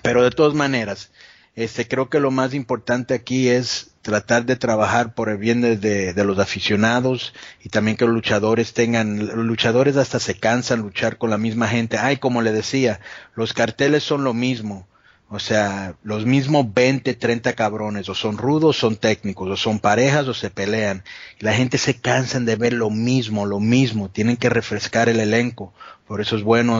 Pero 0.01 0.23
de 0.23 0.31
todas 0.31 0.55
maneras, 0.55 1.11
este, 1.55 1.87
creo 1.87 2.09
que 2.09 2.19
lo 2.19 2.31
más 2.31 2.53
importante 2.53 3.13
aquí 3.13 3.47
es 3.47 3.91
tratar 4.01 4.45
de 4.45 4.55
trabajar 4.55 5.15
por 5.15 5.29
el 5.29 5.37
bien 5.37 5.61
de, 5.61 5.77
de, 5.77 6.23
los 6.23 6.37
aficionados 6.37 7.33
y 7.63 7.69
también 7.69 7.97
que 7.97 8.05
los 8.05 8.13
luchadores 8.13 8.73
tengan, 8.73 9.25
los 9.25 9.45
luchadores 9.45 9.97
hasta 9.97 10.19
se 10.19 10.37
cansan 10.37 10.81
luchar 10.81 11.17
con 11.17 11.29
la 11.29 11.37
misma 11.37 11.67
gente. 11.67 11.97
Ay, 11.97 12.17
como 12.17 12.41
le 12.41 12.51
decía, 12.51 12.99
los 13.35 13.53
carteles 13.53 14.03
son 14.03 14.23
lo 14.23 14.33
mismo. 14.33 14.87
O 15.27 15.39
sea, 15.39 15.95
los 16.03 16.25
mismos 16.25 16.71
20, 16.73 17.15
30 17.15 17.53
cabrones, 17.53 18.09
o 18.09 18.15
son 18.15 18.37
rudos, 18.37 18.77
son 18.77 18.95
técnicos, 18.95 19.49
o 19.49 19.57
son 19.57 19.79
parejas, 19.79 20.27
o 20.27 20.35
se 20.35 20.51
pelean. 20.51 21.03
La 21.39 21.53
gente 21.53 21.79
se 21.79 21.95
cansa 21.95 22.39
de 22.39 22.55
ver 22.55 22.73
lo 22.73 22.91
mismo, 22.91 23.47
lo 23.47 23.59
mismo. 23.59 24.09
Tienen 24.09 24.37
que 24.37 24.49
refrescar 24.49 25.09
el 25.09 25.19
elenco. 25.19 25.73
Por 26.05 26.21
eso 26.21 26.35
es 26.35 26.43
bueno 26.43 26.79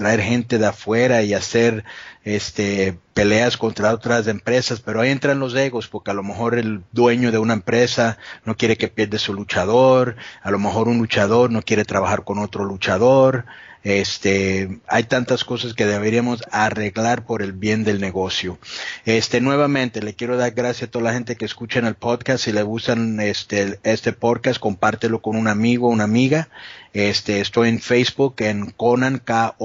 traer 0.00 0.22
gente 0.22 0.56
de 0.56 0.64
afuera 0.64 1.22
y 1.22 1.34
hacer 1.34 1.84
este 2.24 2.98
peleas 3.12 3.58
contra 3.58 3.92
otras 3.92 4.28
empresas, 4.28 4.80
pero 4.80 5.02
ahí 5.02 5.10
entran 5.10 5.38
los 5.38 5.54
egos, 5.54 5.88
porque 5.88 6.10
a 6.10 6.14
lo 6.14 6.22
mejor 6.22 6.58
el 6.58 6.82
dueño 6.90 7.30
de 7.30 7.36
una 7.36 7.52
empresa 7.52 8.16
no 8.46 8.56
quiere 8.56 8.78
que 8.78 8.88
pierda 8.88 9.18
su 9.18 9.34
luchador, 9.34 10.16
a 10.42 10.50
lo 10.50 10.58
mejor 10.58 10.88
un 10.88 10.96
luchador 10.96 11.50
no 11.50 11.60
quiere 11.60 11.84
trabajar 11.84 12.24
con 12.24 12.38
otro 12.38 12.64
luchador, 12.64 13.44
este, 13.82 14.80
hay 14.86 15.04
tantas 15.04 15.44
cosas 15.44 15.72
que 15.74 15.86
deberíamos 15.86 16.42
arreglar 16.50 17.24
por 17.24 17.42
el 17.42 17.52
bien 17.52 17.82
del 17.84 18.00
negocio. 18.00 18.58
Este, 19.06 19.40
nuevamente, 19.40 20.02
le 20.02 20.14
quiero 20.14 20.36
dar 20.36 20.50
gracias 20.50 20.88
a 20.88 20.90
toda 20.90 21.04
la 21.06 21.14
gente 21.14 21.36
que 21.36 21.46
escucha 21.46 21.78
en 21.78 21.86
el 21.86 21.94
podcast. 21.94 22.44
Si 22.44 22.52
le 22.52 22.62
gustan 22.62 23.20
este, 23.20 23.78
este 23.82 24.12
podcast, 24.12 24.60
compártelo 24.60 25.22
con 25.22 25.36
un 25.36 25.48
amigo, 25.48 25.88
una 25.88 26.04
amiga. 26.04 26.48
Este, 26.92 27.40
estoy 27.40 27.68
en 27.68 27.80
Facebook 27.80 28.34
en 28.38 28.70
Conan, 28.70 29.18
K-O-N-N-A-N 29.24 29.64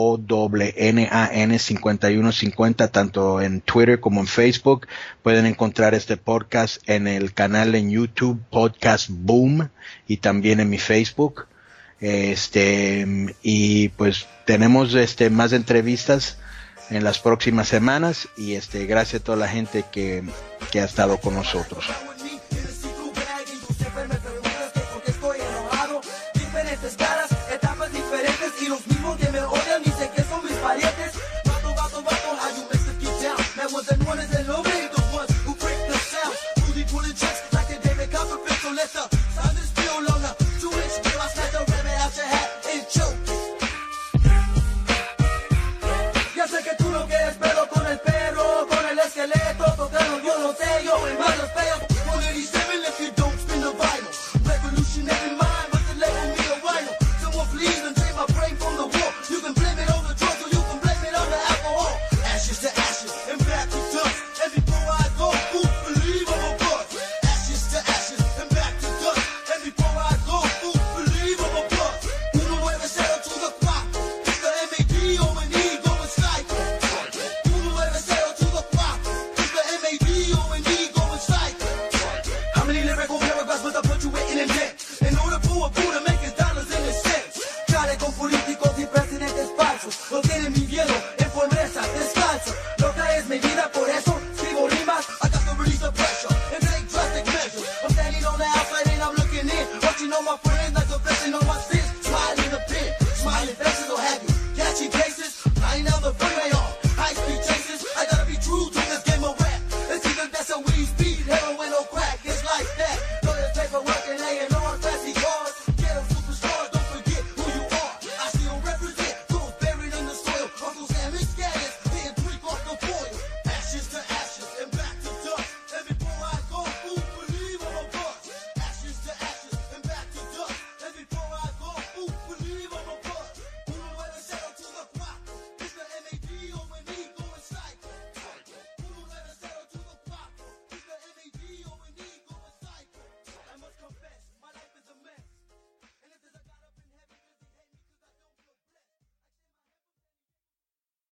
5150, 1.60 2.88
tanto 2.90 3.42
en 3.42 3.62
Twitter 3.62 4.00
como 4.00 4.22
en 4.22 4.28
Facebook. 4.28 4.88
Pueden 5.24 5.46
encontrar 5.46 5.94
este 5.94 6.18
podcast 6.18 6.88
en 6.88 7.08
el 7.08 7.34
canal 7.34 7.76
en 7.76 7.90
YouTube, 7.90 8.40
Podcast 8.50 9.10
Boom, 9.10 9.70
y 10.08 10.18
también 10.18 10.60
en 10.60 10.70
mi 10.70 10.78
Facebook. 10.78 11.48
Este, 12.06 13.34
y 13.42 13.90
pues 13.90 14.28
tenemos 14.46 14.94
este 14.94 15.32
más 15.32 15.54
entrevistas 15.54 16.38
en 16.92 17.04
las 17.04 17.18
próximas 17.18 17.68
semanas 17.68 18.28
y 18.38 18.54
este 18.54 18.86
gracias 18.86 19.22
a 19.22 19.24
toda 19.24 19.38
la 19.40 19.48
gente 19.48 19.84
que, 19.92 20.24
que 20.72 20.82
ha 20.82 20.86
estado 20.86 21.18
con 21.18 21.34
nosotros. 21.34 21.86